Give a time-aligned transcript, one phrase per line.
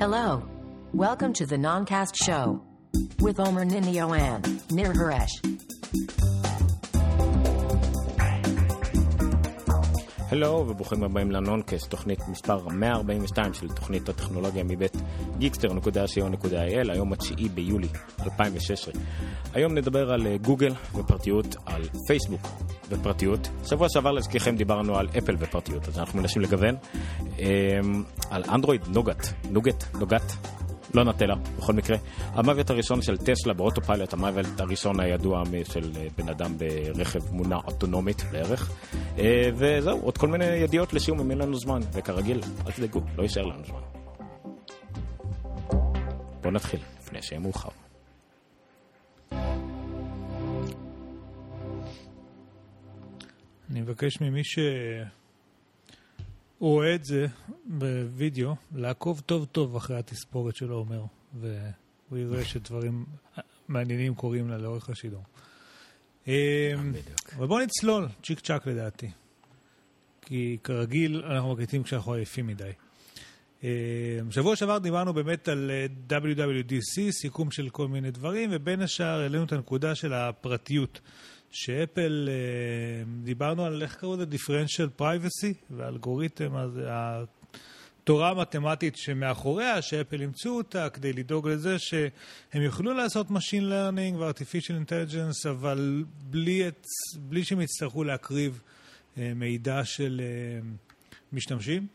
[0.00, 0.42] Hello.
[0.94, 2.62] Welcome to the Noncast Show
[3.20, 6.29] with Omer Ninio and Nir Haresh.
[10.30, 14.96] הלו וברוכים הבאים לנונקאסט, תוכנית מספר 142 של תוכנית הטכנולוגיה מבית
[15.40, 17.88] geekster.co.il, היום ה-9 ביולי
[18.24, 18.94] 2016.
[19.54, 22.40] היום נדבר על אה, גוגל ופרטיות, על פייסבוק
[22.88, 23.48] ופרטיות.
[23.66, 26.74] שבוע שעבר להזכירכם דיברנו על אפל ופרטיות, אז אנחנו מנסים לגוון.
[27.38, 30.32] אמ, על אנדרואיד נוגת, נוגת, נוגת.
[30.94, 31.96] לא נטלה, בכל מקרה.
[32.20, 38.22] המוות הראשון של טסלה באוטופיילוט, המוות הראשון הידוע של אה, בן אדם ברכב מונע אוטונומית
[38.32, 38.70] בערך.
[39.18, 41.80] אה, וזהו, עוד כל מיני ידיעות לסיום, אם אין לנו זמן.
[41.92, 43.80] וכרגיל, אל תדאגו, לא יישאר לנו זמן.
[46.40, 47.68] בואו נתחיל, לפני שיהיה מאוחר.
[53.70, 54.44] אני מבקש ממי
[56.60, 57.26] שרואה את זה
[57.64, 61.04] בווידאו, לעקוב טוב טוב אחרי התספורת שלו אומר,
[61.40, 63.04] והוא יראה שדברים
[63.68, 65.22] מעניינים קורים לה לאורך השידור.
[66.26, 66.32] אמ,
[67.36, 69.10] אבל בואו נצלול, צ'יק צ'אק לדעתי.
[70.22, 72.70] כי כרגיל אנחנו מקליטים כשאנחנו עייפים מדי.
[73.62, 73.68] אמ,
[74.30, 79.44] שבוע שעבר דיברנו באמת על אה, WWDC, סיכום של כל מיני דברים, ובין השאר העלינו
[79.44, 81.00] את הנקודה של הפרטיות.
[81.50, 90.20] שאפל, אה, דיברנו על איך קראו לזה differential privacy, והאלגוריתם, הזה, התורה המתמטית שמאחוריה, שאפל
[90.20, 96.86] אימצו אותה כדי לדאוג לזה שהם יוכלו לעשות Machine Learning ו-Artificial Intelligence, אבל בלי, את,
[97.18, 98.62] בלי שהם יצטרכו להקריב
[99.18, 100.60] אה, מידע של אה,
[101.32, 101.86] משתמשים,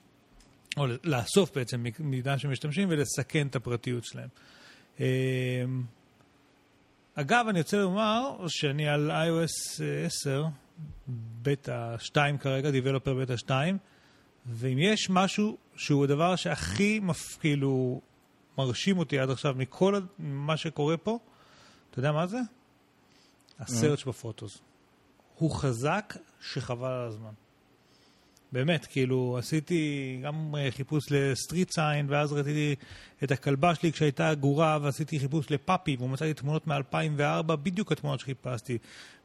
[0.77, 4.29] או לאסוף בעצם מידע של משתמשים ולסכן את הפרטיות שלהם.
[7.17, 10.45] אגב, אני רוצה לומר שאני על iOS 10,
[11.41, 13.77] בטא 2 כרגע, Developer בטא 2,
[14.45, 17.37] ואם יש משהו שהוא הדבר שהכי מפ...
[17.39, 18.01] כאילו
[18.57, 21.19] מרשים אותי עד עכשיו מכל מה שקורה פה,
[21.91, 22.39] אתה יודע מה זה?
[23.59, 24.61] הסרט בפוטוס.
[25.35, 27.44] הוא חזק שחבל על הזמן.
[28.55, 32.75] באמת, כאילו, עשיתי גם אה, חיפוש לסטריט סיין, ואז רציתי
[33.23, 38.77] את הכלבה שלי כשהייתה גורה, ועשיתי חיפוש ל puppy, ומצאתי תמונות מ-2004, בדיוק התמונות שחיפשתי.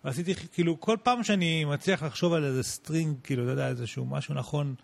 [0.04, 4.34] ועשיתי, כאילו, כל פעם שאני מצליח לחשוב על איזה string, כאילו, אתה יודע, איזשהו משהו
[4.34, 4.74] נכון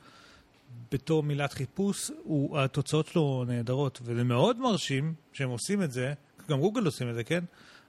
[0.92, 4.00] בתור מילת חיפוש, הוא, התוצאות שלו נהדרות.
[4.02, 6.12] וזה מאוד מרשים שהם עושים את זה,
[6.48, 7.44] גם גוגל עושים את זה, כן?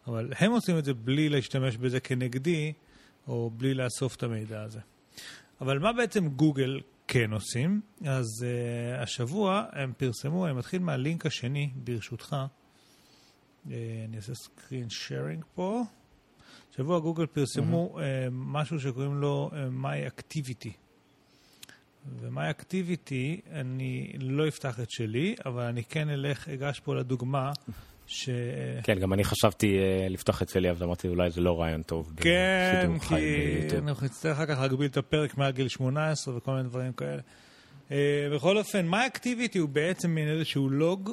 [0.07, 2.73] אבל הם עושים את זה בלי להשתמש בזה כנגדי,
[3.27, 4.79] או בלי לאסוף את המידע הזה.
[5.61, 7.81] אבל מה בעצם גוגל כן עושים?
[8.05, 12.35] אז uh, השבוע הם פרסמו, אני מתחיל מהלינק השני, ברשותך.
[12.35, 13.69] Uh,
[14.07, 15.83] אני אעשה סקרין שיירינג פה.
[16.73, 17.99] השבוע גוגל פרסמו mm-hmm.
[17.99, 18.01] uh,
[18.31, 20.71] משהו שקוראים לו uh, My Activity.
[22.19, 27.51] ו-My Activity, אני לא אפתח את שלי, אבל אני כן אלך, אגש פה לדוגמה
[28.07, 28.29] ש...
[28.83, 32.13] כן, גם אני חשבתי uh, לפתוח את שלי, אבל אמרתי אולי זה לא רעיון טוב.
[32.15, 36.93] כן, כי אנחנו נצטרך אחר כך להגביל את הפרק מעל גיל 18 וכל מיני דברים
[36.93, 37.21] כאלה.
[37.89, 37.91] Uh,
[38.35, 41.11] בכל אופן, מה אקטיביטי הוא בעצם מין איזשהו לוג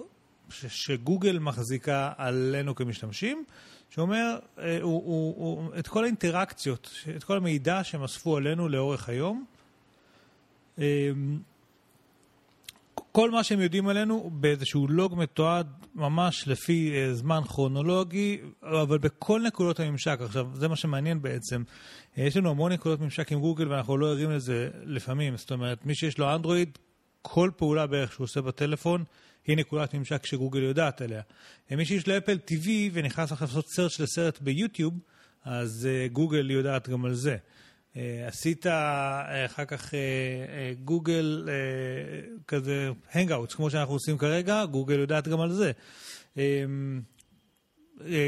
[0.48, 3.44] שגוגל מחזיקה עלינו כמשתמשים,
[3.90, 9.08] שאומר uh, הוא, הוא, הוא, את כל האינטראקציות, את כל המידע שהם אספו עלינו לאורך
[9.08, 9.44] היום.
[12.94, 19.42] כל מה שהם יודעים עלינו באיזשהו לוג מתועד ממש לפי uh, זמן כרונולוגי, אבל בכל
[19.46, 20.18] נקודות הממשק.
[20.20, 21.62] עכשיו, זה מה שמעניין בעצם.
[22.16, 25.36] Uh, יש לנו המון נקודות ממשק עם גוגל ואנחנו לא ערים לזה לפעמים.
[25.36, 26.78] זאת אומרת, מי שיש לו אנדרואיד,
[27.22, 29.04] כל פעולה בערך שהוא עושה בטלפון,
[29.46, 31.22] היא נקודת ממשק שגוגל יודעת עליה.
[31.70, 34.94] Uh, מי שיש לו Apple TV ונכנס עכשיו לעשות search לסרט ביוטיוב,
[35.44, 37.36] אז uh, גוגל יודעת גם על זה.
[37.94, 37.96] Uh,
[38.26, 38.70] עשית uh,
[39.46, 39.94] אחר כך
[40.84, 45.72] גוגל uh, uh, כזה Hangouts, כמו שאנחנו עושים כרגע, גוגל יודעת גם על זה.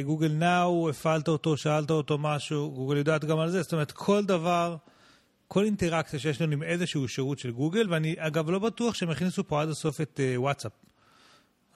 [0.04, 3.62] גוגל uh, נאו, הפעלת אותו, שאלת אותו משהו, גוגל יודעת גם על זה.
[3.62, 4.76] זאת אומרת, כל דבר,
[5.48, 9.44] כל אינטראקציה שיש לנו עם איזשהו שירות של גוגל, ואני אגב לא בטוח שהם הכניסו
[9.48, 10.72] פה עד הסוף את וואטסאפ,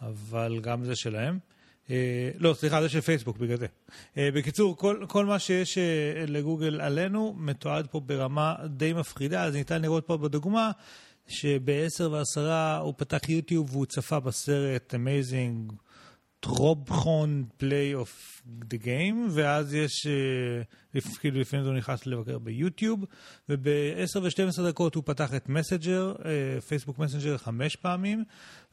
[0.00, 1.38] אבל גם זה שלהם.
[1.90, 3.66] אה, לא, סליחה, זה של פייסבוק, בגלל זה.
[4.16, 9.54] אה, בקיצור, כל, כל מה שיש אה, לגוגל עלינו מתועד פה ברמה די מפחידה, אז
[9.54, 10.70] ניתן לראות פה בדוגמה
[11.26, 12.40] שב-10 ו-10
[12.80, 15.72] הוא פתח יוטיוב והוא צפה בסרט Amazing
[16.40, 20.06] טרובחון play of the game, ואז יש,
[21.20, 23.04] כאילו לפעמים זה נכנס לבקר ביוטיוב,
[23.48, 26.14] וב-10 ו-12 דקות הוא פתח את מסנג'ר,
[26.68, 28.24] פייסבוק מסנג'ר חמש פעמים,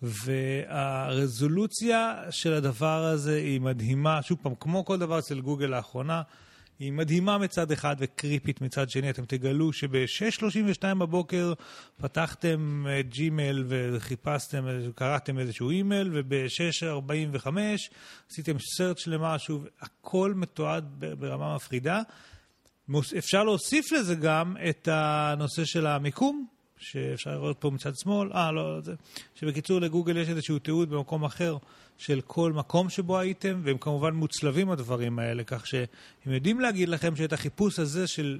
[0.01, 4.21] והרזולוציה של הדבר הזה היא מדהימה.
[4.21, 6.21] שוב פעם, כמו כל דבר אצל גוגל לאחרונה,
[6.79, 9.09] היא מדהימה מצד אחד וקריפית מצד שני.
[9.09, 11.53] אתם תגלו שב-6.32 בבוקר
[12.01, 14.65] פתחתם ג'ימייל וחיפשתם,
[14.95, 17.47] קראתם איזשהו אימייל, וב-6.45
[18.31, 20.85] עשיתם סרצ' למשהו, הכל מתועד
[21.19, 22.01] ברמה מפחידה.
[23.17, 26.45] אפשר להוסיף לזה גם את הנושא של המיקום,
[26.77, 28.93] שאפשר לראות פה מצד שמאל, אה, לא, זה,
[29.35, 31.57] שבקיצור לגוגל יש איזשהו תיעוד במקום אחר
[31.97, 35.85] של כל מקום שבו הייתם, והם כמובן מוצלבים הדברים האלה, כך שהם
[36.33, 38.39] יודעים להגיד לכם שאת החיפוש הזה של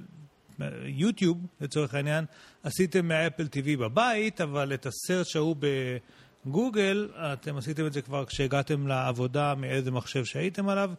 [0.84, 2.24] יוטיוב, לצורך העניין,
[2.62, 5.56] עשיתם מאפל TV בבית, אבל את הסרט ההוא
[6.46, 10.90] בגוגל, אתם עשיתם את זה כבר כשהגעתם לעבודה מאיזה מחשב שהייתם עליו,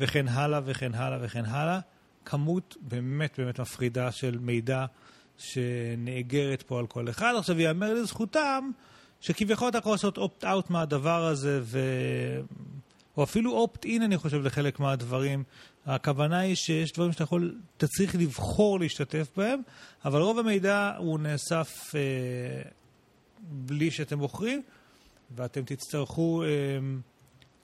[0.00, 1.80] וכן הלאה וכן הלאה וכן הלאה.
[2.24, 4.86] כמות באמת באמת מפחידה של מידע
[5.38, 7.34] שנאגרת פה על כל אחד.
[7.38, 8.70] עכשיו, ייאמר לזכותם
[9.20, 11.80] שכביכול אתה יכול לעשות אופט-אאוט מהדבר הזה, ו...
[13.16, 15.44] או אפילו אופט-אין, אני חושב, לחלק מהדברים.
[15.86, 19.60] הכוונה היא שיש דברים שאתה יכול, אתה צריך לבחור להשתתף בהם,
[20.04, 22.70] אבל רוב המידע הוא נאסף אה,
[23.40, 24.62] בלי שאתם בוחרים,
[25.36, 26.48] ואתם תצטרכו אה,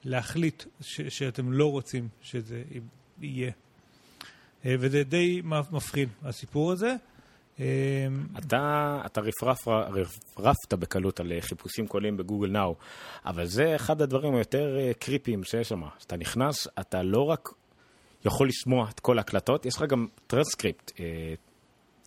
[0.04, 2.62] להחליט ש- שאתם לא רוצים שזה
[3.20, 3.50] יהיה.
[4.66, 6.94] אה, וזה די מפחיד, הסיפור הזה.
[7.60, 7.66] אה,
[8.38, 12.74] אתה, אתה רפרפת בקלות על חיפושים קוליים בגוגל נאו,
[13.26, 15.82] אבל זה אחד הדברים היותר אה, קריפיים שיש שם.
[15.98, 17.48] כשאתה נכנס, אתה לא רק
[18.24, 20.92] יכול לשמוע את כל ההקלטות, יש לך גם טרנסקריפט,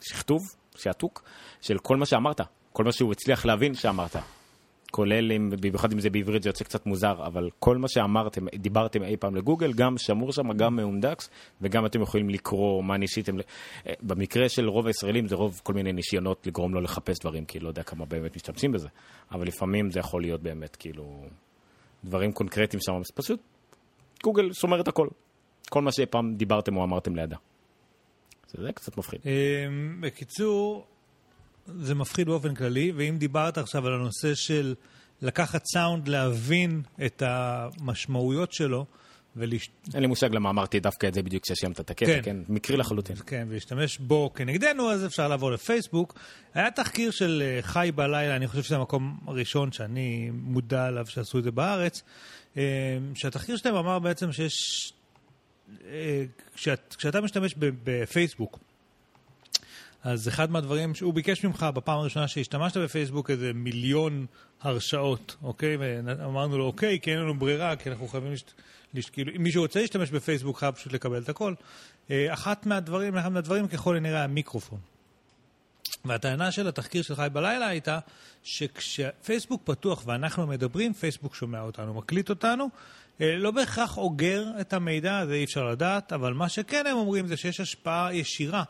[0.01, 0.41] שכתוב,
[0.75, 1.23] שעתוק,
[1.61, 2.41] של כל מה שאמרת,
[2.73, 4.15] כל מה שהוא הצליח להבין שאמרת.
[4.97, 9.03] כולל, אם, במיוחד אם זה בעברית זה יוצא קצת מוזר, אבל כל מה שאמרתם, דיברתם
[9.03, 11.29] אי פעם לגוגל, גם שמור שם, גם מאונדקס,
[11.61, 13.35] וגם אתם יכולים לקרוא מה ניסיתם.
[13.87, 17.59] אה, במקרה של רוב הישראלים זה רוב כל מיני ניסיונות לגרום לו לחפש דברים, כי
[17.59, 18.87] לא יודע כמה באמת משתמשים בזה,
[19.31, 21.25] אבל לפעמים זה יכול להיות באמת כאילו
[22.03, 23.39] דברים קונקרטיים שם, פשוט
[24.23, 25.07] גוגל שומר את הכל.
[25.69, 27.37] כל מה שאי פעם דיברתם או אמרתם לידה.
[28.47, 29.19] זה קצת מפחיד.
[29.25, 29.31] אה,
[29.99, 30.87] בקיצור,
[31.81, 34.75] זה מפחיד באופן כללי, ואם דיברת עכשיו על הנושא של
[35.21, 38.85] לקחת סאונד, להבין את המשמעויות שלו,
[39.37, 39.71] ולהשת...
[39.93, 42.21] אין לי מושג למה אמרתי דווקא את זה בדיוק כשסיימת את הקטע, כן.
[42.23, 43.15] כן, מקרי לחלוטין.
[43.25, 46.19] כן, ולהשתמש בו כנגדנו, אז אפשר לעבור לפייסבוק.
[46.53, 51.39] היה תחקיר של אה, חי בלילה, אני חושב שזה המקום הראשון שאני מודע עליו שעשו
[51.39, 52.03] את זה בארץ,
[52.57, 52.63] אה,
[53.13, 54.93] שהתחקיר שלהם אמר בעצם שיש...
[55.85, 56.23] אה,
[56.55, 58.59] כשאת, כשאתה משתמש בפייסבוק,
[60.07, 64.25] אז אחד מהדברים שהוא ביקש ממך בפעם הראשונה שהשתמשת בפייסבוק איזה מיליון
[64.61, 65.77] הרשאות, אוקיי?
[65.79, 68.43] ואמרנו לו, אוקיי, כי אין לנו ברירה, כי אנחנו חייבים, לש...
[68.93, 69.09] לש...
[69.09, 71.53] כאילו, אם מישהו רוצה להשתמש בפייסבוק חייב פשוט לקבל את הכל.
[72.11, 74.79] אה, אחת מהדברים, אחד מהדברים ככל הנראה המיקרופון.
[76.05, 77.99] והטענה של התחקיר של חי בלילה הייתה
[78.43, 82.69] שכשפייסבוק פתוח ואנחנו מדברים, פייסבוק שומע אותנו, מקליט אותנו,
[83.21, 87.27] אה, לא בהכרח אוגר את המידע, זה אי אפשר לדעת, אבל מה שכן הם אומרים
[87.27, 88.63] זה שיש השפעה ישירה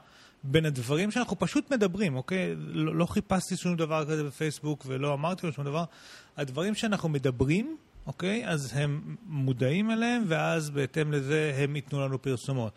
[0.43, 2.55] בין הדברים שאנחנו פשוט מדברים, אוקיי?
[2.57, 5.83] לא, לא חיפשתי שום דבר כזה בפייסבוק ולא אמרתי לו שום דבר.
[6.37, 8.47] הדברים שאנחנו מדברים, אוקיי?
[8.47, 12.73] אז הם מודעים אליהם, ואז בהתאם לזה הם ייתנו לנו פרסומות.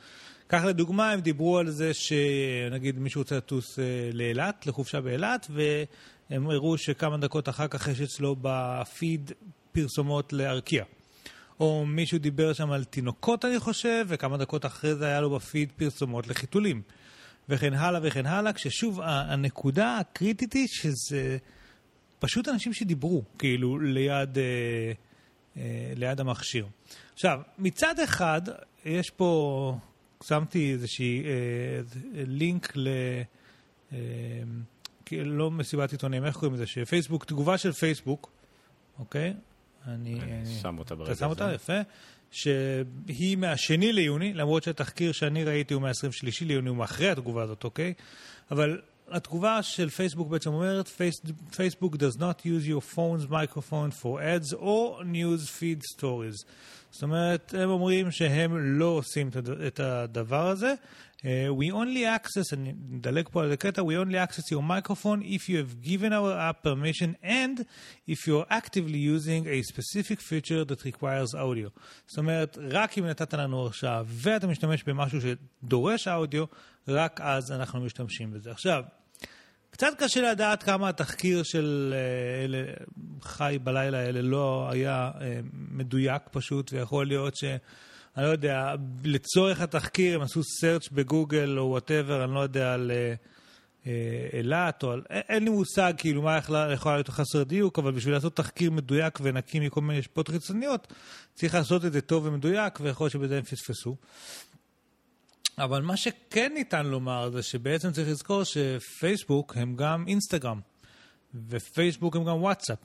[0.49, 6.51] כך לדוגמה, הם דיברו על זה שנגיד מישהו רוצה לטוס אה, לאילת, לחופשה באילת, והם
[6.51, 9.33] הראו שכמה דקות אחר כך יש אצלו בפיד
[9.73, 10.85] פרסומות לארקיע.
[11.61, 15.73] או מישהו דיבר שם על תינוקות, אני חושב, וכמה דקות אחרי זה היה לו בפיד
[15.77, 16.83] פרסומות לחיתולים.
[17.51, 21.39] וכן הלאה וכן הלאה, כששוב, הנקודה הקריטית היא שזה
[22.19, 24.93] פשוט אנשים שדיברו, כאילו, ליד, אה,
[25.57, 26.67] אה, ליד המכשיר.
[27.15, 28.43] עכשיו, מצד אחד,
[28.85, 29.79] יש פה,
[30.25, 31.31] שמתי איזושהי אה,
[32.15, 32.89] לינק ל...
[33.93, 33.99] אה,
[35.13, 36.67] לא מסיבת עיתונים, איך קוראים לזה?
[36.67, 38.31] שפייסבוק, תגובה של פייסבוק,
[38.99, 39.35] אוקיי?
[39.87, 40.21] אני...
[40.63, 41.25] שם אותה ברגע הזה.
[41.27, 41.81] אתה שם אותה, יפה.
[42.31, 47.95] שהיא מהשני ליוני, למרות שהתחקיר שאני ראיתי הוא מה-23 ליוני, הוא מאחרי התגובה הזאת, אוקיי?
[48.51, 50.91] אבל התגובה של פייסבוק בעצם אומרת,
[51.57, 56.45] פייסבוק does not use your phone's microphone for ads or news feed stories.
[56.91, 59.31] זאת אומרת, הם אומרים שהם לא עושים
[59.67, 60.75] את הדבר הזה,
[61.23, 65.49] Uh, we only access, אני מדלג פה על הקטע, we only access your microphone if
[65.49, 67.67] you have given our app permission and
[68.09, 71.69] if you're actively using a specific feature that requires audio.
[72.07, 76.45] זאת אומרת, רק אם נתת לנו הרשאה ואתה משתמש במשהו שדורש אודיו,
[76.89, 78.51] רק אז אנחנו משתמשים בזה.
[78.51, 78.83] עכשיו,
[79.71, 82.73] קצת קשה לדעת כמה התחקיר של uh, אלה,
[83.23, 85.21] חי בלילה האלה לא היה uh,
[85.53, 87.45] מדויק פשוט, ויכול להיות ש...
[88.17, 88.75] אני לא יודע,
[89.05, 93.15] לצורך התחקיר הם עשו search בגוגל או whatever, אני לא יודע, על אה,
[93.87, 95.03] אה, אילת או על...
[95.11, 96.37] אין לי מושג כאילו מה
[96.73, 100.93] יכולה להיות חסר דיוק, אבל בשביל לעשות תחקיר מדויק ונקי מכל מיני השפעות חיצוניות,
[101.35, 103.97] צריך לעשות את זה טוב ומדויק, ויכול להיות שבזה הם פספסו.
[105.59, 110.61] אבל מה שכן ניתן לומר זה שבעצם צריך לזכור שפייסבוק הם גם אינסטגרם,
[111.49, 112.79] ופייסבוק הם גם וואטסאפ.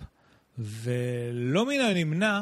[0.57, 2.41] ולא מן הנמנע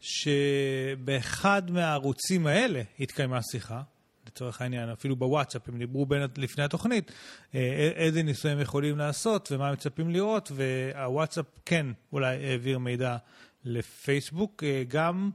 [0.00, 3.82] שבאחד מהערוצים האלה התקיימה שיחה,
[4.26, 7.12] לצורך העניין, אפילו בוואטסאפ, הם דיברו בין, לפני התוכנית,
[7.54, 13.16] אה, איזה ניסויים יכולים לעשות ומה מצפים לראות, והוואטסאפ כן אולי העביר מידע
[13.64, 15.30] לפייסבוק, אה, גם,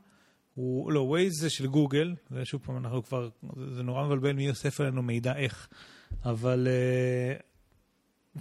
[0.53, 3.29] הוא, לא, ווייז זה של גוגל, זה שוב פעם, אנחנו כבר,
[3.75, 5.67] זה נורא מבלבל מי אוסף עלינו מידע איך,
[6.25, 7.37] אבל אה,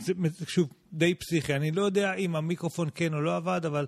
[0.01, 0.13] זה
[0.47, 3.87] שוב די פסיכי, אני לא יודע אם המיקרופון כן או לא עבד, אבל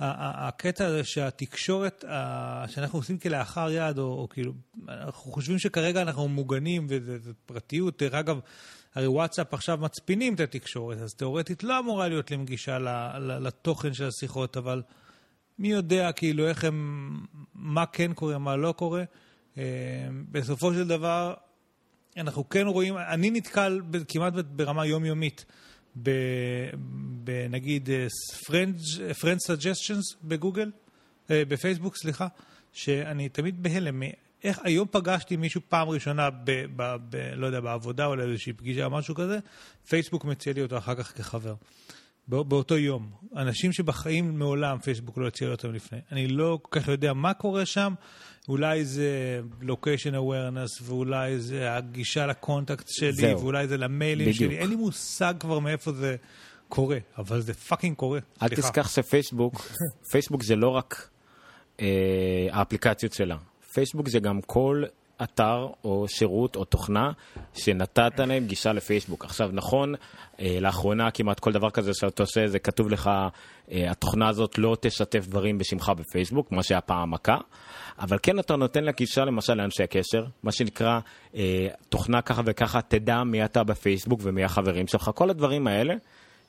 [0.00, 2.04] הקטע הזה שהתקשורת,
[2.66, 4.52] שאנחנו עושים כלאחר יד, או, או כאילו,
[4.88, 8.02] אנחנו חושבים שכרגע אנחנו מוגנים וזה פרטיות.
[8.02, 8.40] דרך אגב,
[8.94, 12.78] הרי וואטסאפ עכשיו מצפינים את התקשורת, אז תאורטית לא אמורה להיות להם גישה
[13.18, 14.82] לתוכן של השיחות, אבל
[15.58, 17.20] מי יודע כאילו איך הם,
[17.54, 19.04] מה כן קורה, מה לא קורה.
[19.58, 19.62] אה,
[20.30, 21.34] בסופו של דבר,
[22.16, 25.44] אנחנו כן רואים, אני נתקל כמעט ברמה יומיומית.
[25.96, 28.06] בנגיד אה,
[29.12, 30.70] Friend Suggestions בגוגל,
[31.30, 32.26] אה, בפייסבוק, סליחה,
[32.72, 34.02] שאני תמיד בהלם.
[34.44, 38.84] איך היום פגשתי מישהו פעם ראשונה, ב, ב, ב, לא יודע, בעבודה או לאיזושהי פגישה
[38.84, 39.38] או משהו כזה,
[39.88, 41.54] פייסבוק מציע לי אותו אחר כך כחבר.
[42.30, 43.10] באותו יום.
[43.36, 45.98] אנשים שבחיים מעולם פייסבוק לא הציע אותם לפני.
[46.12, 47.94] אני לא כל כך יודע מה קורה שם,
[48.48, 53.40] אולי זה location awareness, ואולי זה הגישה ל contact שלי, זהו.
[53.40, 54.52] ואולי זה למיילים בדיוק.
[54.52, 54.58] שלי.
[54.58, 56.16] אין לי מושג כבר מאיפה זה
[56.68, 58.18] קורה, אבל זה fucking קורה.
[58.42, 59.68] אל תשכח שפייסבוק,
[60.10, 61.08] פייסבוק זה לא רק
[61.80, 61.86] אה,
[62.50, 63.36] האפליקציות שלה.
[63.72, 64.82] פייסבוק זה גם כל
[65.22, 67.12] אתר או שירות או תוכנה
[67.54, 69.24] שנתת להם גישה לפייסבוק.
[69.24, 69.94] עכשיו, נכון,
[70.40, 73.10] אה, לאחרונה כמעט כל דבר כזה שאתה עושה, זה כתוב לך,
[73.72, 77.36] אה, התוכנה הזאת לא תשתף דברים בשמך בפייסבוק, כמו שהיה פעם מכה,
[77.98, 81.00] אבל כן אתה נותן לה גישה למשל לאנשי הקשר, מה שנקרא
[81.34, 85.94] אה, תוכנה ככה וככה, תדע מי אתה בפייסבוק ומי החברים שלך, כל הדברים האלה.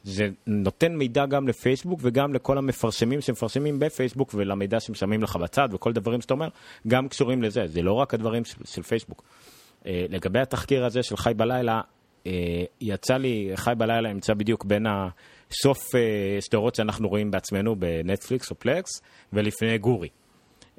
[0.04, 5.94] זה נותן מידע גם לפייסבוק וגם לכל המפרשמים שמפרשמים בפייסבוק ולמידע שמשלמים לך בצד וכל
[5.94, 6.48] דברים שאתה אומר,
[6.88, 9.24] גם קשורים לזה, זה לא רק הדברים של, של פייסבוק.
[9.84, 11.82] Uh, לגבי התחקיר הזה של חי בלילה,
[12.24, 12.28] uh,
[12.82, 18.60] יצא לי, חי בלילה נמצא בדיוק בין הסוף uh, שדרות שאנחנו רואים בעצמנו בנטפליקס או
[18.60, 19.02] פלקס
[19.34, 20.10] ולפני גורי.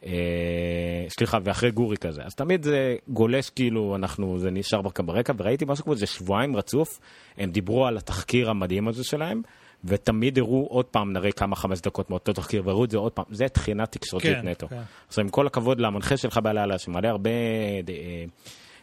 [0.07, 2.23] אה, סליחה, ואחרי גורי כזה.
[2.25, 7.01] אז תמיד זה גולש כאילו, אנחנו, זה נשאר ברקע, וראיתי משהו כמו איזה שבועיים רצוף,
[7.39, 9.43] הם דיברו על התחקיר המדהים הזה שלהם,
[9.85, 13.25] ותמיד הראו עוד פעם, נראה כמה חמש דקות מאותו תחקיר, והראו את זה עוד פעם,
[13.31, 14.69] זה תחינה תקשורתית כן, נטו.
[14.69, 14.83] כן.
[15.09, 18.25] עכשיו, עם כל הכבוד למנחה שלך בלילה, שמעלה הרבה אה,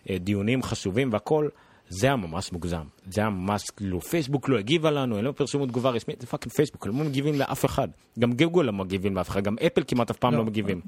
[0.09, 1.49] אה, דיונים חשובים והכול,
[1.89, 2.84] זה היה ממש מוגזם.
[3.10, 6.53] זה היה ממש, כאילו, פייסבוק לא הגיבה לנו, הם לא פרסמו תגובה רשמית, זה fucking
[6.53, 7.88] פייסבוק, הם לא מגיבים לאף אחד.
[8.19, 10.81] גם גוגל לא מגיבים לאף אחד, גם אפל כמעט אף פעם לא, לא מגיבים.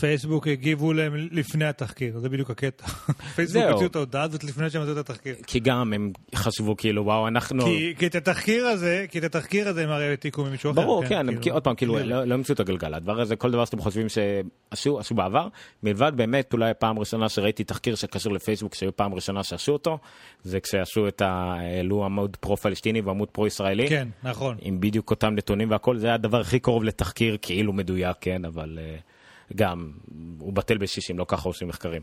[0.00, 2.86] פייסבוק הגיבו להם לפני התחקיר, זה בדיוק הקטע.
[3.36, 5.34] פייסבוק הוציאו את ההודעה הזאת לפני שהם עשו את התחקיר.
[5.46, 7.64] כי גם הם חשבו כאילו, וואו, אנחנו...
[7.64, 10.80] כי, כי את התחקיר הזה, כי את התחקיר הזה הם הרי העתיקו ממישהו אחר.
[10.80, 12.94] ברור, כן, כן כאילו, עוד פעם, כאילו, לא, לא המציאו את הגלגל.
[12.94, 15.48] הדבר הזה, כל דבר שאתם חושבים שעשו, עשו בעבר,
[15.82, 19.98] מלבד באמת, אולי פעם ראשונה שראיתי תחקיר שקשור לפייסבוק, שהיו פעם ראשונה שעשו אותו,
[20.44, 21.54] זה כשעשו את ה...
[21.58, 23.88] העלו עמוד פרו-פלסטיני ועמוד פרו-ישראלי.
[23.88, 24.56] כן, נכון.
[24.60, 28.78] עם בדיוק אותם נתונים והכל, זה היה הדבר הכי קרוב לתחקיר כאילו מדויק, כן, אבל
[28.78, 29.92] uh, גם,
[30.38, 32.02] הוא בטל בשישים, לא ככה עושים מחקרים.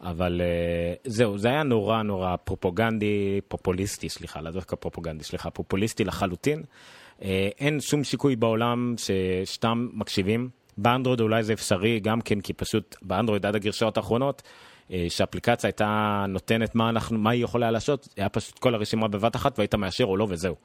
[0.00, 6.04] אבל uh, זהו, זה היה נורא נורא פרופוגנדי, פופוליסטי, סליחה, לא דווקא פרופוגנדי, סליחה, פופוליסטי
[6.04, 6.62] לחלוטין.
[7.20, 7.22] Uh,
[7.58, 10.48] אין שום שיקוי בעולם שסתם מקשיבים.
[10.78, 14.42] באנדרואיד אולי זה אפשרי גם כן, כי פשוט באנדרואיד עד הגרשאות האחרונות,
[14.92, 19.36] אה, שאפליקציה הייתה נותנת מה, אנחנו, מה היא יכולה לעשות, היה פשוט כל הרשימה בבת
[19.36, 20.56] אחת והיית מאשר או לא וזהו.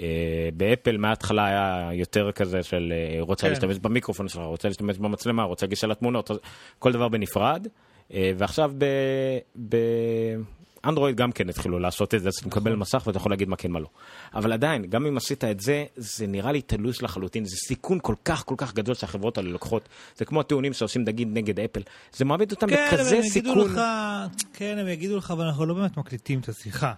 [0.00, 3.48] אה, באפל מההתחלה היה יותר כזה של אה, רוצה כן.
[3.48, 6.30] להשתמש במיקרופון שלך, רוצה להשתמש במצלמה, רוצה גישה לתמונות,
[6.78, 7.66] כל דבר בנפרד.
[8.36, 8.84] ועכשיו ב...
[9.68, 9.76] ב...
[10.88, 12.80] אנדרואיד גם כן התחילו לעשות את זה, אז אתה מקבל נכון.
[12.80, 13.88] מסך ואתה יכול להגיד מה כן מה לא.
[14.34, 18.14] אבל עדיין, גם אם עשית את זה, זה נראה לי תלוש לחלוטין, זה סיכון כל
[18.24, 19.88] כך כל כך גדול שהחברות האלה לוקחות.
[20.16, 21.80] זה כמו הטיעונים שעושים נגיד נגד אפל,
[22.12, 23.58] זה מעמיד אותם כן, בכזה סיכון.
[23.58, 23.80] לך,
[24.52, 26.92] כן, הם יגידו לך, אבל אנחנו לא באמת מקליטים את השיחה.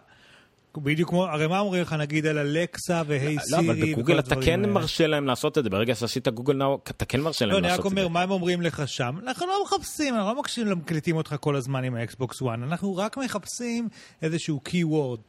[0.83, 3.67] בדיוק כמו, הרי מה אומרים לך נגיד על אלקסה ו Hey Siri?
[3.67, 7.05] לא, אבל בגוגל אתה כן מרשה להם לעשות את זה, ברגע שעשית Google Now, אתה
[7.05, 7.73] כן מרשה להם לעשות את זה.
[7.73, 9.17] לא, אני רק אומר, מה הם אומרים לך שם?
[9.23, 12.97] אנחנו לא מחפשים, אנחנו לא מקשיבים, מקליטים אותך כל הזמן עם ה Xbox 1, אנחנו
[12.97, 13.89] רק מחפשים
[14.23, 15.21] איזשהו keyword.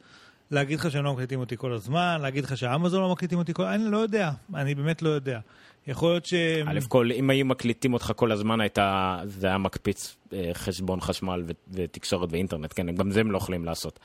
[0.50, 3.62] להגיד לך שהם לא מקליטים אותי כל הזמן, להגיד לך שאמזון לא מקליטים אותי כל
[3.62, 5.40] הזמן, אני לא יודע, אני באמת לא יודע.
[5.86, 6.34] יכול להיות ש...
[6.66, 11.44] א' כל, אם היו מקליטים אותך כל הזמן, הייתה, זה היה מקפיץ אה, חשבון חשמל
[11.70, 14.00] ותקשורת ואינטרנט, כן, גם זה הם לא יכולים לעשות.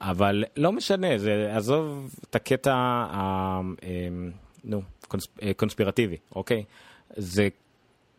[0.00, 4.30] אבל לא משנה, זה, עזוב את הקטע, ה, אמ,
[4.64, 6.64] נו, קונס, אה, קונספירטיבי, אוקיי?
[7.16, 7.48] זה,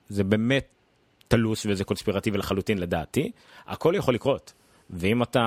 [0.10, 0.68] זה באמת
[1.28, 3.32] תלוש וזה קונספירטיבי לחלוטין לדעתי.
[3.68, 4.54] הכל יכול לקרות.
[4.90, 5.40] ואם אתה,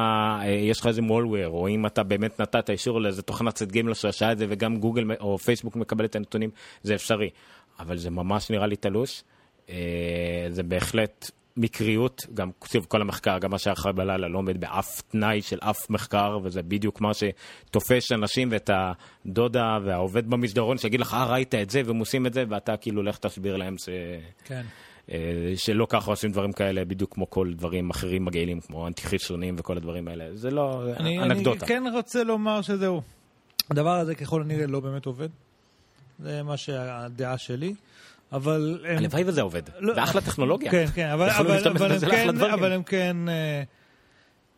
[0.43, 3.95] אה, יש לך איזה מולוור, או אם אתה באמת נתת אישור לאיזה תוכנת צד גיימלר
[3.95, 6.51] שעשה את זה, וגם גוגל או פייסבוק מקבל את הנתונים,
[6.83, 7.31] זה אפשרי.
[7.79, 9.23] אבל זה ממש נראה לי תלוש.
[9.71, 14.61] אה, זה בהחלט מקריות, גם, שוב, כל המחקר, גם מה שהיה אחרי בלילה, לא עומד
[14.61, 21.01] באף תנאי של אף מחקר, וזה בדיוק מה שתופס אנשים ואת הדודה והעובד במסדרון, שיגיד
[21.01, 23.89] לך, אה, ראית את זה, והם עושים את זה, ואתה כאילו, לך תסביר להם ש...
[24.45, 24.63] כן.
[25.13, 29.55] אה, שלא ככה עושים דברים כאלה, בדיוק כמו כל דברים אחרים מגעילים, כמו אנטי חיסונים
[29.59, 30.25] וכל הדברים האלה.
[30.35, 31.67] זה לא אני, אנקדוטה.
[31.67, 33.03] אני כן רוצה לומר שזהו.
[33.71, 35.29] הדבר הזה ככל הנראה לא באמת עובד.
[36.19, 37.75] זה מה שהדעה שלי.
[38.33, 38.85] אבל...
[38.89, 39.63] הם- הלוואי וזה עובד.
[39.79, 40.71] לא- זה אחלה טכנולוגיה.
[40.71, 41.47] כן, כן, אבל, הם,
[42.39, 42.51] כן.
[42.53, 43.63] אבל הם כן אה,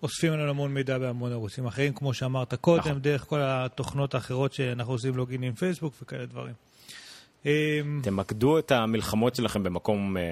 [0.03, 2.99] אוספים לנו המון מידע בהמון ערוצים אחרים, כמו שאמרת קודם, נכון.
[3.03, 6.55] דרך כל התוכנות האחרות שאנחנו עושים לוגין עם פייסבוק וכאלה דברים.
[7.47, 10.23] אה, תמקדו את המלחמות שלכם במקום אה,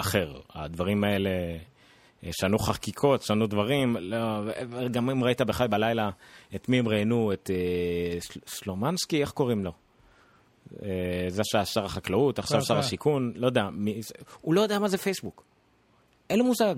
[0.00, 0.32] אחר.
[0.54, 1.30] הדברים האלה,
[2.24, 3.96] אה, שנו חקיקות, שנו דברים.
[4.00, 4.40] לא,
[4.90, 6.10] גם אם ראית בחי בלילה,
[6.54, 9.72] את מי הם ראיינו, את אה, של- שלומנסקי, איך קוראים לו?
[10.82, 10.88] אה,
[11.28, 12.80] זה שהיה שר החקלאות, עכשיו כן, שר כן.
[12.80, 13.68] השיכון, לא יודע.
[13.72, 15.44] מי, זה- הוא לא יודע מה זה פייסבוק.
[16.30, 16.74] אין לו מושג.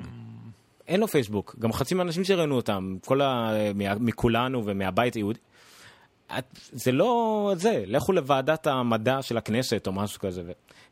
[0.89, 1.57] אין לו פייסבוק.
[1.59, 3.53] גם חצי מהאנשים שראיינו אותם, כל ה...
[4.01, 5.39] מכולנו ומהבית היהודי.
[6.39, 10.43] את, זה לא זה, לכו לוועדת המדע של הכנסת או משהו כזה.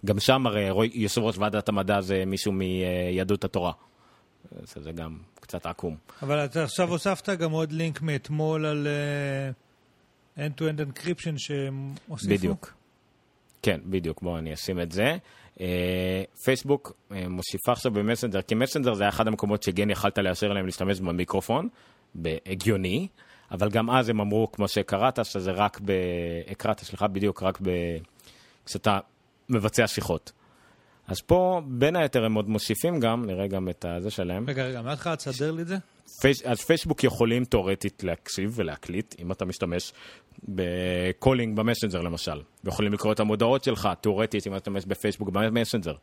[0.04, 3.72] גם שם הרי רואי- יושב ראש ועדת המדע זה מישהו מיהדות התורה.
[4.62, 5.96] אז זה גם קצת עקום.
[6.22, 8.86] אבל אתה עכשיו הוספת גם עוד לינק מאתמול על
[10.36, 12.34] אה, end-to-end encryption שהם הוסיפו.
[12.34, 12.72] בדיוק.
[13.62, 15.16] כן, בדיוק, בואו אני אשים את זה.
[15.60, 20.52] אה, פייסבוק אה, מוסיפה עכשיו במסנג'ר, כי מסנג'ר זה היה אחד המקומות שגן יכלת לאשר
[20.52, 21.68] להם להשתמש במיקרופון,
[22.14, 23.08] בהגיוני,
[23.50, 25.92] אבל גם אז הם אמרו, כמו שקראת, שזה רק ב...
[26.50, 27.70] הקראת, סליחה, בדיוק, רק ב...
[28.66, 28.98] כשאתה
[29.48, 30.32] מבצע שיחות.
[31.08, 34.44] אז פה, בין היתר, הם עוד מוסיפים גם, נראה גם את הזה שלהם.
[34.48, 35.76] רגע, רגע, מההתחלה תסדר לי את זה?
[36.20, 39.92] פייס, אז פייסבוק יכולים תאורטית להקשיב ולהקליט, אם אתה משתמש
[40.48, 42.40] ב calling במסנג'ר למשל.
[42.64, 45.94] ויכולים לקרוא את ההודעות שלך, תאורטית, אם אתה משתמש בפייסבוק במסנג'ר.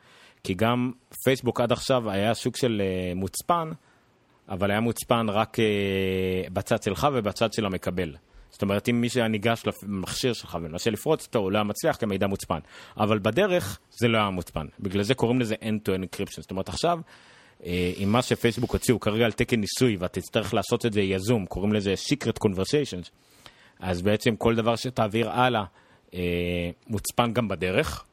[0.44, 0.92] כי גם
[1.24, 3.72] פייסבוק עד עכשיו היה סוג של uh, מוצפן,
[4.50, 8.16] אבל היה מוצפן רק uh, בצד שלך ובצד של המקבל.
[8.50, 11.96] זאת אומרת, אם מישהו היה ניגש למכשיר שלך ומנסה לפרוץ אותו, הוא לא היה מצליח
[11.96, 12.60] כי המידע מוצפן.
[12.98, 14.66] אבל בדרך זה לא היה מוצפן.
[14.80, 16.42] בגלל זה קוראים לזה end-to-end encryption.
[16.42, 17.00] זאת אומרת, עכשיו,
[17.66, 21.46] אה, עם מה שפייסבוק הוציאו כרגע על תקן ניסוי, ואתה תצטרך לעשות את זה יזום,
[21.46, 23.10] קוראים לזה secret conversations,
[23.84, 25.64] אז בעצם כל דבר שתעביר הלאה
[26.14, 28.04] אה, מוצפן גם בדרך,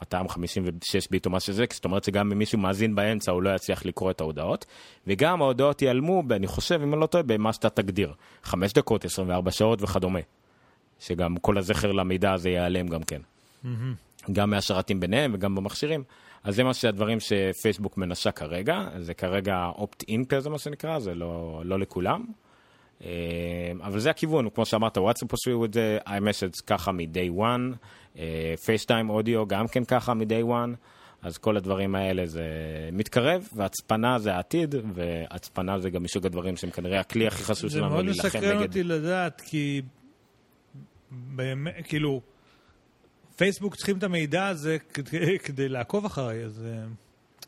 [0.00, 3.86] 256 ביט או מה שזה, זאת אומרת שגם אם מישהו מאזין באמצע הוא לא יצליח
[3.86, 4.66] לקרוא את ההודעות,
[5.06, 9.50] וגם ההודעות ייעלמו, אני חושב, אם אני לא טועה, במה שאתה תגדיר, 5 דקות, 24
[9.50, 10.20] שעות וכדומה,
[11.00, 13.20] שגם כל הזכר למידע הזה ייעלם גם כן.
[14.32, 16.04] גם מהשרתים ביניהם וגם במכשירים.
[16.44, 21.62] אז זה מה שהדברים שפייסבוק מנסה כרגע, זה כרגע אופט-אין כזה מה שנקרא, זה לא,
[21.64, 22.24] לא לכולם.
[23.04, 23.10] אה,
[23.82, 28.20] אבל זה הכיוון, כמו שאמרת, וואטסאפ עשו את זה, iMessage ככה מ-day one,
[28.64, 30.76] פייסטיים אודיו גם כן ככה מ-day one,
[31.22, 32.44] אז כל הדברים האלה זה
[32.92, 37.78] מתקרב, והצפנה זה העתיד, והצפנה זה גם מסוג הדברים שהם כנראה הכלי הכי חשוב זה
[37.78, 38.68] שלנו מאוד להילחם מסקרן נגד.
[38.68, 39.82] אותי לדעת, כי
[41.10, 42.20] באמת, כאילו,
[43.36, 46.84] פייסבוק צריכים את המידע הזה כדי, כדי לעקוב אחריי, אז אה,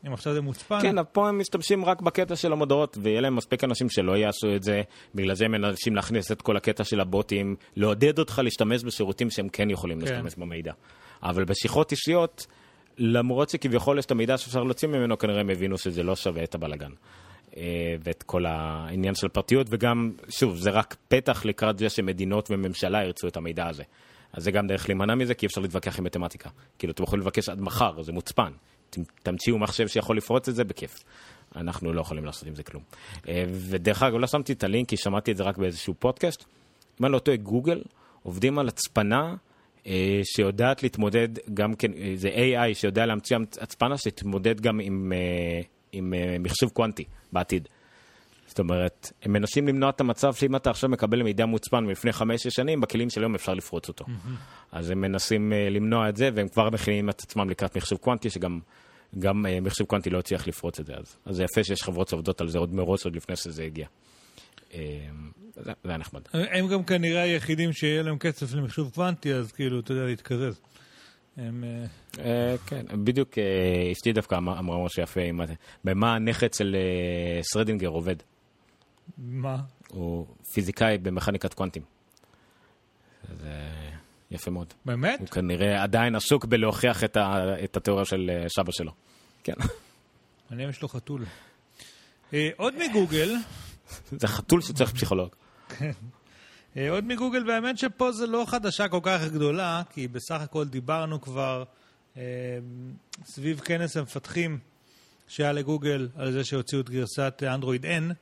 [0.07, 3.63] אם עכשיו זה מוצפן, כן, פה הם משתמשים רק בקטע של המודעות, ויהיה להם מספיק
[3.63, 4.81] אנשים שלא יעשו את זה,
[5.15, 9.49] בגלל זה הם מנסים להכניס את כל הקטע של הבוטים, לעודד אותך להשתמש בשירותים שהם
[9.49, 10.05] כן יכולים כן.
[10.05, 10.73] להשתמש במידע.
[11.23, 12.47] אבל בשיחות אישיות,
[12.97, 16.55] למרות שכביכול יש את המידע שאפשר להוציא ממנו, כנראה הם הבינו שזה לא שווה את
[16.55, 16.91] הבלאגן.
[17.57, 23.03] אה, ואת כל העניין של פרטיות, וגם, שוב, זה רק פתח לקראת זה שמדינות וממשלה
[23.03, 23.83] ירצו את המידע הזה.
[24.33, 26.49] אז זה גם דרך להימנע מזה, כי אפשר להתווכח עם מתמטיקה.
[26.79, 28.51] כאילו, אתם יכולים לבקש עד מחר, זה מוצפן.
[29.23, 31.03] תמציאו מחשב שיכול לפרוץ את זה, בכיף.
[31.55, 32.83] אנחנו לא יכולים לעשות עם זה כלום.
[33.27, 36.45] אה, ודרך אגב, לא שמתי את הלינק, כי שמעתי את זה רק באיזשהו פודקאסט.
[37.01, 37.81] אם אני לא טועה, גוגל
[38.23, 39.35] עובדים על הצפנה
[39.87, 45.13] אה, שיודעת להתמודד גם כן, אה, זה AI שיודע להמציא הצפנה שתתמודד גם עם,
[45.91, 47.67] עם מחשוב קוונטי בעתיד.
[48.51, 52.53] זאת אומרת, הם מנסים למנוע את המצב שאם אתה עכשיו מקבל מידע מוצפן מלפני חמש-שש
[52.55, 54.05] שנים, בכלים של היום אפשר לפרוץ אותו.
[54.71, 58.29] אז הם מנסים אה, למנוע את זה, והם כבר מכינים את עצמם לקראת מחשוב קוונטי,
[58.29, 58.59] שגם
[59.19, 60.93] גם אה, מחשוב קוונטי לא הצליח לפרוץ את זה.
[60.93, 63.87] אז, אז זה יפה שיש חברות שעובדות על זה עוד מראש, עוד לפני שזה הגיע.
[64.73, 64.79] אה,
[65.55, 66.21] זה, זה היה נחמד.
[66.33, 70.61] הם גם כנראה היחידים שיהיה להם כסף למחשוב קוונטי, אז כאילו, אתה יודע, להתקזז.
[71.37, 71.63] הם...
[72.19, 73.37] אה, כן, בדיוק
[73.91, 75.21] אשתי דווקא אמרה אמרה משהו יפה,
[75.83, 78.15] במה הנכד של אה, סרדינגר עובד.
[79.17, 79.57] מה?
[79.89, 81.83] הוא פיזיקאי במכניקת קוונטים.
[83.41, 83.69] זה
[84.31, 84.73] יפה מאוד.
[84.85, 85.19] באמת?
[85.19, 88.91] הוא כנראה עדיין עסוק בלהוכיח את, ה, את התיאוריה של אה, סבא שלו.
[89.43, 89.53] כן.
[90.49, 91.25] מעניין יש לו חתול.
[92.33, 93.35] אה, עוד מגוגל,
[94.11, 95.29] זה חתול שצריך פסיכולוג.
[96.77, 101.21] אה, עוד מגוגל, והאמת שפה זה לא חדשה כל כך גדולה, כי בסך הכל דיברנו
[101.21, 101.63] כבר
[102.17, 102.23] אה,
[103.25, 104.59] סביב כנס המפתחים
[105.27, 108.13] שהיה לגוגל על זה שהוציאו את גרסת אנדרואיד N,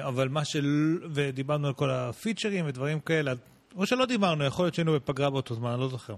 [0.00, 0.98] אבל מה של...
[1.12, 3.32] ודיברנו על כל הפיצ'רים ודברים כאלה,
[3.76, 6.14] או שלא דיברנו, יכול להיות שהיינו בפגרה באותו זמן, אני לא זוכר.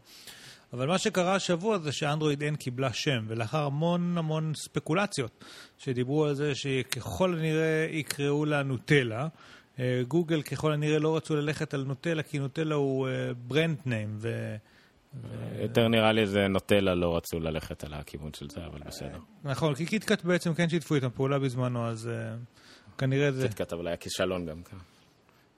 [0.73, 5.45] אבל מה שקרה השבוע זה שאנדרואיד N קיבלה שם, ולאחר המון המון ספקולציות
[5.79, 9.29] שדיברו על זה שככל הנראה יקראו לה נוטלה,
[9.79, 13.09] אה, גוגל ככל הנראה לא רצו ללכת על נוטלה, כי נוטלה הוא
[13.47, 14.57] brand name, ו...
[15.63, 19.19] יותר נראה לי זה נוטלה, לא רצו ללכת על הכיוון של זה, אבל בסדר.
[19.45, 22.11] נכון, כי קיטקאט בעצם כן שיתפו איתם פעולה בזמנו, אז
[22.99, 23.49] כנראה זה...
[23.49, 24.77] קיטקאט אבל היה כישלון גם כן.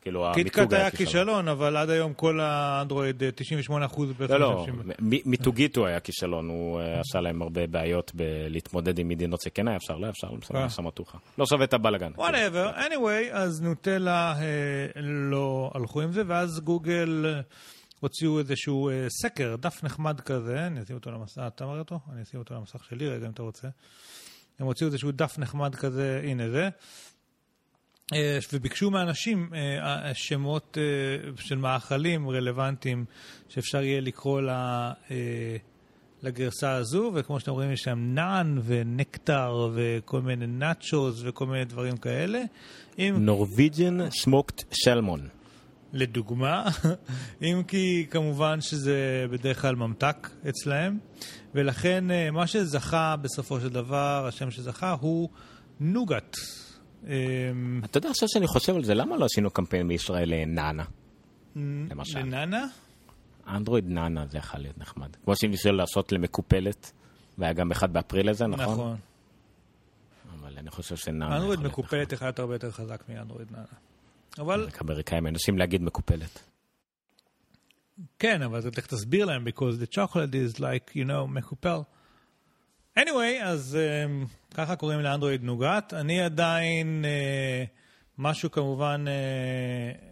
[0.03, 3.23] כאילו המיתוג קיטקאט היה כישלון, אבל עד היום כל האנדרואיד,
[3.69, 3.73] 98%
[4.19, 4.35] בעצם...
[4.35, 4.67] לא, לא,
[5.01, 9.77] מיתוגית הוא היה כישלון, הוא אה, עשה להם הרבה בעיות בלהתמודד עם מדינות שכן היה
[9.77, 10.69] אפשר, לא אפשר, בסדר, אה.
[10.69, 11.19] סמטוחה.
[11.39, 12.13] לא שווה את הבלאגן.
[12.17, 14.35] whatever, anyway, אז נוטלה
[14.97, 17.27] לא הלכו עם זה, ואז גוגל...
[18.01, 21.99] הוציאו איזשהו אה, סקר, דף נחמד כזה, אני אשים אותו למסך, אתה אומר אותו?
[22.13, 23.69] אני אשים אותו למסך שלי רגע אם אתה רוצה.
[24.59, 26.69] הם הוציאו איזשהו דף נחמד כזה, הנה זה.
[28.15, 33.05] אה, וביקשו מאנשים אה, שמות אה, של מאכלים רלוונטיים
[33.49, 34.93] שאפשר יהיה לקרוא לה,
[36.23, 41.97] לגרסה הזו, וכמו שאתם רואים יש שם נאן ונקטר וכל מיני נאצ'וס וכל מיני דברים
[41.97, 42.43] כאלה.
[42.99, 45.29] נורוויג'ן סמוקט שלמון.
[45.93, 46.69] לדוגמה,
[47.43, 50.99] אם כי כמובן שזה בדרך כלל ממתק אצלהם,
[51.55, 55.29] ולכן מה שזכה בסופו של דבר, השם שזכה הוא
[55.81, 56.37] נוגת.
[57.07, 60.85] אמ, אתה יודע, עכשיו שאני חושב על זה, למה לא עשינו קמפיין בישראל לנאנה?
[61.57, 62.19] למשל.
[62.19, 62.67] לנאנה?
[63.49, 65.17] אנדרואיד נאנה זה יכול להיות נחמד.
[65.25, 66.93] כמו שניסו לעשות למקופלת,
[67.39, 68.73] והיה גם אחד באפריל הזה, נכון?
[68.75, 68.97] נכון.
[70.41, 71.37] אבל אני חושב שנאנה...
[71.37, 73.65] אנדרואיד מקופלת יכול להיות הרבה יותר חזק מאנדרואיד נאנה.
[74.39, 74.69] אבל...
[74.83, 76.41] אמריקאים מנסים להגיד מקופלת.
[78.19, 81.79] כן, אבל אתה תסביר להם, because the chocolate is like, you know, מקופל.
[82.99, 85.95] Anyway, אז um, ככה קוראים לאנדרואיד נוגת.
[85.95, 87.69] אני עדיין, uh,
[88.19, 89.05] משהו כמובן...
[89.07, 90.05] Uh,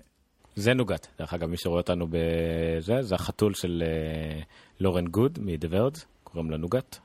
[0.56, 1.06] זה נוגת.
[1.18, 4.44] דרך אגב, מי שרואה אותנו בזה, זה החתול של uh,
[4.80, 6.98] לורן גוד מ-The Verge, קוראים לה נוגת,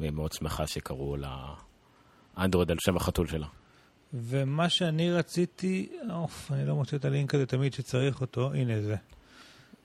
[0.00, 1.54] והיא מאוד שמחה שקראו לה
[2.38, 3.46] אנדרואיד על שם החתול שלה.
[4.14, 8.96] ומה שאני רציתי, אוף, אני לא מוצא את הלינק הזה תמיד שצריך אותו, הנה זה.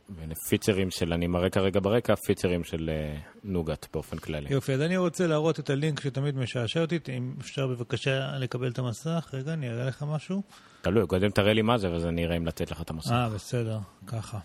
[0.09, 4.53] והנה פיצ'רים של, אני מראה כרגע ברקע, פיצ'רים של uh, נוגת באופן כללי.
[4.53, 8.79] יופי, אז אני רוצה להראות את הלינק שתמיד משעשע אותי, אם אפשר בבקשה לקבל את
[8.79, 10.41] המסך, רגע, אני אראה לך משהו.
[10.81, 13.11] תלוי, קודם תראה לי מה זה, ואז אני אראה אם לתת לך את המסך.
[13.11, 14.39] אה, בסדר, ככה.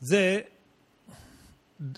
[0.00, 0.40] זה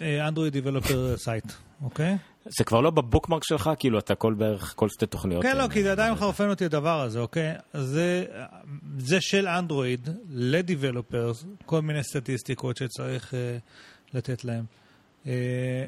[0.00, 2.16] אנדרואיד developer site, אוקיי?
[2.44, 5.42] זה כבר לא ב bookmark שלך, כאילו אתה כל בערך, כל שתי תוכניות.
[5.42, 7.54] כן, לא, כי זה עדיין מחרפן אותי הדבר הזה, אוקיי?
[7.74, 8.24] זה,
[8.98, 14.64] זה של אנדרואיד ל developers, כל מיני סטטיסטיקות שצריך uh, לתת להם.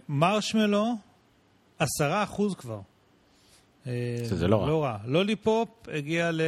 [0.09, 2.81] מרשמלו, uh, עשרה אחוז כבר.
[4.29, 4.69] שזה לא רע.
[4.69, 4.97] לא רע.
[5.05, 6.41] לוליפופ הגיע ל...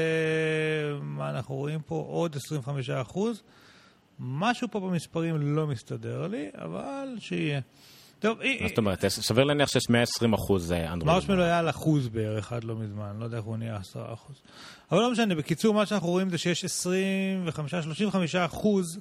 [1.02, 2.04] מה אנחנו רואים פה?
[2.08, 3.42] עוד 25 אחוז.
[4.20, 7.60] משהו פה במספרים לא מסתדר לי, אבל שיהיה.
[8.18, 9.04] טוב, זאת אומרת?
[9.08, 11.14] סביר להניח שיש 120 אחוז אה, אנדרואיד.
[11.14, 14.36] מרשמלו היה על אחוז בערך עד לא מזמן, לא יודע איך הוא נהיה 10 אחוז.
[14.92, 16.68] אבל לא משנה, בקיצור, מה שאנחנו רואים זה שיש 25-35
[18.46, 19.00] אחוז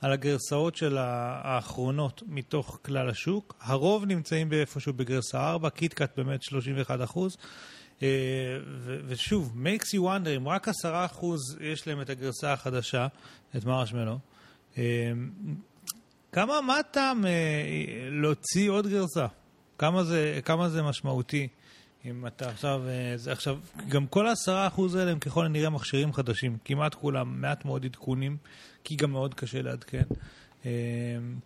[0.00, 3.54] על הגרסאות של האחרונות מתוך כלל השוק.
[3.60, 7.36] הרוב נמצאים באיפשהו בגרסה 4, קיטקאט באמת 31 אחוז.
[8.02, 8.08] אה,
[9.06, 13.06] ושוב, makes you wonder, אם רק 10 אחוז יש להם את הגרסה החדשה,
[13.56, 14.18] את מרשמלו.
[16.32, 17.30] כמה, מה הטעם אה,
[18.10, 19.26] להוציא עוד גרסה?
[19.78, 21.48] כמה זה, כמה זה משמעותי?
[22.04, 23.58] אם אתה עכשיו, אה, זה עכשיו,
[23.88, 28.36] גם כל העשרה אחוז האלה הם ככל הנראה מכשירים חדשים, כמעט כולם, מעט מאוד עדכונים,
[28.84, 30.02] כי גם מאוד קשה לעדכן.
[30.66, 30.70] אה,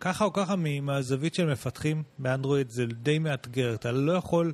[0.01, 4.53] ככה או ככה, מהזווית של מפתחים באנדרואיד זה די מאתגר, אתה לא יכול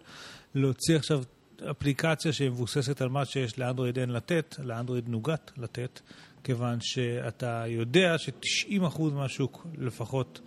[0.55, 1.23] להוציא עכשיו
[1.71, 6.01] אפליקציה שמבוססת על מה שיש לאנדרואיד אין לתת, לאנדרואיד נוגת לתת,
[6.47, 10.41] כיוון שאתה יודע ש-90% מהשוק לפחות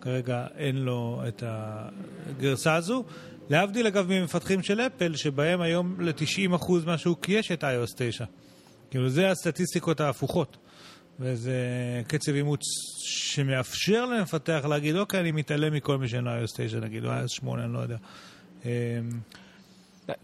[0.00, 3.04] כרגע אין לו את הגרסה הזו.
[3.50, 8.24] להבדיל אגב ממפתחים של אפל, שבהם היום ל-90% מהשוק יש את iOS 9.
[8.90, 10.56] כאילו זה הסטטיסטיקות ההפוכות.
[11.20, 11.56] וזה
[12.06, 12.60] קצב אימוץ
[13.04, 17.28] שמאפשר למפתח להגיד, אוקיי, אני מתעלם מכל מי שאין לו iOS 9, נגיד, או iOS
[17.28, 17.96] 8, אני לא יודע.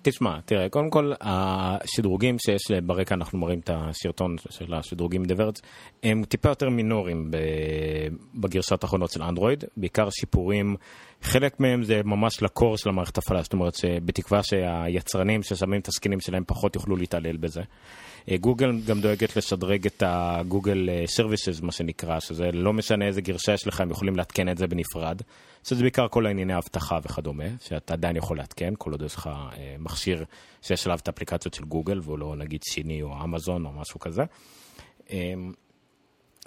[0.02, 5.60] תשמע, תראה, קודם כל, השדרוגים שיש ברקע, אנחנו מראים את הסרטון של השדרוגים מדברים,
[6.02, 7.30] הם טיפה יותר מינוריים
[8.34, 10.76] בגרסת האחרונות של אנדרואיד, בעיקר שיפורים,
[11.22, 15.88] חלק מהם זה ממש ל core של המערכת הפעלה, זאת אומרת שבתקווה שהיצרנים ששמים את
[15.88, 17.62] הסקינים שלהם פחות יוכלו להתעלל בזה.
[18.30, 23.52] אה, גוגל גם דואגת לשדרג את הגוגל services, מה שנקרא, שזה לא משנה איזה גרסה
[23.52, 25.22] יש לך, הם יכולים לעדכן את זה בנפרד.
[25.64, 29.76] שזה בעיקר כל הענייני האבטחה וכדומה, שאתה עדיין יכול לעדכן, כל עוד יש לך אה,
[29.78, 30.24] מכשיר
[30.62, 34.22] שיש עליו את האפליקציות של גוגל, והוא לא נגיד סיני או אמזון או משהו כזה.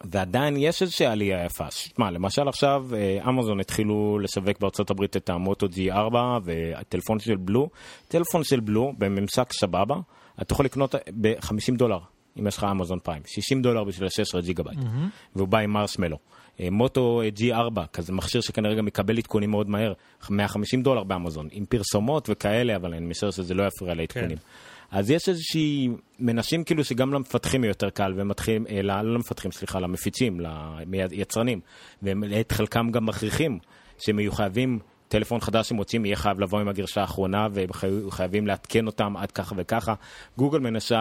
[0.02, 1.72] אה, ועדיין יש איזושהי עלייה יפה.
[1.72, 7.70] שמע, למשל עכשיו אה, אמזון התחילו לשווק בארצות הברית את המוטו G4 והטלפון של בלו.
[8.08, 9.96] טלפון של בלו בממש סבבה,
[10.42, 12.00] אתה יכול לקנות ב-50 דולר,
[12.40, 13.22] אם יש לך אמזון פריים.
[13.26, 15.36] 60 דולר בשביל 16 ג'יגה בייט, mm-hmm.
[15.36, 16.18] והוא בא עם מרשמלו.
[16.60, 19.94] אה, מוטו G4, כזה מכשיר שכנראה גם מקבל עדכונים מאוד מהר,
[20.30, 24.38] 150 דולר באמזון, עם פרסומות וכאלה, אבל אני משער שזה לא יפריע לעדכונים.
[24.38, 24.44] כן.
[24.92, 30.40] אז יש איזושהי, מנסים כאילו שגם למפתחים יותר קל, ומתחילים, אה, לא, למפתחים, סליחה, למפיצים,
[30.88, 31.60] ליצרנים,
[32.04, 33.60] ואת חלקם גם מכריחים,
[33.98, 37.70] שהם יהיו חייבים, טלפון חדש שמוצאים יהיה חייב לבוא עם הגרשה האחרונה, והם
[38.10, 39.94] חייבים לעדכן אותם עד ככה וככה.
[40.38, 40.98] גוגל מנסה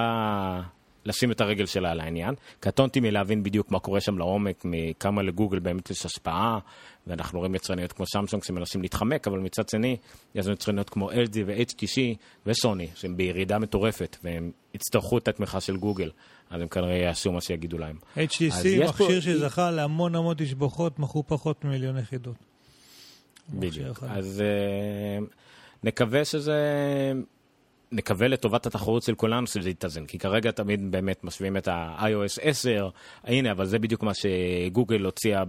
[1.05, 2.35] לשים את הרגל שלה על העניין.
[2.61, 6.59] קטונתי מלהבין בדיוק מה קורה שם לעומק, מכמה לגוגל באמת יש השפעה,
[7.07, 9.97] ואנחנו רואים יצרניות כמו סמסונג שמנסים להתחמק, אבל מצד שני,
[10.35, 15.77] יש לנו יצרניות כמו LG ו-HTC וסוני, שהם בירידה מטורפת, והם יצטרכו את התמיכה של
[15.77, 16.11] גוגל,
[16.51, 17.97] אז הם כנראה יעשו מה שיגידו להם.
[18.17, 19.21] HTC, מכשיר פה...
[19.21, 22.37] שזכה להמון המון תשבוכות, מכרו פחות ממיליון יחידות.
[23.49, 24.05] בדיוק.
[24.09, 25.25] אז uh,
[25.85, 26.63] נקווה שזה...
[27.93, 32.89] נקווה לטובת התחרות של כולנו שזה יתאזן, כי כרגע תמיד באמת משווים את ה-iOS 10,
[33.25, 35.43] הנה, אבל זה בדיוק מה שגוגל הוציאה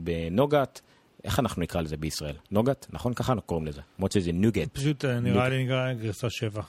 [0.00, 0.80] בנוגת.
[1.24, 2.36] איך אנחנו נקרא לזה בישראל?
[2.50, 2.86] נוגת?
[2.90, 3.14] נכון?
[3.14, 3.80] ככה אנחנו קוראים לזה.
[3.98, 4.68] למרות שזה נוגט.
[4.72, 6.62] פשוט אה, נראה לי נקרא גרסה 7.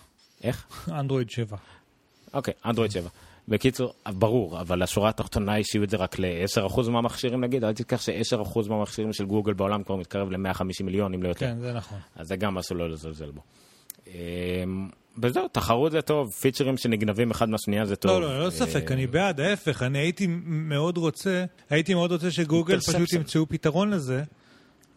[0.44, 0.88] איך?
[1.00, 1.58] אנדרואיד 7.
[2.34, 3.10] אוקיי, אנדרואיד 7.
[3.48, 8.02] בקיצור, ברור, אבל השורה התחתונה היא שיהיו את זה רק ל-10% מהמכשירים נגיד, אל תשכח
[8.02, 11.40] ש-10% מהמכשירים של גוגל בעולם כבר מתקרב ל-150 מיליון, אם לא יותר.
[11.40, 12.00] כן, זה נכון.
[12.16, 13.42] אז זה גם משהו לא לזלזל בו.
[14.14, 14.90] אמ,
[15.22, 18.12] וזהו, תחרות זה טוב, פיצ'רים שנגנבים אחד מהשנייה זה טוב.
[18.12, 22.80] לא, לא, לא ספק, אני בעד, ההפך, אני הייתי מאוד רוצה, הייתי מאוד רוצה שגוגל
[22.80, 24.24] פשוט ימצאו פתרון לזה,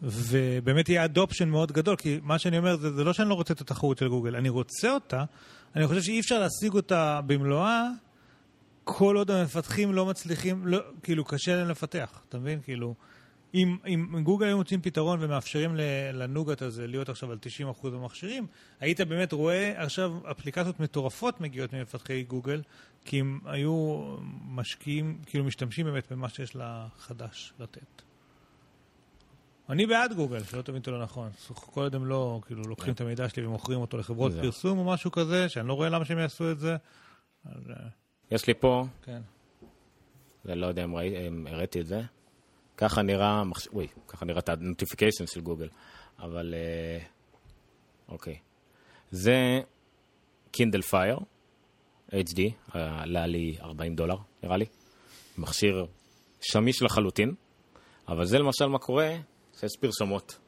[0.01, 3.53] ובאמת יהיה אדופשן מאוד גדול, כי מה שאני אומר, זה, זה לא שאני לא רוצה
[3.53, 5.23] את התחרות של גוגל, אני רוצה אותה,
[5.75, 7.87] אני חושב שאי אפשר להשיג אותה במלואה,
[8.83, 12.59] כל עוד המפתחים לא מצליחים, לא, כאילו, קשה להם לפתח, אתה מבין?
[12.63, 12.95] כאילו...
[13.53, 15.75] אם, אם גוגל היו מוצאים פתרון ומאפשרים
[16.13, 17.37] לנוגת הזה להיות עכשיו על
[17.83, 18.47] 90% במכשירים,
[18.79, 22.61] היית באמת רואה עכשיו אפליקציות מטורפות מגיעות ממפתחי גוגל,
[23.05, 24.01] כי הם היו
[24.47, 28.01] משקיעים, כאילו משתמשים באמת במה שיש לה חדש לתת.
[29.69, 31.29] אני בעד גוגל, שלא תבין אותו לא נכון.
[31.53, 35.11] כל עוד הם לא, כאילו, לוקחים את המידע שלי ומוכרים אותו לחברות פרסום או משהו
[35.11, 36.75] כזה, שאני לא רואה למה שהם יעשו את זה.
[37.47, 37.51] אה,
[38.31, 39.21] יש לי פה, כן.
[40.45, 40.83] ולא יודע
[41.27, 42.01] אם הראיתי את זה.
[42.81, 43.67] ככה נראה, מחש...
[43.67, 45.67] אוי, ככה נראית ה notification של גוגל,
[46.19, 47.05] אבל אה,
[48.09, 48.37] אוקיי.
[49.11, 49.59] זה
[50.51, 51.17] קינדל פייר,
[52.09, 52.41] HD,
[52.71, 54.65] עלה לי 40 דולר, נראה לי.
[55.37, 55.85] מכשיר
[56.41, 57.33] שמיש לחלוטין,
[58.07, 59.15] אבל זה למשל מה קורה,
[59.59, 60.39] שיש פרסומות.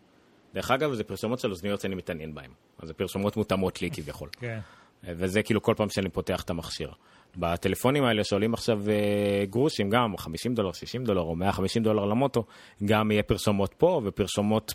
[0.54, 2.52] דרך אגב, זה פרסומות של אוזניות שאני מתעניין בהן.
[2.80, 4.30] אז זה פרסומות מותאמות לי כביכול.
[4.32, 4.60] כן.
[5.04, 6.92] וזה כאילו כל פעם שאני פותח את המכשיר.
[7.38, 12.44] בטלפונים האלה שעולים עכשיו uh, גרושים, גם 50 דולר, 60 דולר או 150 דולר למוטו,
[12.86, 14.74] גם יהיה פרסומות פה ופרסומות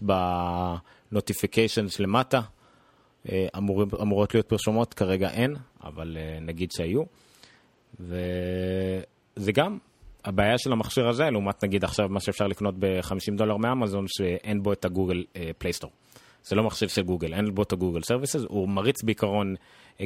[1.11, 2.41] בנוטיפיקיישנס למטה.
[3.27, 7.03] Uh, אמור, אמורות להיות פרסומות, כרגע אין, אבל uh, נגיד שהיו.
[8.01, 9.79] וזה גם
[10.25, 14.73] הבעיה של המכשיר הזה, לעומת נגיד עכשיו מה שאפשר לקנות ב-50 דולר מאמזון, שאין בו
[14.73, 15.25] את הגוגל
[15.59, 15.91] Play Store.
[16.49, 19.55] זה לא מחשב של גוגל, אין בו את הגוגל services, הוא מריץ בעיקרון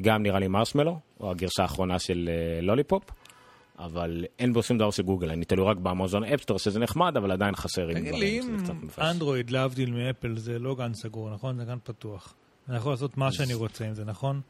[0.03, 2.31] גם נראה לי מרשמלו, או הגרסה האחרונה של
[2.63, 6.81] לוליפופ, אה, אבל אין בו שום דבר של גוגל, אני תלוי רק באמזון Appstore שזה
[6.81, 8.05] נחמד, אבל עדיין חסרים דברים.
[8.05, 8.57] תגיד לי, אם
[8.99, 11.57] אנדרואיד, להבדיל מאפל, זה לא גן סגור, נכון?
[11.57, 12.35] זה גן פתוח.
[12.69, 14.41] אני יכול לעשות מה שאני רוצה עם זה, נכון?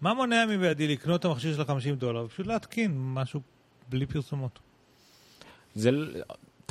[0.00, 2.28] מה מונע מבעדי לקנות את המכשיר של ה-50 דולר?
[2.28, 3.40] פשוט להתקין משהו
[3.88, 4.58] בלי פרסומות.
[5.74, 5.90] זה,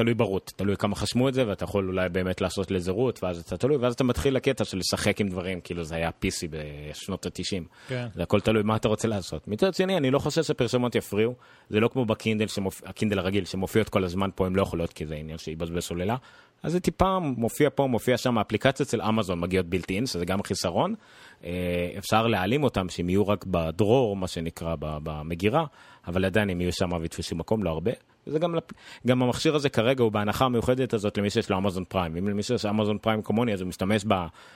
[0.01, 3.23] תלוי ב root, תלוי כמה חסמו את זה, ואתה יכול אולי באמת לעשות לזה root,
[3.23, 6.47] ואז אתה תלוי, ואז אתה מתחיל לקטע של לשחק עם דברים, כאילו זה היה PC
[6.49, 7.63] בשנות ה-90.
[7.87, 8.07] כן.
[8.15, 9.47] זה הכל תלוי מה אתה רוצה לעשות.
[9.47, 11.33] מצד שני, אני לא חושב שפרסומות יפריעו,
[11.69, 12.81] זה לא כמו בקינדל, שמופ...
[12.85, 16.15] הקינדל הרגיל, שמופיעות כל הזמן פה, הן לא יכולות, כי זה עניין שיבזבז סוללה.
[16.63, 20.43] אז זה טיפה מופיע פה, מופיע שם, האפליקציות של אמזון מגיעות built in, שזה גם
[20.43, 20.95] חיסרון.
[21.43, 21.51] אה,
[21.97, 25.65] אפשר להעלים אותם, שהם יהיו רק ב drawer, מה שנקרא, במגירה,
[26.07, 27.91] אבל עדיין הם יהיו שם ויתפסו מקום, לא הרבה.
[28.25, 28.71] זה גם, לפ-
[29.07, 32.17] גם המכשיר הזה כרגע הוא בהנחה המיוחדת הזאת למי שיש לו אמזון פריים.
[32.17, 34.03] אם למי שיש אמזון פריים כמוני, אז הוא משתמש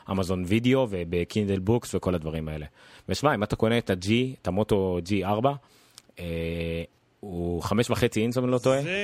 [0.07, 2.65] באמזון וידאו ובקינדל Books וכל הדברים האלה.
[3.09, 4.09] ושמע, אם אתה קונה את ה-G,
[4.41, 5.45] את המוטו G4,
[6.19, 6.25] אה,
[7.19, 8.81] הוא חמש וחצי אינץ', אם אני לא טועה.
[8.81, 8.97] זה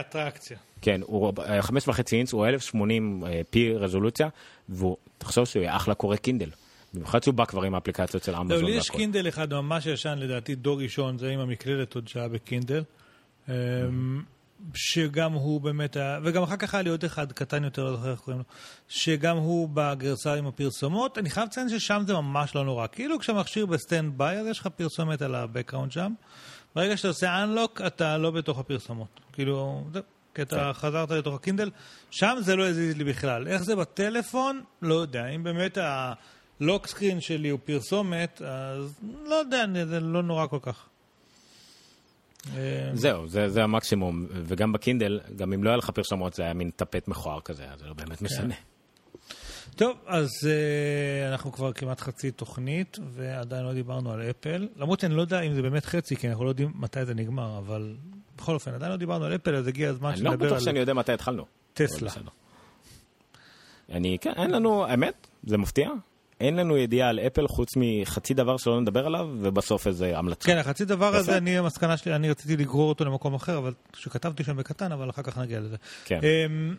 [0.00, 0.56] אטרקציה.
[0.82, 4.28] כן, הוא אה, חמש וחצי אינץ', הוא 1080 אה, P רזולוציה,
[4.68, 6.50] והוא, תחשוב שהוא יהיה אחלה קורא קינדל.
[6.94, 8.90] במיוחד שהוא בא כבר עם האפליקציות של לא, אמזון לי יש.
[8.90, 12.82] קינדל אחד ממש ישן, לדעתי דור ראשון, זה עם המקלדת עוד שהיה בקינדל.
[13.48, 14.22] אמ,
[14.74, 18.10] שגם הוא באמת היה, וגם אחר כך היה לי עוד אחד קטן יותר, לא זוכר
[18.10, 18.44] איך קוראים לו,
[18.88, 21.18] שגם הוא בגרסה עם הפרסומות.
[21.18, 22.86] אני חייב לציין ששם זה ממש לא נורא.
[22.92, 26.12] כאילו כשהמכשיר ב standby, אז יש לך פרסומת על ה Background שם.
[26.74, 29.20] ברגע שאתה עושה Unlock, אתה לא בתוך הפרסומות.
[29.32, 30.02] כאילו, זהו,
[30.34, 31.70] כי אתה חזרת לתוך הקינדל.
[32.10, 33.48] שם זה לא הזיז לי בכלל.
[33.48, 34.60] איך זה בטלפון?
[34.82, 35.26] לא יודע.
[35.26, 40.58] אם באמת ה lock screen שלי הוא פרסומת, אז לא יודע, זה לא נורא כל
[40.62, 40.86] כך.
[42.56, 46.54] אה, זהו, זה, זה המקסימום, וגם בקינדל, גם אם לא היה לך פרסומות, זה היה
[46.54, 48.54] מין טפט מכוער כזה, אז זה לא באמת משנה.
[49.76, 54.68] טוב, אז uh, אנחנו כבר כמעט חצי תוכנית, ועדיין לא דיברנו על אפל.
[54.76, 57.58] למרות שאני לא יודע אם זה באמת חצי, כי אנחנו לא יודעים מתי זה נגמר,
[57.58, 57.96] אבל
[58.36, 60.64] בכל אופן, עדיין לא דיברנו על אפל, אז הגיע הזמן אני לא שנדבר בטוח על
[60.64, 61.44] שאני יודע מתי התחלנו.
[61.74, 62.10] טסלה.
[63.92, 65.90] אני, כן, אין לנו, האמת, זה מפתיע,
[66.44, 70.46] אין לנו ידיעה על אפל חוץ מחצי דבר שלא נדבר עליו, ובסוף איזה המלצה.
[70.46, 71.16] כן, החצי דבר.
[71.16, 75.10] הזה, אני, המסקנה שלי, אני רציתי לגרור אותו למקום אחר, אבל שכתבתי שם בקטן, אבל
[75.10, 75.76] אחר כך נגיע לזה.
[76.04, 76.20] כן.
[76.22, 76.76] אמ,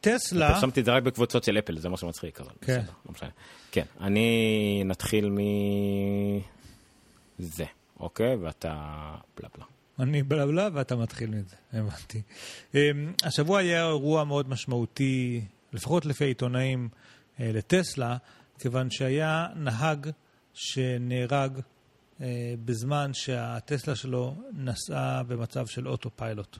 [0.00, 2.80] טסלה, פרסמתי את זה רק בקבוצות של אפל, זה מה שמצחיק, אבל כן.
[2.80, 3.28] בסדר, לא משנה.
[3.72, 5.38] כן, אני נתחיל מ...
[7.38, 7.64] זה,
[8.00, 8.36] אוקיי?
[8.36, 8.74] ואתה
[9.36, 9.64] בלה בלה.
[9.98, 12.22] אני בלה בלה ואתה מתחיל מזה, הבנתי.
[12.74, 15.40] אמ, השבוע היה אירוע מאוד משמעותי,
[15.72, 16.88] לפחות לפי העיתונאים,
[17.40, 18.16] אה, לטסלה,
[18.58, 20.10] כיוון שהיה נהג
[20.54, 21.60] שנהרג
[22.20, 26.58] אה, בזמן שהטסלה שלו נסעה במצב של אוטו פיילוט.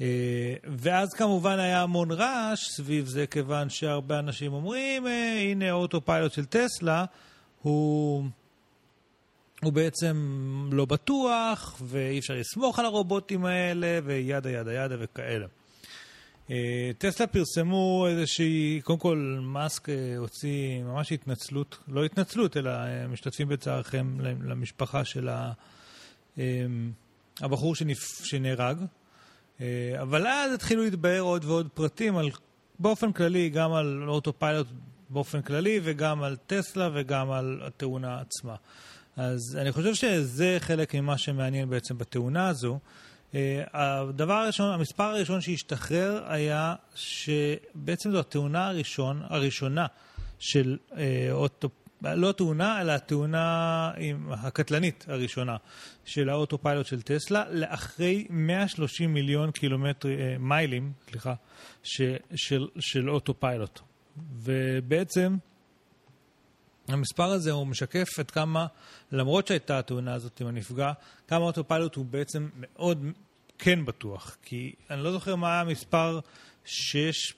[0.00, 6.04] אה, ואז כמובן היה המון רעש סביב זה, כיוון שהרבה אנשים אומרים, אה, הנה אוטו
[6.04, 7.04] פיילוט של טסלה,
[7.62, 8.24] הוא...
[9.62, 10.16] הוא בעצם
[10.72, 15.46] לא בטוח, ואי אפשר לסמוך על הרובוטים האלה, וידה ידה ידה וכאלה.
[16.50, 23.06] אה, טסלה פרסמו איזושהי, קודם כל מאסק אה, הוציא ממש התנצלות, לא התנצלות, אלא אה,
[23.08, 25.28] משתתפים בצערכם למשפחה של
[27.40, 28.24] הבחור שנפ...
[28.24, 28.78] שנהרג.
[30.02, 32.30] אבל אז התחילו להתבהר עוד ועוד פרטים על,
[32.78, 34.66] באופן כללי, גם על אוטו פיילוט
[35.10, 38.54] באופן כללי, וגם על טסלה וגם על התאונה עצמה.
[39.16, 42.78] אז אני חושב שזה חלק ממה שמעניין בעצם בתאונה הזו.
[43.34, 49.86] אה, הדבר הראשון, המספר הראשון שהשתחרר היה שבעצם זו התאונה הראשון, הראשונה
[50.38, 51.68] של אה, אוטו,
[52.02, 55.56] לא תאונה, אלא התאונה עם, הקטלנית הראשונה
[56.04, 61.34] של ה Autopilot של טסלה, לאחרי 130 מיליון קילומטר, אה, מיילים, סליחה,
[61.82, 63.80] של, של autopilot.
[64.42, 65.36] ובעצם
[66.88, 68.66] המספר הזה הוא משקף את כמה,
[69.12, 70.92] למרות שהייתה התאונה הזאת עם הנפגע,
[71.28, 73.04] כמה autopilot הוא בעצם מאוד
[73.58, 74.36] כן בטוח.
[74.42, 76.20] כי אני לא זוכר מה היה המספר
[76.64, 77.34] שיש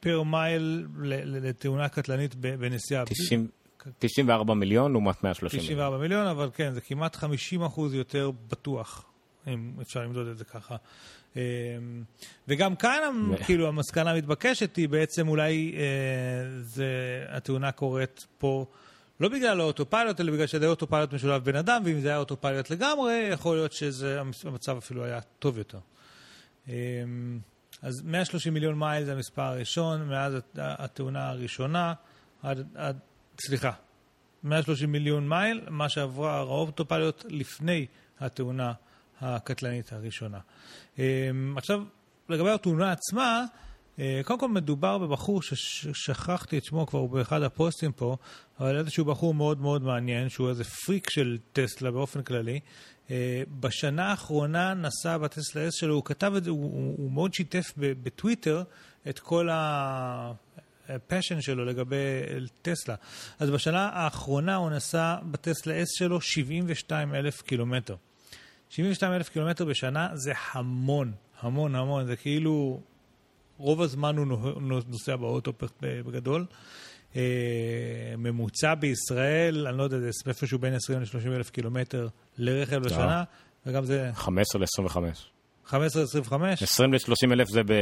[0.00, 0.86] per mile
[1.24, 3.04] לתאונה קטלנית בנסיעה.
[3.04, 3.48] 90
[3.98, 5.76] 94 מיליון לעומת 130 מיליון.
[5.76, 9.04] 94 מיליון, אבל כן, זה כמעט 50 אחוז יותר בטוח,
[9.46, 10.76] אם אפשר למדוד את זה ככה.
[11.36, 11.40] אמ,
[12.48, 15.82] וגם כאן, כאילו, המסקנה המתבקשת היא בעצם אולי אה,
[16.60, 16.86] זה,
[17.28, 18.66] התאונה קורית פה
[19.20, 23.28] לא בגלל האוטופיילוט, אלא בגלל שזה אוטופיילוט משולב בן אדם, ואם זה היה אוטופיילוט לגמרי,
[23.32, 25.78] יכול להיות שהמצב אפילו היה טוב יותר.
[26.68, 27.38] אמ,
[27.82, 31.94] אז 130 מיליון מייל זה המספר הראשון, מאז הת- התאונה הראשונה,
[32.42, 32.98] עד, עד,
[33.40, 33.72] סליחה,
[34.42, 37.86] 130 מיליון מייל, מה שעברה האוטופיילוט לפני
[38.20, 38.72] התאונה
[39.20, 40.38] הקטלנית הראשונה.
[40.98, 41.82] אמ, עכשיו,
[42.28, 43.44] לגבי התאונה עצמה,
[44.24, 48.16] קודם כל מדובר בבחור ששכחתי את שמו כבר באחד הפוסטים פה,
[48.60, 52.60] אבל איזשהו בחור מאוד מאוד מעניין, שהוא איזה פריק של טסלה באופן כללי.
[53.10, 57.72] אה, בשנה האחרונה נסע בטסלה S שלו, הוא כתב את זה, הוא, הוא, מאוד שיתף
[57.76, 58.62] בטוויטר
[59.08, 59.48] את כל.
[60.88, 61.96] הפשן שלו לגבי
[62.62, 62.94] טסלה.
[63.38, 67.96] אז בשנה האחרונה הוא נסע בטסלה S שלו 72 אלף קילומטר.
[68.70, 72.80] 72 אלף קילומטר בשנה זה המון, המון המון, זה כאילו
[73.58, 76.44] רוב הזמן הוא נו- נוסע באוטו בגדול.
[77.16, 77.22] אה,
[78.18, 83.24] ממוצע בישראל, אני לא יודע, זה איפשהו בין 20 ל-30 אלף קילומטר לרכב בשנה,
[83.66, 84.96] וגם זה 15 ל-25.
[85.70, 85.72] 15-25.
[86.62, 87.72] 20 ל-30 אלף זה ב...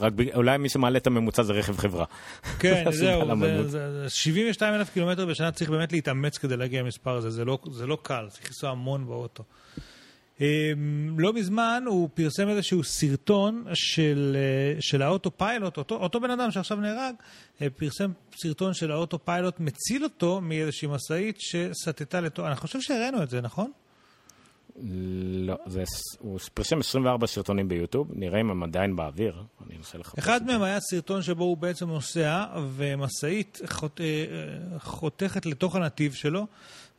[0.00, 0.20] רק ב...
[0.34, 2.04] אולי מי שמעלה את הממוצע זה רכב חברה.
[2.60, 3.22] כן, זהו,
[3.68, 7.58] זה- זה 72 אלף קילומטר בשנה צריך באמת להתאמץ כדי להגיע למספר הזה, זה לא-
[7.72, 9.44] זה לא קל, צריך לנסוע המון באוטו.
[11.18, 16.50] לא מזמן הוא פרסם איזשהו סרטון של, אה, של האוטו פיילוט, אותו, אותו בן אדם
[16.50, 17.14] שעכשיו נהרג,
[17.62, 22.46] אה, פרסם סרטון של האוטו פיילוט, מציל אותו מאיזושהי משאית שסטתה לתו...
[22.46, 23.70] אני חושב שהראינו את זה, נכון?
[25.46, 25.84] לא, זה,
[26.18, 30.62] הוא פרסם 24 סרטונים ביוטיוב, נראה אם הם עדיין באוויר, אני אנסה לחפש אחד מהם
[30.62, 32.44] היה סרטון שבו הוא בעצם נוסע,
[32.76, 36.46] ומשאית חות, אה, חותכת לתוך הנתיב שלו,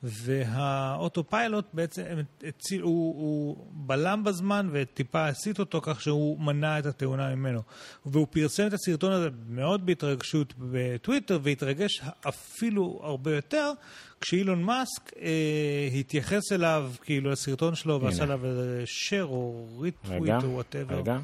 [0.03, 2.03] והאוטו פיילוט בעצם
[2.43, 7.61] הציל, הוא, הוא בלם בזמן וטיפה הסיט אותו כך שהוא מנע את התאונה ממנו.
[8.05, 13.71] והוא פרסם את הסרטון הזה מאוד בהתרגשות בטוויטר, והתרגש אפילו הרבה יותר
[14.21, 18.41] כשאילון מאסק אה, התייחס אליו, כאילו, לסרטון שלו, ועשה עליו
[18.85, 20.99] share או ריטוויט או whatever.
[20.99, 21.19] רגע,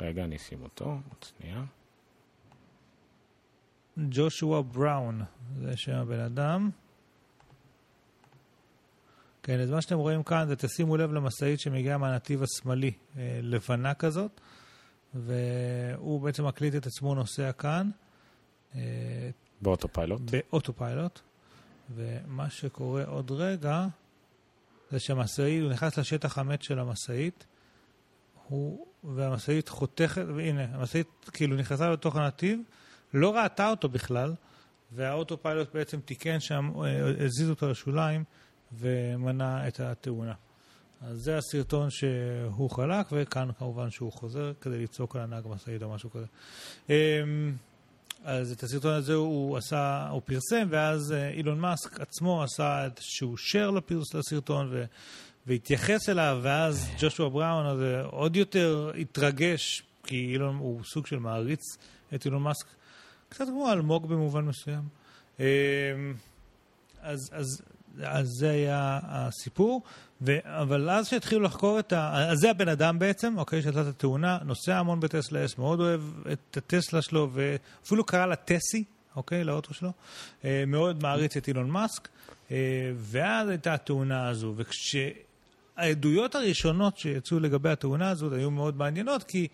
[0.00, 1.64] רגע, אני אשים אותו, עוד שנייה.
[3.98, 5.22] ג'ושוע בראון,
[5.60, 6.70] זה שם הבן אדם.
[9.48, 13.94] כן, אז מה שאתם רואים כאן זה תשימו לב למשאית שמגיעה מהנתיב השמאלי, אה, לבנה
[13.94, 14.40] כזאת,
[15.14, 17.90] והוא בעצם מקליט את עצמו נוסע כאן.
[18.74, 18.80] אה,
[19.60, 20.20] באוטופיילוט.
[20.30, 21.20] באוטופיילוט.
[21.94, 23.86] ומה שקורה עוד רגע,
[24.90, 27.46] זה שהמשאית, הוא נכנס לשטח המת של המשאית,
[28.48, 32.60] הוא, והמשאית חותכת, והנה, המשאית כאילו נכנסה לתוך הנתיב,
[33.14, 34.34] לא ראתה אותו בכלל,
[34.92, 38.24] והאוטופיילוט בעצם תיקן שם, אה, הזיז אותו לשוליים,
[38.72, 40.34] ומנע את התאונה.
[41.02, 45.94] אז זה הסרטון שהוא חלק, וכאן כמובן שהוא חוזר כדי לצעוק על הנהג משאית או
[45.94, 46.26] משהו כזה.
[46.88, 47.54] אמ,
[48.24, 53.34] אז את הסרטון הזה הוא עשה, הוא פרסם, ואז אה, אילון מאסק עצמו עשה איזשהו
[53.34, 54.84] share לפרס, לסרטון, ו,
[55.46, 61.62] והתייחס אליו, ואז ג'ושוע בראון הזה עוד יותר התרגש, כי אילון הוא סוג של מעריץ
[62.14, 62.66] את אילון מאסק,
[63.28, 64.82] קצת כמו אלמוג במובן מסוים.
[65.40, 65.44] אמ,
[67.00, 67.62] אז, אז
[68.04, 69.82] אז זה היה הסיפור.
[70.22, 70.36] ו...
[70.44, 72.30] אבל אז שהתחילו לחקור את ה...
[72.30, 76.00] אז זה הבן אדם בעצם, אוקיי, שעשה את התאונה, נוסע המון בטסלה אס, מאוד אוהב
[76.32, 78.84] את הטסלה שלו, ואפילו קרא לה טסי,
[79.16, 79.92] אוקיי, לאוטו שלו.
[80.44, 82.08] אה, מאוד מעריץ את אילון מאסק.
[82.50, 82.56] אה,
[82.96, 89.48] ואז הייתה התאונה הזו, וכשהעדויות הראשונות שיצאו לגבי התאונה הזו היו מאוד מעניינות, כי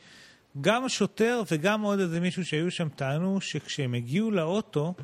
[0.61, 4.95] גם השוטר וגם עוד איזה מישהו שהיו שם טענו שכשהם הגיעו לאוטו,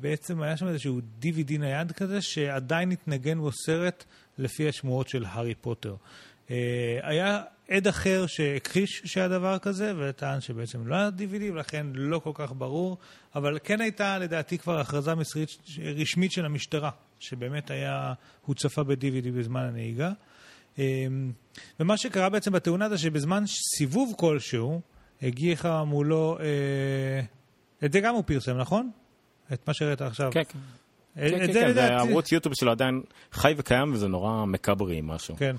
[0.00, 4.04] בעצם היה שם איזשהו DVD נייד כזה, שעדיין התנגן בו סרט
[4.38, 5.96] לפי השמועות של הארי פוטר.
[6.50, 12.18] אה, היה עד אחר שהכחיש שהיה דבר כזה, וטען שבעצם לא היה DVD, ולכן לא
[12.18, 12.98] כל כך ברור,
[13.34, 15.48] אבל כן הייתה לדעתי כבר הכרזה מסרית
[15.96, 18.12] רשמית של המשטרה, שבאמת היה,
[18.46, 20.12] הוא צפה ב-DVD בזמן הנהיגה.
[20.78, 21.06] אה,
[21.80, 23.44] ומה שקרה בעצם בתאונה זה שבזמן
[23.78, 24.80] סיבוב כלשהו,
[25.22, 26.38] הגיע מולו,
[27.84, 28.90] את זה גם הוא פרסם, נכון?
[29.52, 30.30] את מה שהראית עכשיו.
[30.32, 30.58] כן, כן.
[31.14, 35.36] כן, כן, כן, וערוץ יוטיוב שלו עדיין חי וקיים וזה נורא מקברי משהו.
[35.36, 35.56] כן.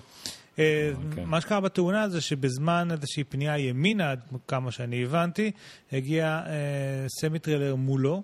[0.59, 1.25] אה, אוקיי.
[1.25, 5.51] מה שקרה בתאונה זה שבזמן איזושהי פנייה ימינה, עד כמה שאני הבנתי,
[5.91, 8.23] הגיע אה, semi-trailer מולו.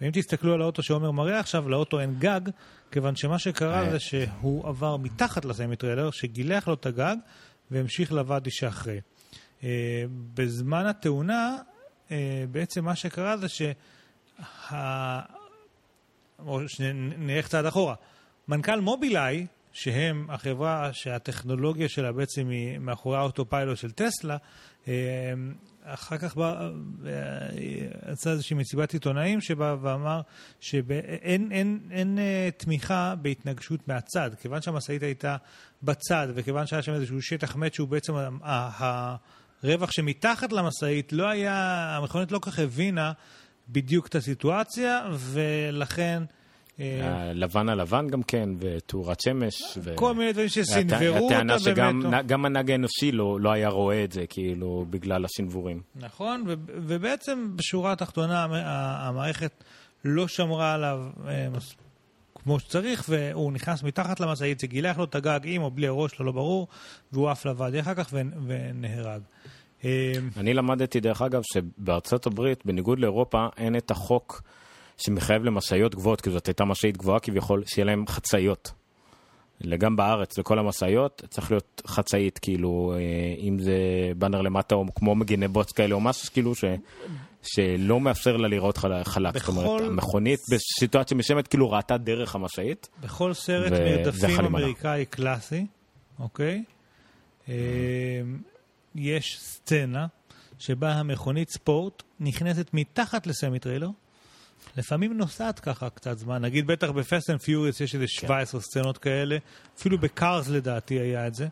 [0.00, 2.40] ואם תסתכלו על האוטו שעומר מראה עכשיו, לאוטו אין גג,
[2.90, 3.90] כיוון שמה שקרה אה.
[3.90, 7.16] זה שהוא עבר מתחת ל semi-trailer, שגילח לו את הגג,
[7.70, 9.00] והמשיך לוואדי שאחרי.
[10.34, 11.56] בזמן התאונה,
[12.50, 13.62] בעצם מה שקרה זה ש...
[16.38, 16.60] או
[17.18, 17.94] נלך צעד אחורה.
[18.48, 24.36] מנכ"ל מובילאיי, שהם החברה שהטכנולוגיה שלה בעצם היא מאחורי האוטופיילוט של טסלה,
[25.84, 26.70] אחר כך בא,
[27.06, 27.10] אה,
[28.02, 30.20] עשה איזושהי מסיבת עיתונאים שבא ואמר
[30.60, 34.30] שאין אין, אין, אה, תמיכה בהתנגשות מהצד.
[34.42, 35.36] כיוון שהמשאית הייתה
[35.82, 38.14] בצד, וכיוון שהיה שם איזשהו שטח מת שהוא בעצם
[39.62, 43.12] הרווח שמתחת למשאית, לא היה, המכונית לא כל כך הבינה
[43.68, 46.22] בדיוק את הסיטואציה, ולכן...
[46.80, 49.78] אה, לבן על לבן גם כן, ותאורת שמש.
[49.94, 54.26] כל מיני דברים שסנוורו אותה הטענה שגם הנהג האנושי לא, לא היה רואה את זה,
[54.28, 55.82] כאילו, בגלל השנבורים.
[55.96, 58.46] נכון, ובעצם בשורה התחתונה
[59.08, 59.64] המערכת
[60.04, 61.48] לא שמרה עליו אה,
[62.34, 66.12] כמו שצריך, והוא נכנס מתחת למשאית, זה גילח לו את הגג עם או בלי הראש
[66.12, 66.68] שלו, לא ברור,
[67.12, 68.14] והוא עף לוואדי אחר כך
[68.46, 69.22] ונהרג.
[69.84, 69.90] אמ,
[70.36, 74.42] אני למדתי, דרך אגב, שבארצות הברית, בניגוד לאירופה, אין את החוק
[74.98, 78.72] שמחייב למשאיות גבוהות, כי זאת הייתה משאית גבוהה כביכול, שיהיה להם חצאיות.
[79.78, 83.00] גם בארץ, לכל המשאיות, צריך להיות חצאית, כאילו, אה,
[83.38, 83.76] אם זה
[84.16, 86.64] באנר למטה, או כמו מגיני בוץ כאלה, או משהו כאילו ש...
[87.42, 89.34] שלא מאפשר לה לראות חלק.
[89.34, 89.52] בכל...
[89.52, 92.88] זאת אומרת, המכונית בסיטואציה מסוימת כאילו ראתה דרך המשאית.
[93.00, 93.84] בכל סרט ו...
[93.84, 95.66] מרדפים אמריקאי קלאסי,
[96.18, 96.64] אוקיי?
[97.46, 97.50] Mm-hmm.
[98.94, 100.06] יש סצנה
[100.58, 103.88] שבה המכונית ספורט נכנסת מתחת ל semi-trailer,
[104.76, 106.42] לפעמים נוסעת ככה קצת זמן.
[106.42, 109.36] נגיד, בטח בפסט אנד פיוריס יש איזה 17 סצנות כאלה.
[109.78, 111.48] אפילו בקארס לדעתי היה את זה.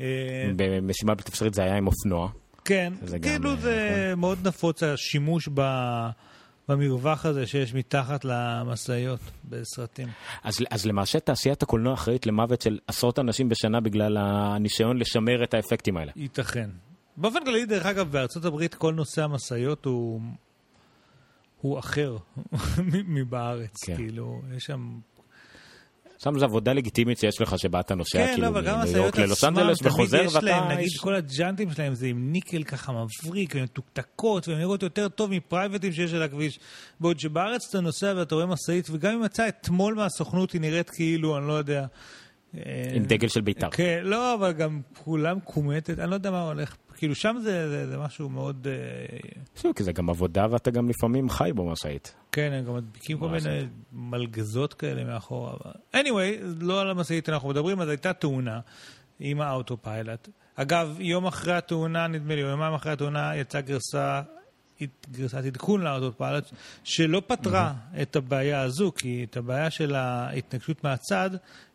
[0.00, 2.30] אה, במשימה בלתי אפשרית זה היה עם אופנוע.
[2.64, 5.60] כן, כאילו אה, זה מאוד נפוץ השימוש ב...
[6.68, 10.08] במרווח הזה שיש מתחת למשאיות בסרטים.
[10.42, 15.54] אז, אז למעשה תעשיית הקולנוע אחראית למוות של עשרות אנשים בשנה בגלל הניסיון לשמר את
[15.54, 16.12] האפקטים האלה.
[16.16, 16.70] ייתכן.
[17.16, 20.20] באופן כללי, דרך אגב, בארצות הברית כל נושא המשאיות הוא,
[21.60, 22.16] הוא אחר
[23.08, 23.84] מבארץ.
[23.84, 23.96] כן.
[23.96, 24.98] כאילו, יש שם...
[26.18, 29.18] שם זו עבודה לגיטימית שיש לך שבה אתה נוסע כן, כאילו לא, מניו המשאיות יורק
[29.18, 30.40] ללוס אנג'לס תמיד וחוזר ואתה...
[30.40, 35.08] להם, נגיד כל הג'אנטים שלהם זה עם ניקל ככה מבריק, והן מתוקתקות, והן נראות יותר
[35.08, 36.58] טוב מפרייבטים שיש על הכביש.
[37.00, 41.38] בעוד שבארץ אתה נוסע ואתה רואה משאית, וגם אם יצא אתמול מהסוכנות, היא נראית כאילו,
[41.38, 41.86] אני לא יודע...
[42.54, 42.60] אה,
[42.94, 43.70] עם דגל של בית"ר.
[43.70, 46.76] כן, לא, אבל גם כולם קומטת, אני לא יודע מה הולך.
[46.98, 48.66] כאילו, שם זה, זה, זה משהו מאוד...
[48.70, 49.18] אה,
[49.54, 52.14] בסדר, כי זה גם עבודה ואתה גם לפעמים חי במשאית.
[52.32, 55.52] כן, הם גם מדביקים כל מיני מלגזות כאלה מאחורה.
[55.96, 58.60] anyway, לא על המשאית אנחנו מדברים, אז הייתה תאונה
[59.20, 60.28] עם האוטופיילוט.
[60.54, 64.22] אגב, יום אחרי התאונה, נדמה לי, או יומיים אחרי התאונה, יצאה גרסה,
[65.10, 66.44] גרסת עדכון לאוטופיילוט,
[66.84, 71.30] שלא פתרה את הבעיה הזו, כי את הבעיה של ההתנגשות מהצד,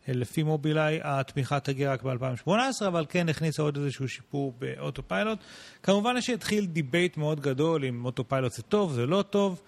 [0.08, 2.50] לפי מובילאיי, התמיכה תגיע רק ב-2018,
[2.88, 5.40] אבל כן הכניסה עוד איזשהו שיפור באוטופיילוט.
[5.84, 9.62] כמובן שהתחיל debate מאוד גדול אם אוטופיילוט זה טוב, זה לא טוב.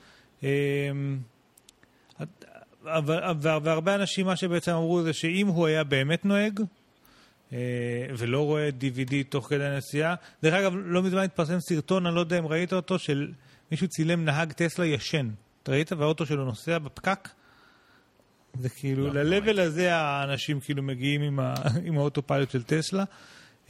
[0.43, 0.47] אמ,
[3.41, 6.59] והרבה אנשים, מה שבעצם אמרו זה שאם הוא היה באמת נוהג,
[8.17, 12.39] ולא רואה DVD תוך כדי הנסיעה, דרך אגב, לא מזמן התפרסם סרטון, אני לא יודע
[12.39, 13.31] אם ראית אותו, של
[13.71, 15.29] מישהו צילם נהג טסלה ישן.
[15.63, 15.91] אתה ראית?
[15.91, 17.29] והאוטו שלו נוסע בפקק?
[18.59, 21.53] זה כאילו, ל-level הזה האנשים כאילו מגיעים עם, ה-
[21.85, 23.03] עם האוטופיילוט של טסלה,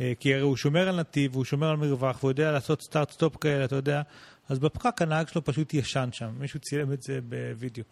[0.02, 3.38] אה, כי הרי הוא שומר על נתיב, הוא שומר על מרווח, והוא יודע לעשות start-stop
[3.38, 4.02] כאלה, אתה יודע,
[4.50, 7.84] אז בפקק הנהג שלו פשוט ישן שם, מישהו צילם את זה בווידאו.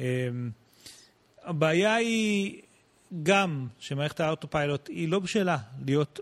[0.00, 0.28] אה,
[1.44, 2.62] הבעיה היא
[3.22, 5.56] גם שמערכת האוטופיילוט היא לא בשלה
[5.86, 6.20] להיות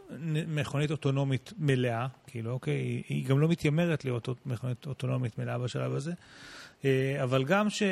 [0.49, 6.13] מכונית אוטונומית מלאה, כאילו, אוקיי, היא, גם לא מתיימרת להיות מכונית אוטונומית מלאה בשלב הזה,
[6.85, 7.83] אה, אבל גם ש,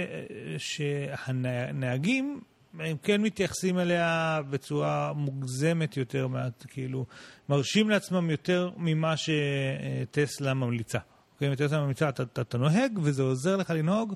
[0.58, 2.40] שהנהגים,
[2.78, 7.06] הם כן מתייחסים אליה בצורה מוגזמת יותר, מעט, כאילו,
[7.48, 10.98] מרשים לעצמם יותר ממה שטסלה ממליצה.
[11.34, 14.14] אוקיי, טסלה ממליצה, אתה, אתה, אתה נוהג וזה עוזר לך לנהוג,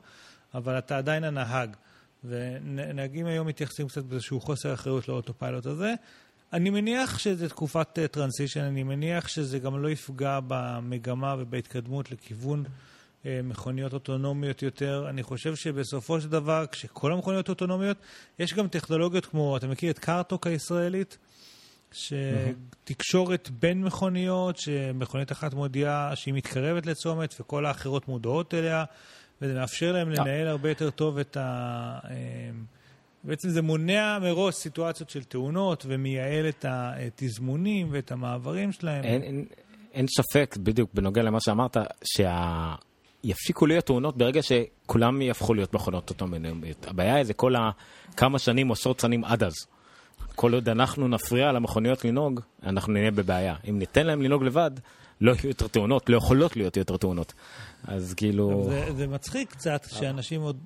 [0.54, 1.76] אבל אתה עדיין הנהג.
[2.24, 5.94] ונהגים היום מתייחסים קצת באיזשהו חוסר אחריות לאוטופיילוט הזה.
[6.52, 12.64] אני מניח שזה תקופת טרנסישן, אני מניח שזה גם לא יפגע במגמה ובהתקדמות לכיוון
[13.26, 15.06] אה, מכוניות אוטונומיות יותר.
[15.08, 17.96] אני חושב שבסופו של דבר, כשכל המכוניות אוטונומיות,
[18.38, 21.18] יש גם טכנולוגיות כמו, אתה מכיר את קארטוק הישראלית?
[21.92, 28.84] שתקשורת בין מכוניות, שמכונית אחת מודיעה שהיא מתקרבת לצומת וכל האחרות מודעות אליה,
[29.43, 31.99] וזה מאפשר להם לנהל הרבה יותר טוב את ה...
[32.11, 32.51] אה,
[33.24, 39.05] בעצם זה מונע מראש סיטואציות של תאונות ומייעל את התזמונים ואת המעברים שלהם.
[39.05, 39.45] אין, אין,
[39.93, 41.76] אין ספק, בדיוק בנוגע למה שאמרת,
[43.24, 46.86] שיפסיקו להיות תאונות ברגע שכולם יהפכו להיות מכונות אוטומטיות.
[46.89, 49.55] הבעיה היא זה כל הכמה שנים, עשרות שנים עד אז.
[50.34, 53.55] כל עוד אנחנו נפריע למכוניות לנהוג, אנחנו נהיה בבעיה.
[53.68, 54.70] אם ניתן להם לנהוג לבד,
[55.20, 57.32] לא יהיו יותר תאונות, לא יכולות להיות יותר תאונות.
[57.84, 58.66] אז כאילו...
[58.70, 60.58] זה, זה מצחיק קצת שאנשים עוד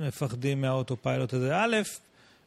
[0.00, 1.56] מפחדים מהאוטופיילוט הזה.
[1.56, 1.76] א',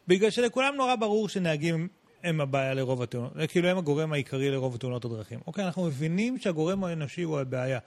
[0.07, 1.87] בגלל שלכולם נורא ברור שנהגים
[2.23, 5.39] הם הבעיה לרוב התאונות, כאילו הם הגורם העיקרי לרוב תאונות הדרכים.
[5.47, 7.79] אוקיי, אנחנו מבינים שהגורם האנושי הוא הבעיה.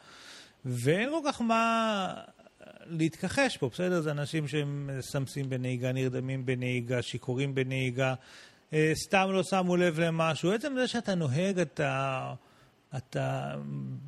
[0.65, 2.15] ואין כל כך מה
[2.87, 4.01] להתכחש פה, בסדר?
[4.01, 8.15] זה אנשים שהם סמסים בנהיגה, נרדמים בנהיגה, שיכורים בנהיגה,
[8.73, 10.53] אה, סתם לא שמו לב למשהו.
[10.53, 12.35] עצם זה שאתה נוהג, אתה...
[12.97, 13.55] אתה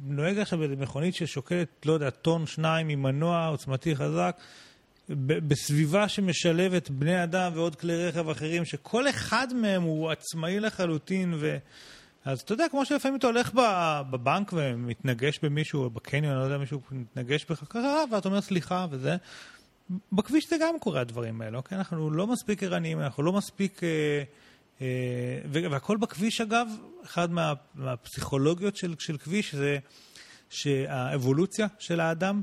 [0.04, 4.36] נוהג עכשיו במכונית ששוקלת, לא יודע, טון שניים עם מנוע עוצמתי חזק,
[5.08, 11.56] בסביבה שמשלבת בני אדם ועוד כלי רכב אחרים, שכל אחד מהם הוא עצמאי לחלוטין, ו...
[12.24, 13.50] אז אתה יודע, כמו שלפעמים אתה הולך
[14.10, 18.86] בבנק ומתנגש במישהו, או בקניון, אני לא יודע, מישהו מתנגש בך ככה, ואתה אומר סליחה
[18.90, 19.16] וזה.
[20.12, 21.78] בכביש זה גם קורה הדברים האלה, אוקיי?
[21.78, 23.82] אנחנו לא מספיק ערניים, אנחנו לא מספיק...
[23.82, 24.22] אה, אה,
[25.50, 26.68] והכל בכביש, אגב,
[27.04, 29.78] אחד מה, מהפסיכולוגיות של, של כביש זה
[30.50, 32.42] שהאבולוציה של האדם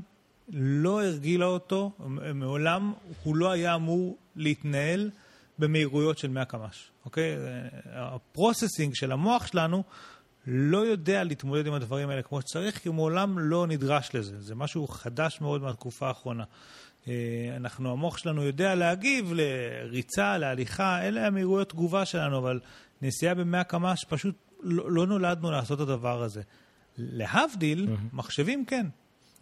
[0.52, 1.92] לא הרגילה אותו,
[2.34, 5.10] מעולם הוא לא היה אמור להתנהל
[5.58, 7.36] במהירויות של 100 קמ"ש, אוקיי?
[7.92, 9.82] הפרוססינג של המוח שלנו
[10.46, 14.40] לא יודע להתמודד עם הדברים האלה כמו שצריך, כי הוא מעולם לא נדרש לזה.
[14.40, 16.44] זה משהו חדש מאוד מהתקופה האחרונה.
[17.08, 17.12] אה,
[17.56, 22.60] אנחנו, המוח שלנו יודע להגיב לריצה, להליכה, אלה המהירויות תגובה שלנו, אבל
[23.02, 26.42] נסיעה ב-100 קמ"ש, פשוט לא, לא נולדנו לעשות את הדבר הזה.
[26.98, 28.16] להבדיל, mm-hmm.
[28.16, 28.86] מחשבים כן.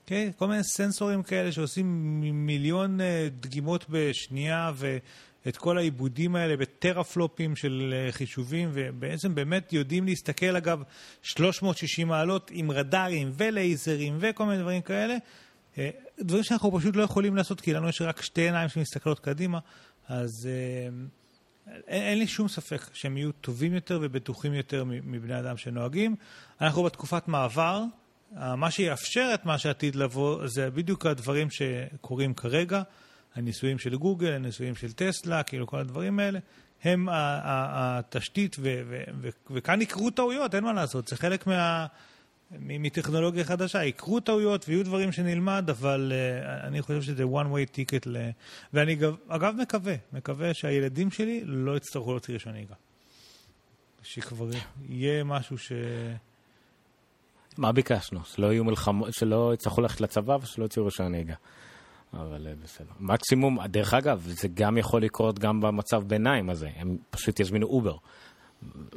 [0.07, 7.57] כן, כל מיני סנסורים כאלה שעושים מיליון אה, דגימות בשנייה ואת כל העיבודים האלה בטראפלופים
[7.57, 10.83] של אה, חישובים, ובעצם באמת יודעים להסתכל, אגב,
[11.23, 15.17] 360 מעלות עם רדארים ולייזרים וכל מיני דברים כאלה.
[15.79, 19.59] אה, דברים שאנחנו פשוט לא יכולים לעשות, כי לנו יש רק שתי עיניים שמסתכלות קדימה,
[20.09, 20.49] אז
[21.67, 26.17] אין, אין לי שום ספק שהם יהיו טובים יותר ובטוחים יותר מבני אדם שנוהגים.
[26.61, 27.83] אנחנו בתקופת מעבר,
[28.33, 32.83] מה שיאפשר את מה שעתיד לבוא זה בדיוק הדברים שקורים כרגע,
[33.35, 36.39] הניסויים של גוגל, הניסויים של טסלה, כאילו כל הדברים האלה,
[36.85, 38.57] הם התשתית,
[39.51, 41.87] וכאן יקרו טעויות, אין מה לעשות, זה חלק מה...
[42.61, 48.03] מטכנולוגיה חדשה, יקרו טעויות ויהיו דברים שנלמד, אבל uh, אני חושב שזה one way ticket
[48.07, 48.31] ל...
[48.73, 48.97] ואני
[49.29, 52.75] אגב מקווה, מקווה שהילדים שלי לא יצטרכו להוציא רישיון נהיגה.
[54.03, 54.51] שכבר
[54.89, 55.73] יהיה משהו ש...
[57.59, 58.21] מה ביקשנו?
[58.25, 61.35] שלא יהיו מלחמות, שלא יצטרכו ללכת לצבא ושלא יוציאו רישיון נהיגה.
[62.13, 62.93] אבל אה, בסדר.
[63.01, 67.97] מקסימום, דרך אגב, זה גם יכול לקרות גם במצב ביניים הזה, הם פשוט יזמינו אובר.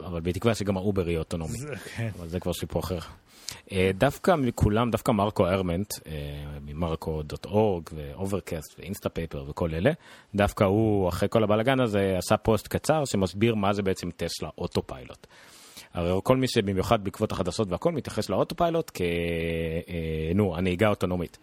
[0.05, 1.57] אבל בתקווה שגם האובר יהיה אוטונומי.
[1.57, 2.09] זה, כן.
[2.19, 2.99] אבל זה כבר סיפור אחר.
[3.71, 6.11] אה, דווקא מכולם, דווקא מרקו ארמנט, אה,
[6.65, 9.91] מ Marco.org ו Overcast ו Instapaper וכל אלה,
[10.35, 14.87] דווקא הוא, אחרי כל הבלאגן הזה, עשה פוסט קצר שמסביר מה זה בעצם טסלה אוטו
[14.87, 15.27] פיילוט.
[15.93, 19.01] הרי כל מי שבמיוחד בעקבות החדשות והכל מתייחס לאוטו פיילוט כ...
[19.01, 21.37] אה, נו, הנהיגה האוטונומית.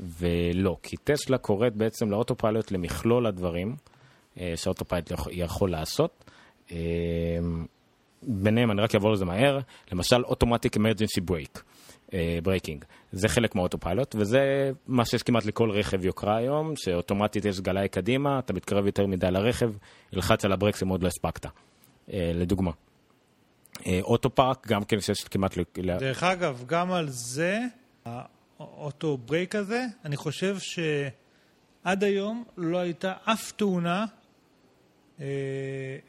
[0.00, 3.76] ולא, כי טסלה קוראת בעצם לאוטו פיילוט למכלול הדברים
[4.56, 6.24] שאוטו פיילוט יכול לעשות.
[8.22, 9.58] ביניהם, אני רק אעבור לזה מהר,
[9.92, 11.62] למשל automatic emergency brake.
[12.42, 12.84] Braking.
[13.12, 17.88] זה חלק מהאוטו פיילוט, וזה מה שיש כמעט לכל רכב יוקרה היום, שאוטומטית יש גלאי
[17.88, 19.70] קדימה, אתה מתקרב יותר מדי לרכב,
[20.12, 21.46] ילחץ על הברקס אם עוד לא הספקת,
[22.12, 22.70] אה, לדוגמה.
[23.86, 25.58] אה, auto park, גם כן שיש כמעט...
[25.78, 27.58] דרך אגב, גם על זה,
[28.58, 34.17] ה auto brake הזה, אני חושב שעד היום לא הייתה אף תאונה אה,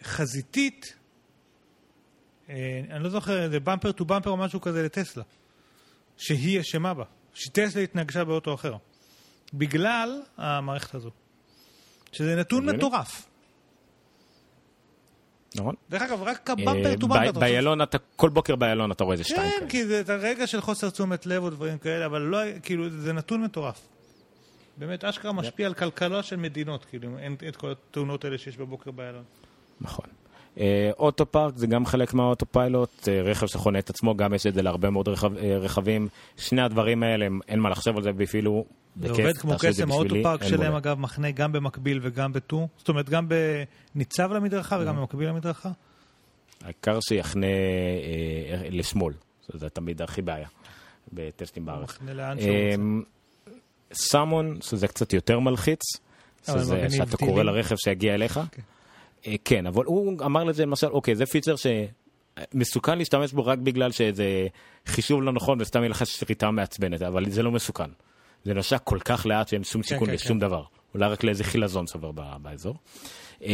[0.04, 1.00] חזיתית
[2.50, 5.24] אה, אני לא זוכר, זה במפר טו במפר או משהו כזה לטסלה,
[6.18, 7.04] שהיא אשמה בה,
[7.34, 8.76] שטסלה התנגשה באוטו אחר,
[9.54, 11.12] בגלל המערכת הזו.
[12.12, 13.26] שזה נתון מטורף.
[15.56, 15.76] נכון.
[15.90, 17.40] דרך אגב, רק הבמפר טו במפר.
[17.40, 19.60] באיילון, אתה, כל בוקר באיילון אתה רואה איזה שתיים כאלה.
[19.60, 23.14] כן, כי זה רגע של חוסר תשומת לב או דברים כאלה, אבל לא, כאילו, זה
[23.14, 23.88] נתון מטורף.
[24.80, 28.92] באמת, אשכרה משפיע על כלכלה של מדינות, כאילו, אין את כל התאונות האלה שיש בבוקר
[28.92, 29.24] באיילון.
[29.82, 30.06] נכון.
[30.60, 34.46] אה, אוטו פארק זה גם חלק מהאוטו פיילוט, אה, רכב שחונה את עצמו, גם יש
[34.46, 36.08] את זה להרבה מאוד רכב, אה, רכבים.
[36.38, 38.66] שני הדברים האלה, אין מה לחשוב על זה, ואפילו
[38.98, 42.90] בכיף, זה עובד כמו קסם, האוטו פארק שלהם אגב מחנה גם במקביל וגם בטור, זאת
[42.90, 43.28] אומרת גם
[43.96, 45.72] בניצב למדרכה וגם במקביל למדרכה.
[46.64, 49.14] העיקר שיחנה אה, לשמאל,
[49.54, 50.48] זה תמיד הכי בעיה
[51.14, 51.90] בטסטים בארץ.
[51.90, 53.19] מחנה לאן שהוא רוצה.
[53.94, 55.82] סמון, שזה קצת יותר מלחיץ,
[56.48, 58.38] שזה שאתה קורא לרכב שיגיע אליך.
[58.38, 58.56] Okay.
[58.56, 58.62] כן.
[59.28, 63.92] אה, כן, אבל הוא אמר לזה למשל, אוקיי, זה פיצ'ר שמסוכן להשתמש בו רק בגלל
[63.92, 64.48] שזה
[64.86, 67.90] חישוב לא נכון וסתם יהיה לך שריטה מעצבנת, אבל זה לא מסוכן.
[68.44, 70.40] זה נושא כל כך לאט שאין שום כן, סיכון כן, לשום כן.
[70.40, 70.64] דבר.
[70.94, 72.12] אולי רק לאיזה חילזון שעובר
[72.42, 72.76] באזור.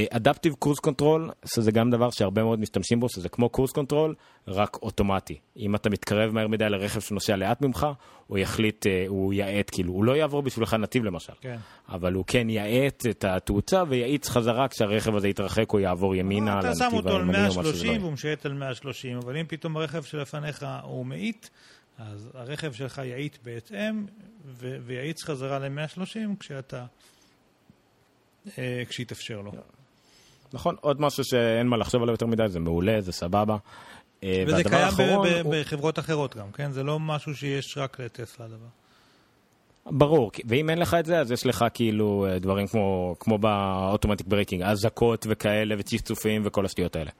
[0.10, 4.16] adaptive cruise control, שזה גם דבר שהרבה מאוד משתמשים בו, שזה כמו cruise control,
[4.48, 5.40] רק אוטומטי.
[5.58, 7.88] אם אתה מתקרב מהר מדי לרכב שנוסע לאט ממך,
[8.28, 11.58] הוא יחליט, אה, הוא יאט, כאילו, הוא לא יעבור בשבילך נתיב למשל, כן.
[11.90, 17.08] אבל הוא כן יאט את התאוצה ויאיץ חזרה כשהרכב הזה יתרחק או יעבור ימינה לנתיב
[17.08, 19.78] הימני או משהו אתה שם אותו על 130 והוא משייט על 130, אבל אם פתאום
[19.78, 21.48] הרכב שלפניך הוא מאיט,
[21.98, 24.06] אז הרכב שלך יאיט בהתאם
[24.86, 26.86] ויאיץ חזרה ל-130 כשאתה...
[28.58, 29.52] אה, כשיתאפשר לו.
[30.54, 33.58] נכון, עוד משהו שאין מה לחשוב עליו יותר מדי, זה מעולה, זה סבבה.
[34.24, 36.72] אה, וזה קיים האחרון, ב- ב- בחברות אחרות גם, כן?
[36.72, 38.68] זה לא משהו שיש רק לטסלה דבר.
[39.86, 43.47] ברור, ואם אין לך את זה, אז יש לך כאילו אה, דברים כמו, כמו ב
[43.47, 47.12] automatic braking, אזעקות וכאלה, וצפצופים וכל השטויות האלה.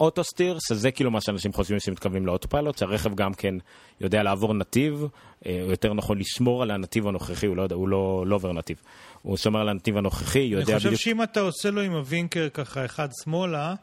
[0.00, 3.54] Autosteer, שזה כאילו מה שאנשים חושבים שהם מתכוונים ל autopilot, שהרכב גם כן
[4.00, 5.06] יודע לעבור נתיב,
[5.46, 8.76] או יותר נכון לשמור על הנתיב הנוכחי, הוא לא, יודע, הוא לא, לא עובר נתיב.
[9.22, 10.86] הוא שומר על הנתיב הנוכחי, יודע בדיוק...
[10.86, 13.74] אני חושב שאם אתה עושה לו עם הווינקר ככה אחד שמאלה,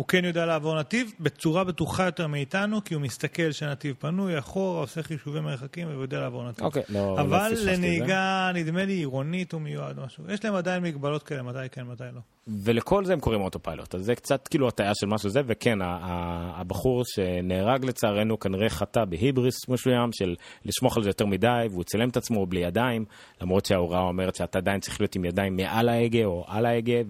[0.00, 4.80] הוא כן יודע לעבור נתיב בצורה בטוחה יותר מאיתנו, כי הוא מסתכל שהנתיב פנוי, אחורה,
[4.80, 6.64] עושה חישובי מרחקים ויודע לעבור נתיב.
[6.64, 10.24] אוקיי, לא, לא אבל לא לנהיגה, נדמה לי, עירונית הוא מיועד משהו.
[10.28, 12.20] יש להם עדיין מגבלות כאלה, מתי כן, מתי לא.
[12.64, 15.78] ולכל זה הם קוראים אוטו פיילוט, אז זה קצת כאילו הטעיה של משהו זה, וכן,
[15.82, 20.34] הבחור שנהרג לצערנו כנראה חטא בהיבריס מסוים, של
[20.64, 23.04] לשמוך על זה יותר מדי, והוא צילם את עצמו בלי ידיים,
[23.40, 27.02] למרות שההוראה אומרת שאתה עדיין צריך להיות עם ידיים מעל ההגה או על ההגה,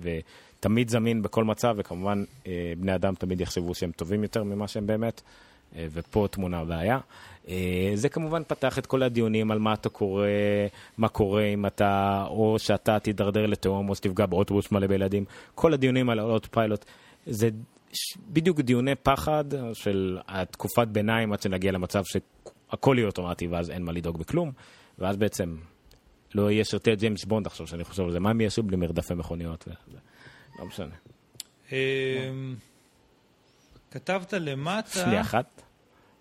[0.60, 4.86] תמיד זמין בכל מצב, וכמובן אה, בני אדם תמיד יחשבו שהם טובים יותר ממה שהם
[4.86, 5.22] באמת,
[5.76, 6.98] אה, ופה תמונה הבעיה.
[7.48, 10.26] אה, זה כמובן פתח את כל הדיונים על מה אתה קורא,
[10.98, 15.24] מה קורה אם אתה, או שאתה תידרדר לתהום, או שתפגע באוטובוס מלא בילדים.
[15.54, 16.84] כל הדיונים על אוטו פיילוט,
[17.26, 17.48] זה
[18.28, 23.92] בדיוק דיוני פחד של התקופת ביניים עד שנגיע למצב שהכל יהיה אוטומטי ואז אין מה
[23.92, 24.52] לדאוג בכלום,
[24.98, 25.56] ואז בעצם
[26.34, 29.14] לא יהיה שרתי ג'יימס בונד עכשיו שאני חושב על זה, מה הם יעשו בלי מרדפי
[29.14, 29.68] מכוניות?
[30.60, 30.94] לא משנה.
[31.72, 32.56] אמ,
[33.90, 35.06] כתבת למטה...
[35.06, 35.62] לי אחת?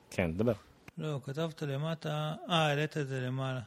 [0.09, 0.53] כן, דבר.
[0.97, 2.35] לא, כתבת למטה...
[2.49, 3.61] אה, העלית את זה למעלה.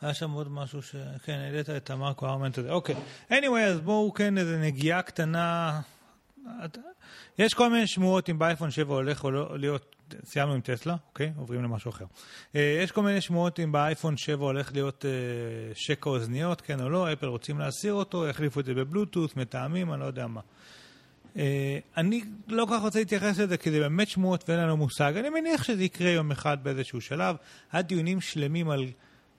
[0.00, 0.96] היה שם עוד משהו ש...
[1.24, 2.70] כן, העלית את המרקו ארמנט הזה.
[2.70, 2.94] אוקיי.
[3.30, 5.80] anyway, אז בואו כן איזה נגיעה קטנה.
[7.38, 11.32] יש כל מיני שמועות אם באייפון 7 הולך או לא להיות, סיימנו עם טסלה, אוקיי?
[11.36, 12.04] עוברים למשהו אחר.
[12.54, 15.10] אה, יש כל מיני שמועות אם באייפון 7 הולך להיות אה,
[15.74, 20.00] שקע אוזניות, כן או לא, אפל רוצים להסיר אותו, יחליפו את זה בבלוטות', מתאמים, אני
[20.00, 20.40] לא יודע מה.
[21.36, 25.16] אה, אני לא כל כך רוצה להתייחס לזה, כי זה באמת שמועות ואין לנו מושג.
[25.16, 27.36] אני מניח שזה יקרה יום אחד באיזשהו שלב.
[27.72, 28.86] היה דיונים שלמים על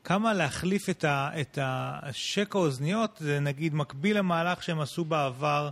[0.03, 5.69] כמה להחליף את, השקע האוזניות, זה נגיד מקביל למהלך שהם עשו בעבר.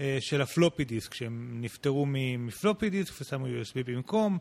[0.00, 4.38] אה, של הפלופי דיסק, שהם נפטרו מפלופי דיסק ושמו USB במקום,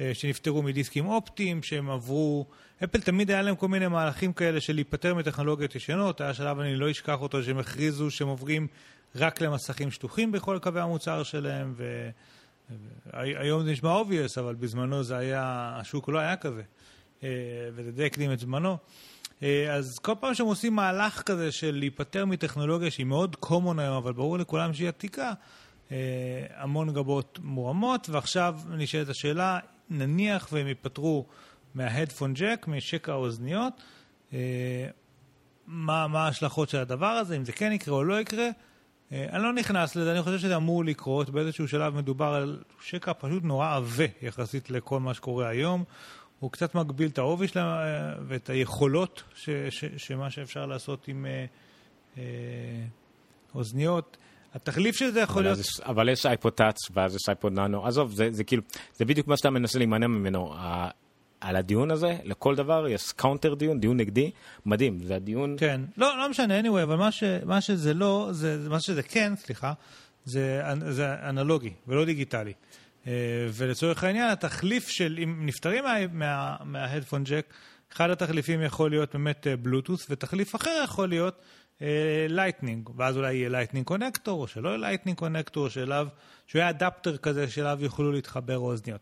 [0.00, 2.46] אה, שנפטרו מדיסקים אופטיים, שהם עברו...
[2.84, 6.76] אפל תמיד היה להם כל מיני מהלכים כאלה של להיפטר מטכנולוגיות ישנות, היה שלב, אני
[6.76, 8.66] לא אשכח אותו, שהם הכריזו שהם עוברים
[9.16, 11.74] רק למסכים שטוחים בכל קווי המוצר שלהם,
[13.12, 16.62] והיום זה נשמע obvious, אבל בזמנו זה היה, השוק לא היה כזה,
[17.22, 17.28] אה,
[17.74, 18.76] וזה די הקדים את זמנו.
[19.42, 23.96] אה, אז כל פעם שהם עושים מהלך כזה של להיפטר מטכנולוגיה שהיא מאוד common היום,
[23.96, 25.32] אבל ברור לכולם שהיא עתיקה,
[25.92, 25.96] אה,
[26.56, 29.58] המון גבות מורמות, ועכשיו נשאלת השאלה,
[29.90, 31.26] נניח והם ייפטרו
[31.74, 33.72] מההדפון ג'ק, משקע האוזניות,
[34.32, 34.38] אה,
[35.66, 38.48] מה ההשלכות של הדבר הזה, אם זה כן יקרה או לא יקרה.
[39.12, 41.30] אני לא נכנס לזה, אני חושב שזה אמור לקרות.
[41.30, 45.84] באיזשהו שלב מדובר על שקע פשוט נורא עבה יחסית לכל מה שקורה היום.
[46.42, 51.26] הוא קצת מגביל את העובי שלהם אה, ואת היכולות, ש, ש, שמה שאפשר לעשות עם
[51.26, 51.44] אה,
[52.18, 52.22] אה,
[53.54, 54.16] אוזניות.
[54.54, 55.58] התחליף של זה יכול להיות...
[55.58, 58.62] יש, אבל יש iPod Touch ואז יש iPod Nano, עזוב, זה, זה כאילו,
[58.96, 60.54] זה בדיוק מה שאתה מנסה להימנע ממנו.
[61.40, 64.30] על הדיון הזה, לכל דבר יש counter דיון, דיון נגדי,
[64.66, 65.56] מדהים, זה הדיון...
[65.58, 69.32] כן, לא, לא משנה, anyway, אבל מה, ש, מה שזה לא, זה, מה שזה כן,
[69.36, 69.72] סליחה,
[70.24, 72.52] זה, זה אנלוגי ולא דיגיטלי.
[73.06, 73.12] אה,
[73.52, 75.84] ולצורך העניין, התחליף של, אם נפטרים
[76.62, 77.54] מה headphone jack,
[77.92, 81.42] אחד התחליפים יכול להיות באמת בלוטוס, אה, ותחליף אחר יכול להיות
[82.28, 86.06] Lightning, uh, ואז אולי יהיה Lightning connector, או שלא יהיה Lightning connector, שאליו,
[86.46, 89.00] שהוא יהיה אדפטר כזה שאליו יוכלו להתחבר אוזניות.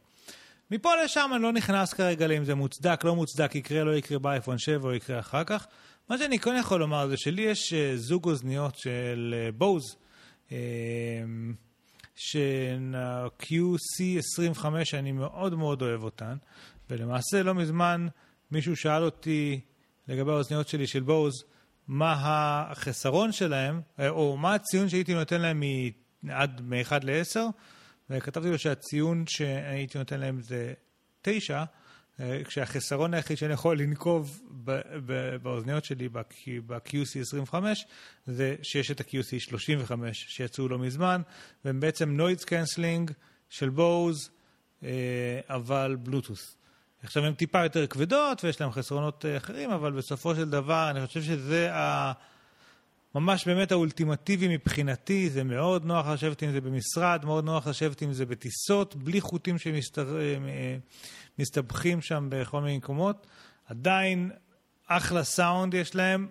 [0.71, 4.59] מפה לשם אני לא נכנס כרגע לאם זה מוצדק, לא מוצדק, יקרה, לא יקרה באייפון
[4.59, 5.67] 7 או יקרה אחר כך.
[6.09, 9.97] מה שאני כן יכול לומר זה שלי יש זוג אוזניות של Bose.
[12.21, 16.37] Uh, שהן ה-QC25, שאני מאוד מאוד אוהב אותן,
[16.91, 18.07] ולמעשה לא מזמן
[18.51, 19.61] מישהו שאל אותי
[20.09, 21.45] לגבי האוזניות שלי של בוז,
[21.89, 25.63] מה החסרון שלהם, או מה הציון שהייתי נותן להם
[26.31, 27.41] עד מ-1 ל-10,
[28.11, 30.73] וכתבתי לו שהציון שהייתי נותן להם זה
[31.23, 31.65] 9,
[32.21, 34.41] אה, כשהחסרון היחיד שאני יכול לנקוב
[35.43, 37.87] באוזניות שלי ב-QC 25
[38.27, 41.23] זה שיש את ה-QC 35 שיצאו לא מזמן,
[41.65, 43.11] והם בעצם נוידס קנסלינג
[43.49, 44.31] של Bose,
[44.83, 44.89] אה,
[45.49, 46.57] אבל בלוטוס.
[47.03, 51.07] עכשיו הן טיפה יותר כבדות ויש להן חסרונות אה, אחרים, אבל בסופו של דבר אני
[51.07, 52.13] חושב שזה ה...
[53.15, 58.13] ממש באמת האולטימטיבי מבחינתי, זה מאוד נוח לשבת עם זה במשרד, מאוד נוח לשבת עם
[58.13, 59.57] זה בטיסות, בלי חוטים
[61.39, 63.27] שמסתבכים שם בכל מיני מקומות.
[63.67, 64.31] עדיין
[64.87, 66.29] אחלה סאונד יש להם.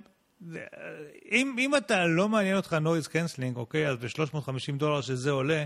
[1.32, 5.64] אם, אם אתה לא מעניין אותך noise cancelling, אוקיי, אז ב-350 דולר שזה עולה,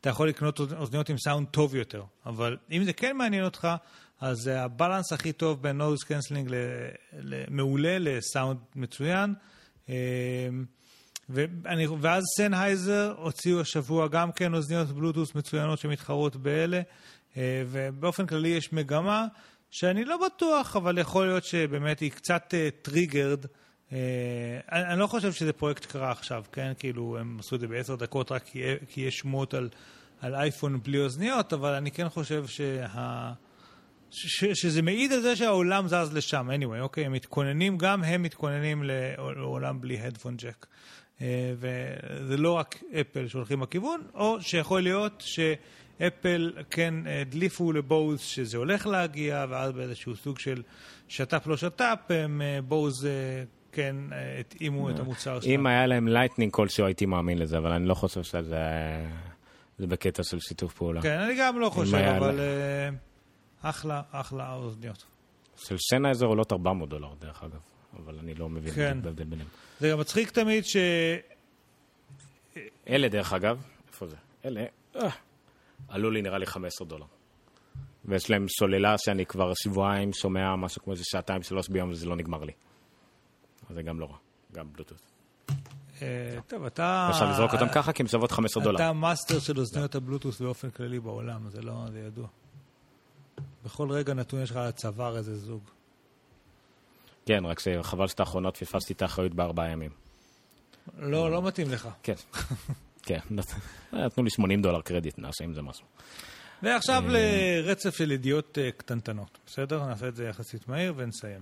[0.00, 2.02] אתה יכול לקנות אוזניות עם סאונד טוב יותר.
[2.26, 3.68] אבל אם זה כן מעניין אותך,
[4.20, 6.50] אז ה balance הכי טוב בין noise cancelling
[7.48, 9.34] מעולה לסאונד מצוין.
[9.88, 9.94] אמ,
[11.28, 16.80] ואני, ואז Sennheiser הוציאו השבוע גם כן אוזניות בלוטוס מצוינות שמתחרות באלה,
[17.36, 19.26] אה, ובאופן כללי יש מגמה
[19.70, 23.44] שאני לא בטוח, אבל יכול להיות שבאמת היא קצת triggered.
[23.44, 23.48] Uh,
[23.90, 23.92] uh,
[24.72, 26.72] אני, אני לא חושב שזה פרויקט קרה עכשיו, כן?
[26.78, 29.68] כאילו, הם עשו את זה בעשר דקות רק כי, כי יש שמות על,
[30.20, 33.32] על אייפון בלי אוזניות, אבל אני כן חושב שה...
[34.16, 37.06] ש, שזה מעיד על זה שהעולם זז לשם, anyway, אוקיי?
[37.06, 38.82] הם מתכוננים, גם הם מתכוננים
[39.36, 40.66] לעולם בלי הדפון ג'ק.
[41.22, 48.56] אה, וזה לא רק אפל שהולכים בכיוון, או שיכול להיות שאפל כן הדליפו לבוז שזה
[48.56, 50.62] הולך להגיע, ואז באיזשהו סוג של
[51.08, 53.10] שת"פ לא שת"פ, הם אה, בוז אה,
[53.72, 53.96] כן
[54.40, 55.60] התאימו את המוצר שלהם.
[55.60, 58.58] אם היה להם leaking כלשהו הייתי מאמין לזה, אבל אני לא חושב שזה...
[59.78, 61.02] זה בקטע של שיתוף פעולה.
[61.02, 62.40] כן, אני גם לא חושב, אבל...
[63.70, 65.04] אחלה, אחלה אוזניות.
[65.56, 67.60] של סנאייזר עולות 400 דולר, דרך אגב,
[67.96, 68.98] אבל אני לא מבין כן.
[69.00, 69.48] את ההבדל ביניהם.
[69.80, 70.76] זה גם מצחיק תמיד ש...
[72.88, 74.16] אלה, דרך אגב, איפה זה?
[74.44, 74.64] אלה,
[74.96, 75.08] אה,
[75.88, 77.06] עלו לי נראה לי 15 דולר.
[78.04, 82.16] ויש להם סוללה שאני כבר שבועיים שומע משהו כמו איזה שעתיים, שלוש ביום, וזה לא
[82.16, 82.52] נגמר לי.
[83.70, 84.16] אז זה גם לא רע,
[84.52, 85.00] גם בלוטות.
[86.02, 87.08] אה, טוב, אתה...
[87.10, 88.76] אפשר לזרוק אותם ככה, כי הם שוות 15 דולר.
[88.76, 92.26] אתה master של אוזניות הבלוטוס באופן כללי בעולם, זה לא, זה ידוע.
[93.66, 95.62] בכל רגע נתון יש לך על הצוואר איזה זוג.
[97.26, 99.90] כן, רק שחבל שאת האחרונות פספסתי את האחריות בארבעה ימים.
[100.98, 101.88] לא, לא מתאים לך.
[102.02, 102.14] כן.
[103.06, 103.54] כן, נת-
[103.92, 105.84] נתנו לי 80 דולר קרדיט, נעשה עם זה משהו.
[106.62, 109.86] ועכשיו לרצף של ידיעות אה, קטנטנות, בסדר?
[109.86, 111.40] נעשה את זה יחסית מהיר ונסיים.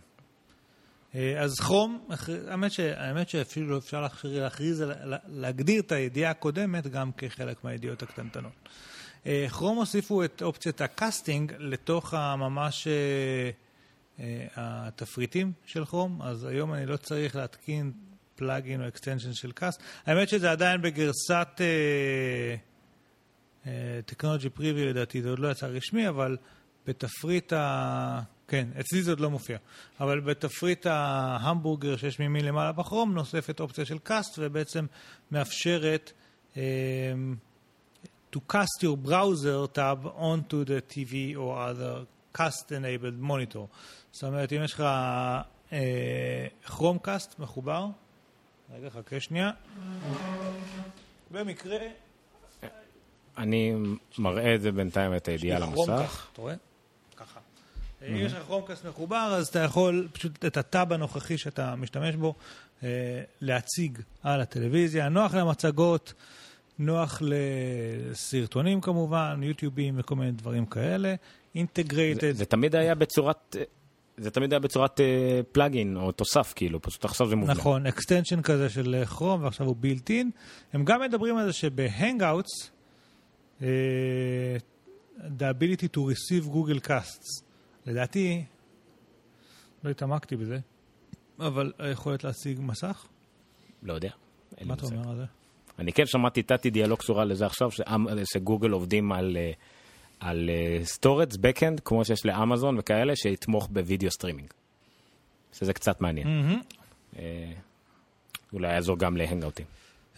[1.14, 2.06] אה, אז כרום,
[2.48, 4.84] האמת, ש, האמת שאפילו לא אפשר להכריז,
[5.28, 8.52] להגדיר את הידיעה הקודמת גם כחלק מהידיעות הקטנטנות.
[9.26, 12.92] אה, Chrome הוסיפו את אופציית ה casting לתוך הממש אה,
[14.20, 17.92] אה, התפריטים של Chrome, אז היום אני לא צריך להתקין
[18.36, 19.82] plugin או extension של cast.
[20.06, 21.60] האמת שזה עדיין בגרסת...
[24.06, 26.36] technology preview לדעתי, זה עוד לא יצא רשמי, אבל
[26.86, 28.20] בתפריט ה...
[28.48, 29.58] כן, אצלי זה עוד לא מופיע.
[30.00, 34.86] אבל בתפריט ההמבורגר שיש מימין למעלה ב Chrome, נוספת אופציה של cast, ובעצם
[35.30, 36.12] מאפשרת
[36.54, 36.58] um,
[38.34, 41.94] to cast your browser tab onto the TV or other
[42.38, 43.66] cast enabled monitor.
[44.12, 44.84] זאת אומרת, אם יש לך
[46.66, 47.86] Chromecast מחובר,
[48.74, 49.50] רגע, חכה שנייה.
[51.30, 51.78] במקרה...
[53.38, 53.74] אני
[54.18, 55.72] מראה את זה בינתיים, את הידיעה.
[55.72, 56.54] Chromecast, אתה רואה?
[57.16, 57.40] ככה.
[58.08, 62.14] אם יש לך Chromecast מחובר, אז אתה יכול פשוט את ה tab הנוכחי שאתה משתמש
[62.14, 62.34] בו
[62.82, 62.88] אה,
[63.40, 65.08] להציג על הטלוויזיה.
[65.08, 66.12] נוח למצגות,
[66.78, 71.14] נוח לסרטונים כמובן, יוטיובים וכל מיני דברים כאלה.
[71.54, 72.32] Integrated.
[72.32, 73.56] זה תמיד היה בצורת...
[74.16, 77.54] זה תמיד היה בצורת אה, plugin או תוסף, כאילו, פשוט עכשיו זה מובנה.
[77.54, 80.30] נכון, extension כזה של Chrome, ועכשיו הוא built in.
[80.72, 82.70] הם גם מדברים על זה שב Hangouts,
[83.60, 83.64] uh,
[85.20, 87.42] the ability to receive Google Casts.
[87.86, 88.44] לדעתי,
[89.84, 90.58] לא התעמקתי בזה,
[91.38, 93.06] אבל היכולת להשיג מסך?
[93.82, 94.10] לא יודע.
[94.64, 94.86] מה אתה.
[94.86, 95.24] אומר על זה?
[95.78, 97.68] אני כן שמעתי תת-ידיעה לא קשורה לזה עכשיו,
[98.24, 99.50] שגוגל עובדים על, אה,
[100.20, 100.50] על
[100.82, 104.48] storage backend, כמו שיש לאמזון וכאלה, שיתמוך ב video streaming.
[105.58, 106.58] שזה קצת מעניין.
[107.18, 107.52] אה,
[108.52, 109.66] אולי יעזור גם ל Hangoutים.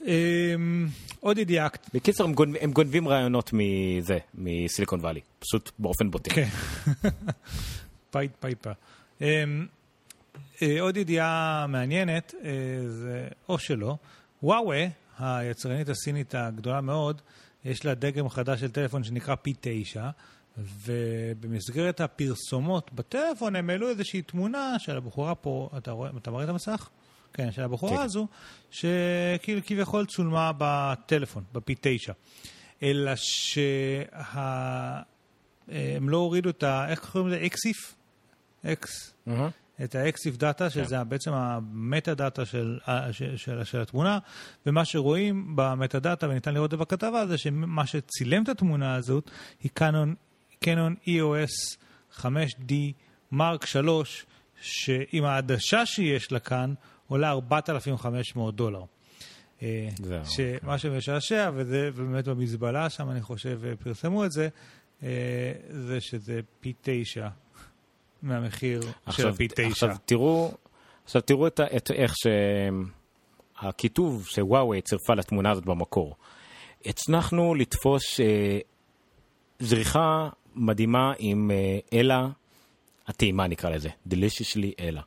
[0.04, 0.86] אמ,
[1.20, 6.34] עוד ידיעה בקיצר, הם גונבים, הם גונבים רעיונות מזה, מ Silicon Valley, פשוט באופן בוטה.
[6.34, 6.48] כן.
[8.12, 8.70] Pied Piper.
[9.20, 9.66] אמ,
[10.62, 12.50] אה, עוד ידיעה מעניינת, אה,
[12.88, 13.96] זה או שלא,
[14.42, 14.86] וואווה,
[15.18, 17.22] היצרנית הסינית הגדולה מאוד,
[17.64, 19.96] יש לה דגם חדש של טלפון שנקרא P9,
[20.58, 26.48] ובמסגרת הפרסומות בטלפון הם העלו איזושהי תמונה של הבחורה פה, אתה רואה, אתה מראה את
[26.48, 26.88] המסך?
[27.32, 28.02] כן, של הבחורה כן.
[28.02, 28.26] הזו,
[28.70, 32.12] שכאילו כביכול צולמה בטלפון, ב-P9.
[32.82, 34.02] אלא שה...
[35.68, 36.88] הם לא הורידו את ה...
[36.90, 37.46] איך קוראים לזה?
[37.46, 37.94] EXIF?
[38.66, 39.14] EX.
[39.28, 39.48] אהה.
[39.84, 39.96] את
[40.36, 42.78] data, שזה בעצם ה metadata של,
[43.12, 44.18] של, של, של התמונה,
[44.66, 49.30] ומה שרואים ב metadata, וניתן לראות את זה בכתבה, זה שמה שצילם את התמונה הזאת
[49.62, 50.14] היא קאנון,
[50.60, 51.76] קאנון EOS
[52.20, 52.72] 5D
[53.32, 54.26] מרק 3,
[54.60, 56.74] שעם העדשה שיש לה כאן,
[57.08, 58.82] עולה 4,500 דולר.
[59.62, 64.48] אה, זהו, שמה שמשעשע, וזה באמת במזבלה, שם אני חושב אה, פרסמו את זה,
[65.02, 67.28] אה, זה שזה פי תשע
[68.22, 69.66] מהמחיר של עכשיו, הפי תשע.
[69.66, 70.52] עכשיו תראו,
[71.04, 72.14] עכשיו תראו את, את איך
[73.62, 76.16] שהכיתוב שוואווי צירפה לתמונה הזאת במקור.
[76.86, 78.58] הצלחנו לתפוס אה,
[79.58, 82.28] זריחה מדהימה עם אה, אלה
[83.06, 85.00] הטעימה נקרא לזה, deliciously אלה.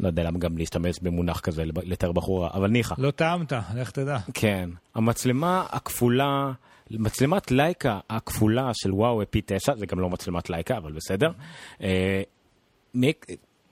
[0.00, 2.94] לא יודע למה גם להשתמש במונח כזה לתאר בחורה, אבל ניחא.
[2.98, 4.18] לא טעמת, לך תדע.
[4.34, 6.52] כן, המצלמה הכפולה,
[6.90, 11.30] מצלמת לייקה הכפולה של וואו פי 9, זה גם לא מצלמת לייקה, אבל בסדר,
[11.80, 11.84] מק-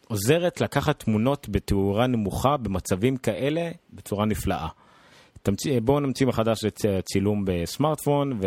[0.08, 4.68] עוזרת לקחת תמונות בתאורה נמוכה במצבים כאלה בצורה נפלאה.
[5.42, 8.40] תמציא, בואו נמציא מחדש את אה, צילום בסמארטפון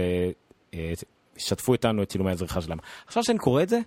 [1.36, 2.78] ושתפו איתנו את צילומי הזריחה שלהם.
[3.08, 3.80] עכשיו שאני קורא את זה,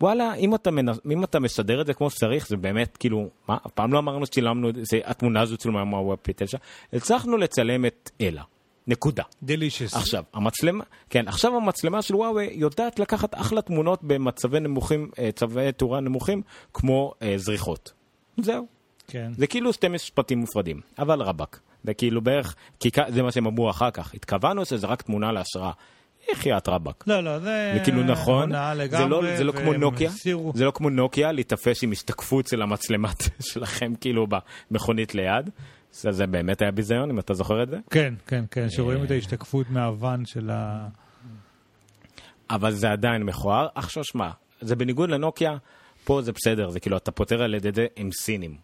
[0.00, 0.88] וואלה, אם אתה, מנ...
[1.12, 4.26] אם אתה מסדר את זה כמו שצריך, זה באמת כאילו, מה, אף פעם לא אמרנו
[4.26, 6.58] שצילמנו, זה, התמונה הזו צולמה עם הוואב פי 9,
[6.92, 8.42] הצלחנו לצלם את אלה,
[8.86, 9.22] נקודה.
[9.42, 9.94] דלישס.
[9.94, 15.72] עכשיו, המצלמה, כן, עכשיו המצלמה של וואוי יודעת לקחת אחלה תמונות במצבי נמוכים, אה, צווי
[15.72, 16.42] תאורה נמוכים,
[16.74, 17.92] כמו אה, זריחות.
[18.36, 18.66] זהו.
[19.06, 19.32] כן.
[19.36, 21.60] זה כאילו שתי משפטים מופרדים, אבל רבאק.
[21.84, 24.14] זה כאילו בערך, כי זה מה שהם אמרו אחר כך.
[24.14, 25.70] התכוונו שזה רק תמונה להשראה.
[26.32, 27.04] יחיית רבאק.
[27.06, 29.08] לא, לא, זה זה כאילו נכון, זה לגמרי.
[29.10, 30.52] לא, זה לא כמו נוקיה, הסירו.
[30.54, 33.22] זה לא כמו נוקיה להיתפס עם השתקפות של המצלמת
[33.52, 34.26] שלכם כאילו
[34.70, 35.50] במכונית ליד.
[36.00, 37.78] זה, זה באמת היה ביזיון, אם אתה זוכר את זה.
[37.90, 39.04] כן, כן, כן, שרואים אה.
[39.04, 40.88] את ההשתקפות מהוון של ה...
[42.50, 43.66] אבל זה עדיין מכוער.
[43.74, 44.30] עכשיו שמע,
[44.60, 45.56] זה בניגוד לנוקיה,
[46.04, 48.56] פה זה בסדר, זה כאילו אתה פותר על ידי זה עם סינים.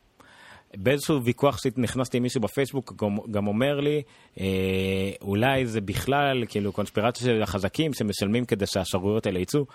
[0.76, 4.02] באיזשהו ויכוח שנכנסתי עם מישהו בפייסבוק, גם, גם אומר לי,
[4.40, 9.66] אה, אולי זה בכלל כאילו קונספירציה של החזקים שמשלמים כדי שהשגרירויות האלה יצאו.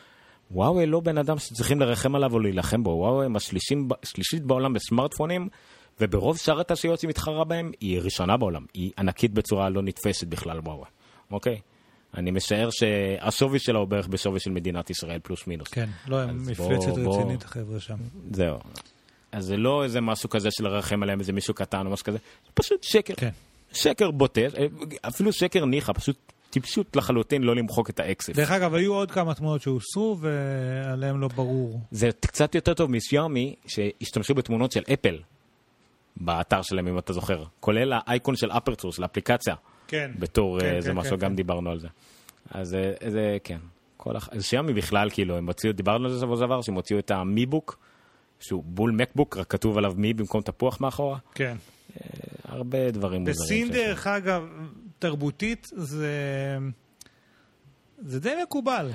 [0.51, 2.89] וואו, לא בן אדם שצריכים לרחם עליו או להילחם בו.
[2.89, 5.49] וואו, הם השלישית בעולם בסמארטפונים,
[6.01, 8.65] וברוב שאר התעשיות שהיא מתחרה בהם, היא ראשונה בעולם.
[8.73, 10.83] היא ענקית בצורה לא נתפסת בכלל, וואו.
[11.31, 11.59] אוקיי?
[12.17, 15.67] אני משער שהשווי שלה הוא בערך בשווי של מדינת ישראל, פלוס מינוס.
[15.67, 17.95] כן, לא, הם מפלצת בוא- רצינית, החבר'ה שם.
[18.31, 18.57] זהו.
[19.31, 22.17] אז זה לא איזה משהו כזה של לרחם עליהם איזה מישהו קטן או משהו כזה,
[22.17, 23.13] זה פשוט שקר.
[23.17, 23.29] כן.
[23.73, 24.41] שקר בוטה,
[25.07, 26.15] אפילו שקר ניחא, פשוט
[26.49, 28.35] טיפשות לחלוטין לא למחוק את האקסיף.
[28.35, 31.79] דרך אגב, היו עוד כמה תמונות שהוסרו, ועליהם לא ברור.
[31.91, 35.17] זה קצת יותר טוב משיאומי, שהשתמשו בתמונות של אפל
[36.21, 37.43] באתר שלהם, אם אתה זוכר.
[37.59, 39.55] כולל האייקון של אפרצור, של האפליקציה,
[39.87, 40.11] כן.
[40.19, 41.35] בתור כן, אה, זה כן, משהו, כן, גם כן.
[41.35, 41.87] דיברנו על זה.
[42.51, 43.57] אז אה, זה, כן.
[43.97, 44.29] כל הח...
[44.31, 47.79] אז שיאומי בכלל, כאילו, הם הוציאו, דיברנו על זה שבוע שעבר, שהם הוציאו את המיבוק,
[48.39, 51.17] שהוא בול מקבוק, רק כתוב עליו מי במקום תפוח מאחורה.
[51.35, 51.57] כן.
[52.43, 53.67] הרבה דברים מוזרים.
[53.67, 54.43] בסין, דרך אגב,
[54.99, 56.57] תרבותית, זה...
[57.97, 58.91] זה די מקובל.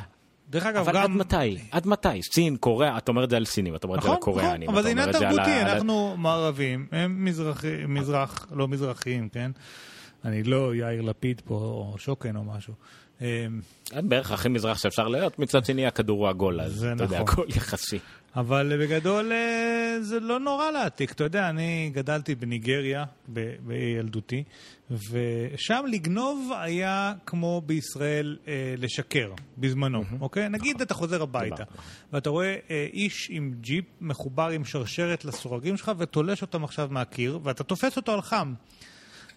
[0.52, 1.18] דרך אגב, אבל עד גם...
[1.18, 1.58] מתי?
[1.70, 2.22] עד מתי?
[2.22, 4.62] סין, קוריאה, אתה אומר את זה על סינים, אתה אומר את זה נכון, על הקוריאנים.
[4.62, 9.50] נכון, אבל זה עניין את תרבותי, אנחנו מערבים, הם מזרחי, מזרח, לא מזרחיים, כן?
[10.24, 12.74] אני לא יאיר לפיד פה, או שוקן או משהו.
[13.20, 13.26] אמ,
[13.92, 17.28] הם בערך הכי מזרח שאפשר להיות, מצד שני הכדור הוא עגול, אז אתה יודע, נכון.
[17.28, 17.98] הכל יחסי.
[18.36, 21.12] אבל בגדול אה, זה לא נורא להעתיק.
[21.12, 24.44] אתה יודע, אני גדלתי בניגריה ב- בילדותי,
[24.90, 30.48] ושם לגנוב היה כמו בישראל אה, לשקר, בזמנו, אוקיי?
[30.48, 31.64] נגיד אתה חוזר הביתה.
[32.12, 37.38] ואתה רואה אה, איש עם ג'יפ מחובר עם שרשרת לסורגים שלך ותולש אותם עכשיו מהקיר,
[37.42, 38.54] ואתה תופס אותו על חם.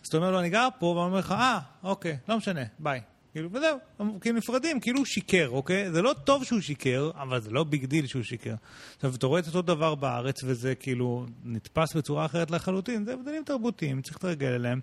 [0.01, 3.01] אז אתה אומר לו, אני גר פה, והוא אומר לך, אה, אוקיי, לא משנה, ביי.
[3.35, 5.91] כאילו, וזהו, הם כאילו נפרדים, כאילו הוא שיקר, אוקיי?
[5.91, 8.55] זה לא טוב שהוא שיקר, אבל זה לא big deal שהוא שיקר.
[8.95, 13.43] עכשיו, אתה רואה את אותו דבר בארץ, וזה כאילו נתפס בצורה אחרת לחלוטין, זה הבדלים
[13.43, 14.79] תרבותיים, צריך להתרגל אליהם.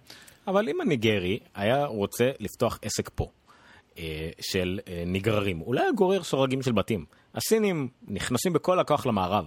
[0.46, 3.30] אבל אם הניגרי היה רוצה לפתוח עסק פה,
[3.98, 7.04] אה, של אה, נגררים, אולי היה גורר סורגים של בתים.
[7.34, 9.44] הסינים נכנסים בכל הכוח למערב.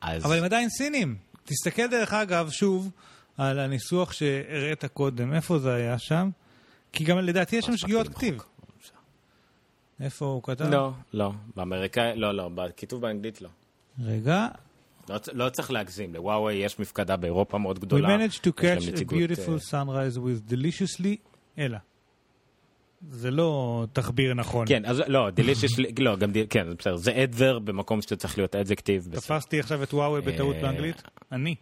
[0.00, 1.16] אז אבל הם עדיין סינים.
[1.44, 2.90] תסתכל, דרך אגב, שוב,
[3.38, 6.30] על הניסוח שהראית קודם, איפה זה היה שם?
[6.92, 8.08] כי גם לדעתי יש שם שגיאות.
[8.08, 8.38] כתיב.
[10.00, 10.64] איפה הוא כתב?
[10.64, 13.48] לא, לא, באמריקאי, לא, לא, בכיתוב באנגלית לא.
[14.04, 14.48] רגע,
[15.08, 18.16] לא, לא צריך להגזים, לוואווי יש מפקדה באירופה מאוד We גדולה.
[18.16, 21.16] managed to catch a beautiful אה, sunrise with deliciously,
[21.58, 21.78] אלא.
[23.10, 24.66] זה לא תחביר נכון.
[24.68, 28.54] כן, אז לא, דלישיוס, לא, גם, דיל- כן, בסדר, זה אדבר במקום שאתה צריך להיות
[28.56, 29.08] אדזקטיב.
[29.12, 31.02] תפסתי עכשיו את וואוי בטעות אה, באנגלית?
[31.32, 31.54] אני.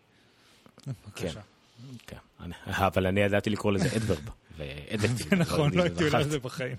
[0.82, 1.40] כן, בבקשה.
[2.06, 2.16] כן.
[2.66, 4.28] אבל אני ידעתי לקרוא לזה אדברב.
[4.58, 5.28] ואדקטיב.
[5.30, 6.24] זה נכון, לא הייתי עולה על.
[6.28, 6.76] זה בחיים.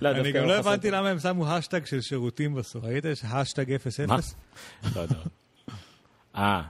[0.00, 2.84] לא, אני גם לא חסר- הבנתי למה הם שמו השטג של שירותים בסוף.
[2.84, 3.04] ראית?
[3.04, 4.06] יש השטג 00?
[4.06, 4.18] מה?
[4.96, 5.16] לא יודע.
[6.36, 6.62] אה,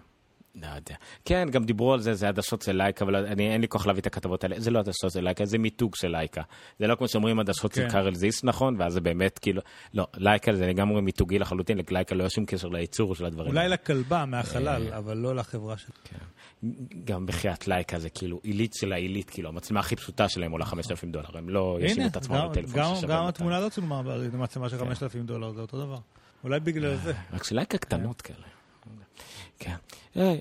[0.62, 0.94] לא יודע.
[1.24, 4.00] כן, גם דיברו על זה, זה עדשות של לייקה, אבל אני, אין לי כוח להביא
[4.00, 4.60] את הכתבות האלה.
[4.60, 6.42] זה לא עדשות של לייקה, זה מיתוג של לייקה.
[6.78, 7.88] זה לא כמו שאומרים עדשות של כן.
[7.88, 8.76] קארל זיס, נכון?
[8.78, 9.62] ואז זה באמת כאילו...
[9.94, 13.50] לא, לייקה זה לגמרי מיתוגי לחלוטין, לייקה לא היה שום קשר לייצור של הדברים.
[13.50, 13.68] אולי.
[13.68, 16.18] לכלבה מהחלל, אבל לא לחברה שלה.
[17.04, 21.12] גם בחייאת לייקה זה כאילו עילית של העילית, כאילו, המצלמה הכי פשוטה שלהם עולה 5,000
[21.12, 23.28] דולר, הם לא ישימו את עצמם בטלפון ששווה גם 200.
[23.28, 25.98] התמונה לא צולמה במצלמה של 5,000 דולר, זה אותו דבר.
[26.44, 27.12] אולי בגלל זה.
[27.32, 28.59] רק שלייקה קטנות כאלה.
[29.60, 29.74] כן.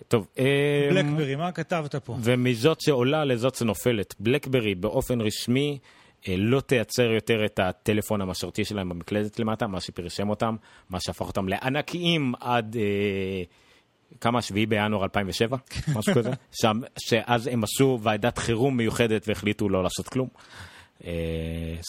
[0.07, 0.27] טוב.
[0.39, 2.17] אה, בלקברי, מה כתבת פה?
[2.19, 4.15] ומזאת שעולה לזאת שנופלת.
[4.19, 5.79] בלקברי באופן רשמי
[6.27, 10.55] אה, לא תייצר יותר את הטלפון המשרתי שלהם במקלדת למטה, מה שפרשם אותם,
[10.89, 12.77] מה שהפך אותם לענקיים עד...
[12.79, 13.43] אה,
[14.21, 14.41] כמה?
[14.41, 15.57] 7 בינואר 2007?
[15.95, 16.31] משהו כזה?
[16.61, 20.27] שם, שאז הם עשו ועדת חירום מיוחדת והחליטו לא לעשות כלום.
[21.05, 21.11] אה,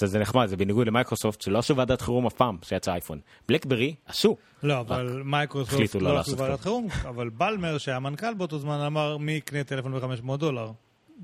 [0.01, 3.21] שזה נחמד, זה בניגוד למייקרוסופט שלא עשו ועדת חירום אף פעם שיצא אייפון.
[3.49, 4.37] בלקברי עשו.
[4.63, 9.17] לא, אבל מייקרוסופט לא לא עשו ועדת חירום, אבל בלמר, שהיה מנכ"ל באותו זמן, אמר
[9.17, 10.71] מי יקנה טלפון ב-500 דולר.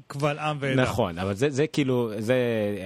[0.06, 0.82] קבל עם ועדה.
[0.82, 2.36] נכון, אבל זה, זה כאילו, זה,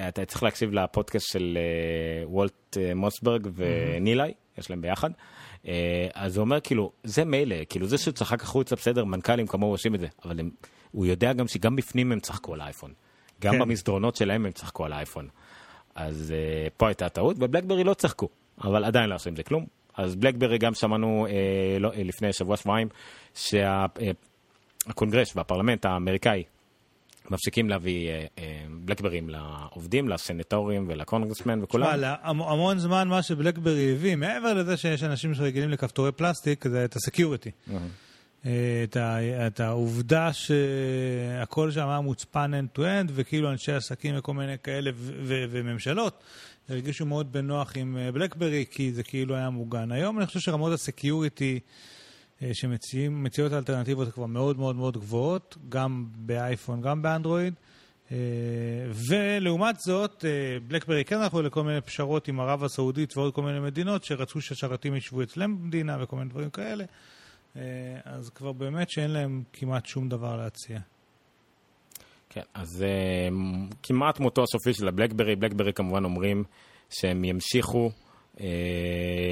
[0.09, 5.11] אתה צריך להקשיב לפודקאסט של אה, וולט אה, מוסברג ונילי, יש להם ביחד.
[6.15, 9.95] אז הוא אומר כאילו, זה מילא, כאילו זה שהוא צחק החוצה, בסדר, מנכ"לים כמוהו עושים
[9.95, 10.51] את זה, אבל הם,
[10.91, 12.93] הוא יודע גם שגם בפנים הם צחקו על האייפון.
[13.41, 13.59] גם כן.
[13.59, 15.29] במסדרונות שלהם הם צחקו על האייפון.
[15.95, 18.29] אז אה, פה הייתה טעות, ובלקברי לא צחקו,
[18.65, 19.67] אבל עדיין לא עשו עם זה כלום.
[19.97, 21.33] אז בלקברי גם שמענו אה,
[21.81, 22.89] לא, אה, לפני שבוע-שבועיים
[23.35, 26.43] שהקונגרס והפרלמנט האמריקאי
[27.31, 31.97] מפסיקים להביא אה, אה, בלקברים לעובדים, לסנטורים ולקונגרסמן וכולם.
[31.97, 36.97] תשמע, המון זמן מה שבלקברי הביא, מעבר לזה שיש אנשים שרגילים לכפתורי פלסטיק, זה את
[36.97, 37.51] ה security.
[38.43, 44.91] את, ה, את העובדה שהכל שם היה מוצפן end-to-end, וכאילו אנשי עסקים וכל מיני כאלה
[44.95, 46.23] ו- ו- וממשלות
[46.69, 49.93] הרגישו מאוד בנוח עם בלקברי, כי זה כאילו היה מוגן.
[49.93, 51.61] היום אני חושב שרמות הסקיוריטי
[52.53, 57.55] שמציעות האלטרנטיבות כבר מאוד מאוד מאוד גבוהות, גם באייפון, גם באנדרואיד.
[59.09, 60.25] ולעומת זאת,
[60.67, 64.97] בלקברי כן הלכו לכל מיני פשרות עם ערב הסעודית ועוד כל מיני מדינות שרצו שהשרתים
[64.97, 66.85] ישבו אצלם במדינה וכל מיני דברים כאלה.
[68.05, 70.79] אז כבר באמת שאין להם כמעט שום דבר להציע.
[72.31, 73.35] כן, אז uh,
[73.83, 75.37] כמעט מותו הסופי של הבלקברי.
[75.37, 76.45] בלקברי כמובן אומרים
[76.91, 77.91] שהם ימשיכו
[78.37, 78.41] uh,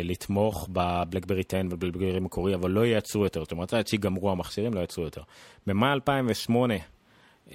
[0.05, 3.43] לתמוך בבלקברי 10 ובלקברי מקורי, אבל לא ייצרו יותר.
[3.43, 5.23] זאת אומרת, עד שיגמרו המכשירים לא ייצרו יותר.
[5.66, 7.51] במאי 2008, uh,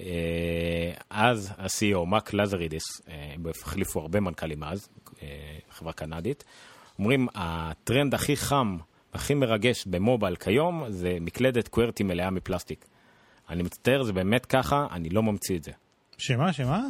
[1.10, 3.10] אז ה-CEO, מק לזרידיס, uh,
[3.62, 5.20] החליפו הרבה מנכ"לים אז, uh,
[5.70, 6.44] חברה קנדית,
[6.98, 8.76] אומרים, הטרנד הכי חם
[9.14, 12.84] הכי מרגש במובייל כיום זה מקלדת קוורטי מלאה מפלסטיק.
[13.48, 15.72] אני מצטער, זה באמת ככה, אני לא ממציא את זה.
[16.18, 16.80] שמה, שמה?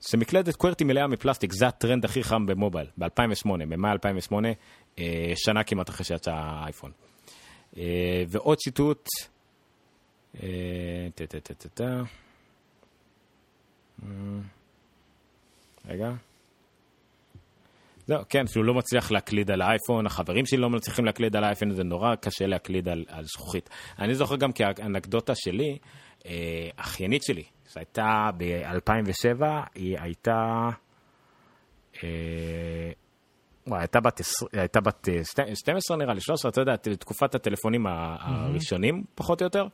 [0.00, 4.48] זה מקלדת קוורטי מלאה מפלסטיק, זה הטרנד הכי חם במובייל, ב-2008, במאי 2008,
[4.98, 6.92] אה, שנה כמעט אחרי שיצא האייפון.
[7.76, 9.08] אה, ועוד ציטוט,
[10.42, 10.48] אה,
[15.88, 16.12] רגע.
[18.08, 21.70] זהו, כן, שהוא לא מצליח להקליד על האייפון, החברים שלי לא מצליחים להקליד על האייפון,
[21.70, 23.70] זה נורא קשה להקליד על, על זכוכית.
[23.98, 25.78] אני זוכר גם כאנקדוטה שלי,
[26.26, 26.32] אה,
[26.76, 29.44] אחיינית שלי, שהייתה ב-2007,
[29.74, 30.68] היא הייתה...
[32.04, 32.08] אה,
[33.66, 34.20] וואי, הייתה בת,
[34.52, 35.08] הייתה בת
[35.54, 39.66] 12 אה, נראה לי, 13, אתה יודע, תקופת הטלפונים הראשונים, פחות או יותר.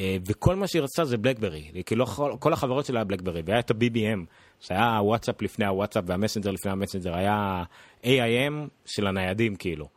[0.00, 2.06] אה, וכל מה שהיא רצתה זה בלקברי, כאילו
[2.38, 4.24] כל החברות שלה בלקברי, והיה את ה-BBM,
[4.60, 7.62] שהיה הוואטסאפ לפני הוואטסאפ והמסנג'ר לפני המסנג'ר, היה
[8.02, 9.88] AIM של הניידים כאילו.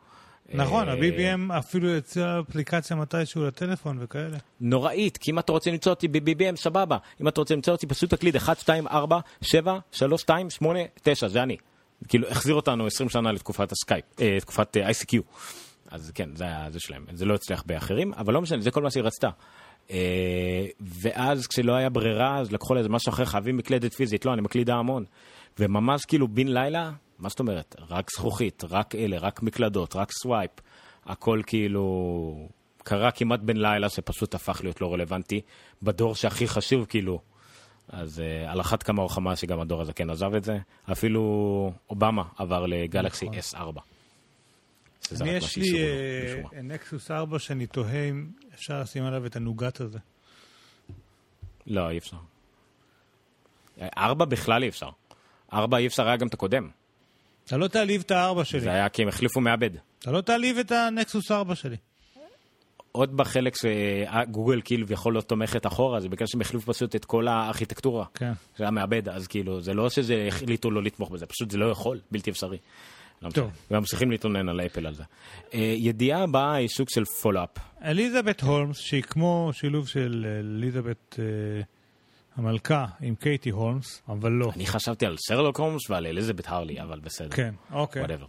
[0.54, 4.38] נכון, אה, ה-BBM אפילו יצא אפליקציה מתישהו לטלפון וכאלה.
[4.60, 6.96] נוראית, כי אם אתה רוצה למצוא אותי ב-BBM, סבבה.
[7.20, 11.28] אם אתה רוצה למצוא אותי, פשוט תקליד 1, 2, 4, 7, 3, 2, 8, 9,
[11.28, 11.56] זה אני.
[12.08, 15.18] כאילו, החזיר אותנו 20 שנה לתקופת הסקייפ, אה, תקופת ICQ.
[15.90, 17.04] אז כן, זה היה זה שלהם.
[17.12, 19.28] זה לא הצליח באחרים, אבל לא משנה, זה כל מה שהיא רצתה.
[19.90, 24.42] אה, ואז כשלא היה ברירה, אז לקחו לאיזה משהו אחר, חייבים מקלדת פיזית, לא, אני
[24.42, 25.04] מקליד ההמון.
[25.58, 27.76] וממש כאילו בן לילה, מה זאת אומרת?
[27.90, 30.50] רק זכוכית, רק אלה, רק מקלדות, רק swipe.
[31.06, 32.48] הכל כאילו
[32.84, 35.40] קרה כמעט בן לילה שפשוט הפך להיות לא רלוונטי,
[35.82, 37.20] בדור שהכי חשוב כאילו.
[37.88, 40.58] אז אה, על אחת כמה וכמה שגם הדור הזה כן עזב את זה.
[40.92, 43.60] אפילו אובמה עבר לגלקסי נכון.
[43.60, 43.80] S4.
[45.20, 45.72] אני יש לי
[46.62, 49.98] נקסוס 4 אה, אה, שאני תוהה אם אפשר לשים עליו את ה Nougat הזה.
[51.66, 52.16] לא, אי אפשר.
[53.80, 54.90] אה, 4 בכלל אי אפשר.
[55.52, 56.68] 4 אי אפשר היה גם את הקודם.
[57.44, 58.60] אתה לא תעליב את הארבע שלי.
[58.60, 59.70] זה היה כי הם החליפו מעבד.
[59.98, 61.76] אתה לא תעליב את הנקסוס 4 שלי.
[62.92, 67.28] עוד בחלק שגוגל כאילו יכול להיות תומכת אחורה, זה בגלל שהם החליפו פשוט את כל
[67.28, 68.04] הארכיטקטורה.
[68.14, 68.32] כן.
[68.56, 71.70] זה היה מעבד, אז כאילו, זה לא שזה החליטו לא לתמוך בזה, פשוט זה לא
[71.70, 72.58] יכול, בלתי אפשרי.
[73.22, 73.50] לא טוב.
[73.70, 75.02] וממשיכים להתלונן על אפל על זה.
[75.02, 77.48] אה, ידיעה הבאה היא סוג של follow-up.
[77.84, 81.64] אליזבת הולמס, שהיא כמו שילוב של אליזבת אה,
[82.36, 84.50] המלכה עם קייטי הולמס, אבל לא.
[84.56, 87.36] אני חשבתי על שרלוק הולמס ועל אליזבת הרלי, אבל בסדר.
[87.36, 88.04] כן, אוקיי.
[88.04, 88.26] whatever.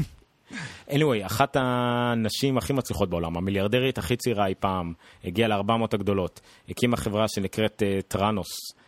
[0.90, 4.92] anyway, אחת הנשים הכי מצליחות בעולם, המיליארדרית הכי צעירה אי פעם,
[5.24, 8.48] הגיעה לארבע הגדולות, הקימה חברה שנקראת Theranos.
[8.48, 8.87] אה, אה,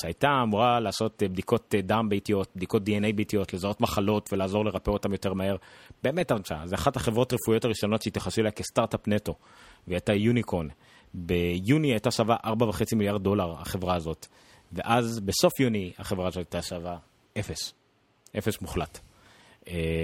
[0.00, 4.90] שהייתה אמורה לעשות אה, בדיקות אה, דם ביתיות, בדיקות DNA ביתיות, לזהות מחלות ולעזור לרפא
[4.90, 5.56] אותן יותר מהר.
[6.02, 9.34] באמת הרצאה, זו אחת החברות הרפואיות הראשונות שהתייחסו אליה כסטארט-אפ נטו,
[9.86, 10.68] והיא הייתה יוניקון.
[11.14, 14.26] ביוני הייתה שווה 4.5 מיליארד דולר, החברה הזאת,
[14.72, 16.96] ואז בסוף יוני החברה הזאת הייתה שווה
[17.38, 17.72] אפס,
[18.38, 18.98] אפס מוחלט.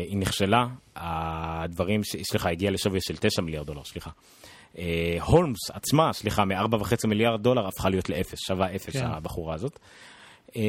[0.08, 0.66] היא נכשלה,
[0.96, 4.10] הדברים, סליחה, הגיעה לשווי של 9 מיליארד דולר, סליחה.
[4.78, 9.06] אה, הולמס עצמה, סליחה, מ-4.5 מיליארד דולר הפכה להיות לאפס, שווה אפס כן.
[9.06, 9.78] הבחורה הזאת.
[10.56, 10.62] אה,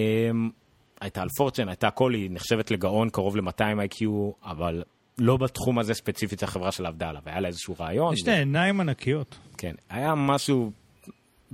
[1.02, 4.06] הייתה על פורצ'ן, הייתה הכל, היא נחשבת לגאון קרוב ל-200 IQ,
[4.44, 4.84] אבל
[5.18, 8.14] לא בתחום הזה ספציפית החברה שלה עבדה עליו, היה לה איזשהו רעיון.
[8.14, 8.38] יש לה ו...
[8.38, 9.38] עיניים ענקיות.
[9.58, 10.72] כן, היה משהו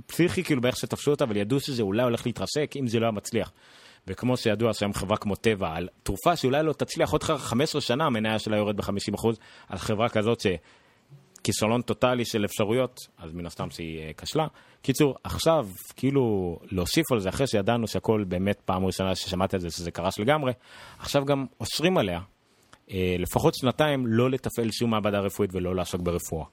[0.06, 3.12] פסיכי כאילו באיך שתפשו אותה, אבל ידעו שזה אולי הולך להתרסק אם זה לא היה
[3.12, 3.52] מצליח.
[4.06, 8.38] וכמו שידוע שהיום חברה כמו טבע, על תרופה שאולי לא תצליח עוד 15 שנה, המניה
[8.38, 9.28] שלה יורד ב-50%,
[9.68, 10.46] על חברה כזאת ש...
[11.44, 14.46] כישלון טוטאלי של אפשרויות, אז מן הסתם שהיא uh, כשלה.
[14.82, 19.70] קיצור, עכשיו, כאילו, להוסיף על זה, אחרי שידענו שהכל באמת פעם ראשונה ששמעתי על זה,
[19.70, 20.52] שזה קרס לגמרי,
[20.98, 22.20] עכשיו גם אוסרים עליה,
[22.88, 26.46] uh, לפחות שנתיים, לא לתפעל שום מעבדה רפואית ולא לעסוק ברפואה.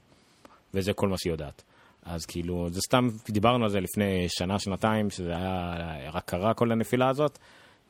[0.74, 1.64] וזה כל מה שהיא יודעת.
[2.04, 6.72] אז כאילו, זה סתם, דיברנו על זה לפני שנה, שנתיים, שזה היה רק קרה כל
[6.72, 7.40] הנפילה הזאת,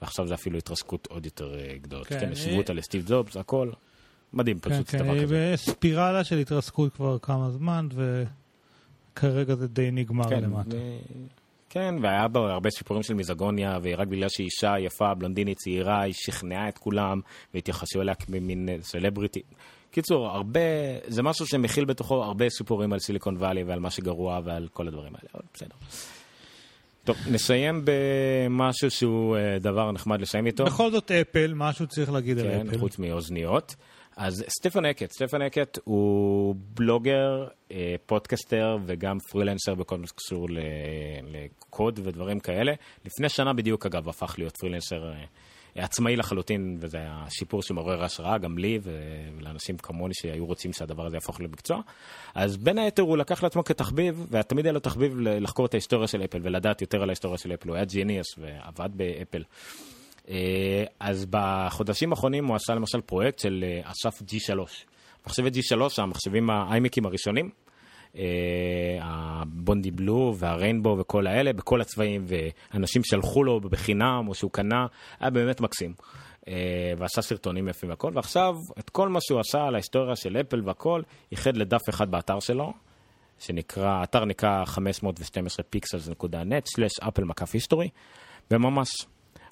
[0.01, 2.03] ועכשיו זה אפילו התרסקות עוד יותר אה, גדולה.
[2.03, 3.69] כן, כן, השוו אה, אותה לסטיב ג'ובס, הכל.
[4.33, 5.51] מדהים, כן, פשוט כן, דבר היא כזה.
[5.53, 7.87] בספירלה של התרסקות כבר כמה זמן,
[9.13, 10.75] וכרגע זה די נגמר כן, למטה.
[10.75, 10.99] ו...
[11.69, 16.13] כן, והיה בה הרבה סיפורים של מיזגוניה, ורק בגלל שהיא אישה יפה, בלונדינית צעירה, היא
[16.13, 17.19] שכנעה את כולם,
[17.53, 19.41] והתייחסו אליה כמין סלבריטי.
[19.91, 20.59] קיצור, הרבה,
[21.07, 25.15] זה משהו שמכיל בתוכו הרבה סיפורים על סיליקון וואלי ועל מה שגרוע ועל כל הדברים
[25.15, 25.75] האלה, אבל בסדר.
[27.03, 30.65] טוב, נסיים במשהו שהוא אה, דבר נחמד לסיים איתו.
[30.65, 32.79] בכל זאת אפל, משהו צריך להגיד על כן, אפל.
[32.79, 33.75] חוץ מאוזניות.
[34.19, 40.47] אז סטפן האקט, סטפן האקט הוא בלוגר, אה, פודקסטר וגם פרילנסר בכל מה שקשור
[41.23, 42.73] לקוד ודברים כאלה.
[43.05, 45.23] לפני שנה בדיוק, אגב, הפך להיות פרילנסר אה,
[45.75, 51.15] עצמאי לחלוטין, וזה היה סיפור שמעורר השראה גם לי ולאנשים כמוני שהיו רוצים שהדבר הזה
[51.15, 51.81] יהפוך למקצוע.
[52.35, 56.23] אז בין היתר הוא לקח לעצמו כתחביב, ותמיד היה לו תחביב לחקור את ההיסטוריה של
[56.23, 57.69] אפל ולדעת יותר על ההיסטוריה של אפל.
[57.69, 59.43] הוא היה Genius ועבד באפל.
[60.29, 64.59] אה, אז בחודשים האחרונים הוא עשה למשל פרויקט של אה, אסף G3.
[65.27, 67.49] מחשבי G3, המחשבים האיימקים הראשונים,
[68.17, 68.23] אה,
[69.01, 74.85] הבונדי בלו והריינבו וכל האלה, בכל הצבעים, ואנשים שלחו לו בחינם או שהוא קנה,
[75.19, 75.93] היה באמת מקסים.
[76.97, 81.01] ועשה סרטונים יפים והכל, ועכשיו את כל מה שהוא עשה על ההיסטוריה של אפל והכל,
[81.31, 82.73] ייחד לדף אחד באתר שלו,
[83.39, 87.89] שנקרא, האתר נקרא 512pixels.net/אפל מקף היסטורי,
[88.51, 88.89] וממש.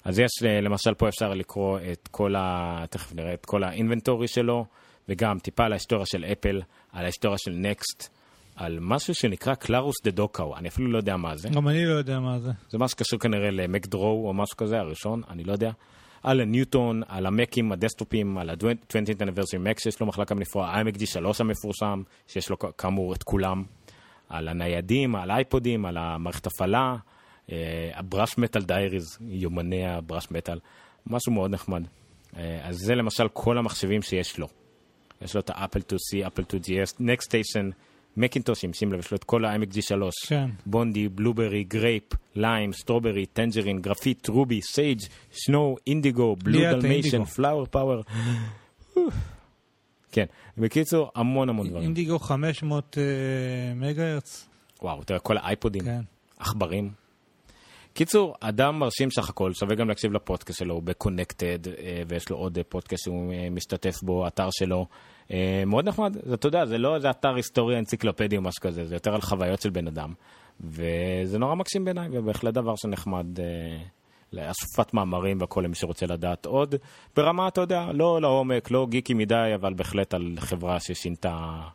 [0.04, 2.84] אז יש, אה, למשל, פה אפשר לקרוא את כל ה...
[2.90, 4.64] תכף נראה את כל האינבנטורי שלו,
[5.08, 6.62] וגם טיפה על ההיסטוריה של אפל,
[6.92, 8.08] על ההיסטוריה של נקסט,
[8.56, 11.48] על משהו שנקרא קלרוס דה דוקאו, אני אפילו לא יודע מה זה.
[11.48, 12.50] גם אני לא יודע מה זה.
[12.68, 15.70] זה משהו שקשור כנראה למקדרו או משהו כזה, הראשון, אני לא יודע.
[16.22, 21.26] על הניוטון, על המקים, הדסטופים, על ה-20th anniversary Mac שיש לו מחלקה בנפרד, ה-IMAC D3
[21.40, 23.64] המפורסם, שיש לו כאמור את כולם,
[24.28, 26.96] על הניידים, על האייפודים, על המערכת הפעלה,
[27.94, 30.58] ה Brushed Metal Diaries, יומני ה Brushed Metal,
[31.06, 31.82] משהו מאוד נחמד.
[32.36, 34.48] אה, אז זה למשל כל המחשבים שיש לו.
[35.22, 37.70] יש לו את האפל 2C, אפל 2GS, NeXTstation,
[38.16, 40.50] מקינטושים, שים לב, יש לו את כל ה-IMAC G3, כן.
[40.66, 42.02] Bondi, Blueberry, Grape,
[42.34, 45.00] Lime, Strawberry, Tangerine, Graphite, Ruby, Sage,
[45.32, 47.24] Snow, Indigo, Blue Dalmatian.
[47.24, 48.02] Flower Power.
[50.12, 50.24] כן,
[50.58, 51.84] בקיצור, המון המון דברים.
[51.84, 54.48] אינדיגו 500 אה, מגה הרץ.
[54.82, 56.00] וואו, אתה יודע, כל האייפודים, כן.
[56.38, 56.90] עכברים.
[57.98, 61.58] קיצור, אדם מרשים סך הכל, שווה גם להקשיב לפודקאסט שלו, הוא בקונקטד,
[62.08, 64.86] ויש לו עוד אה, פודקאסט שהוא אה, משתתף בו, אתר שלו.
[65.32, 68.94] אה, מאוד נחמד, אתה יודע, זה לא איזה אתר היסטוריה אנציקלופדי או משהו כזה, זה
[68.94, 70.12] יותר על חוויות של בן אדם.
[70.60, 73.44] וזה נורא מקסים בעיניי, ובהחלט דבר שנחמד אה,
[74.32, 76.74] לאספת מאמרים והכל למי שרוצה לדעת עוד.
[77.16, 81.68] ברמה, אתה יודע, לא לעומק, לא גיקי מדי, אבל בהחלט על חברה ששינתה אה,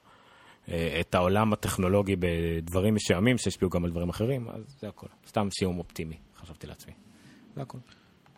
[0.69, 5.07] את העולם הטכנולוגי בדברים מסוימים שהשפיעו גם על דברים אחרים, אז זה הכל.
[5.27, 6.94] סתם שיעור אופטימי, חשבתי לעצמי.
[7.56, 7.77] זה הכל.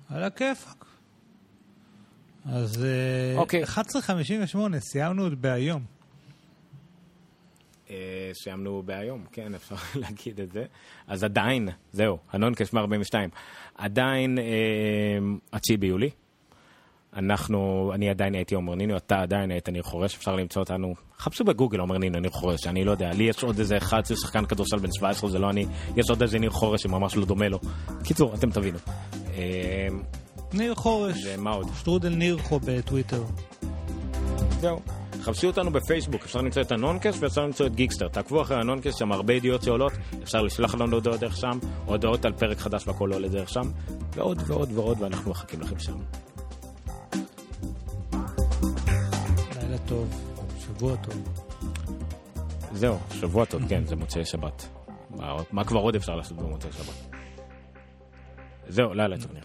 [0.10, 0.86] על הכיפאק.
[2.46, 3.64] אז אה, אוקיי.
[3.64, 5.84] 11.58, סיימנו עוד בהיום.
[7.90, 10.66] אה, סיימנו בהיום, כן, אפשר להגיד את זה.
[11.08, 13.30] אז עדיין, זהו, הנונקש 142.
[13.76, 14.44] עדיין, אה,
[15.54, 16.10] התשיעי ביולי.
[17.16, 21.44] אנחנו, אני עדיין הייתי עומר נינו, אתה עדיין היית ניר חורש, אפשר למצוא אותנו, חפשו
[21.44, 24.46] בגוגל עומר נינו, ניר חורש, אני לא יודע, לי יש עוד איזה אחד שהוא שחקן
[24.46, 25.66] כדורסל בן 17, זה לא אני,
[25.96, 27.60] יש עוד איזה ניר חורש שממש לא דומה לו.
[28.04, 28.78] קיצור, אתם תבינו.
[29.38, 29.88] אה,
[30.54, 31.68] ניר חורש, ומה עוד?
[31.80, 33.24] שטרודל נירחו בטוויטר.
[34.60, 34.80] זהו.
[35.22, 38.08] חפשו אותנו בפייסבוק, אפשר למצוא את הנונקאסט ואפשר למצוא את גיקסטר.
[38.08, 39.94] תעקבו אחרי הנונקאסט, שם הרבה ידיעות שעולות,
[40.24, 43.72] אפשר לשלוח לנו הודעות דרך שם, הודעות על פרק חדש והכל עולה דרך שם,
[44.16, 45.98] ועוד ועוד ועוד, ואנחנו מחכים לכם שם.
[49.88, 50.22] טוב,
[50.60, 51.46] שבוע טוב.
[52.74, 54.68] זהו, שבוע טוב, כן, זה מוצאי שבת.
[55.10, 57.18] מה מה כבר עוד אפשר לעשות במוצאי שבת?
[58.68, 59.44] זהו, לילה טוב, ניר.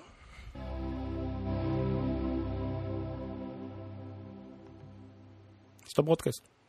[5.87, 5.93] יש
[6.39, 6.60] את.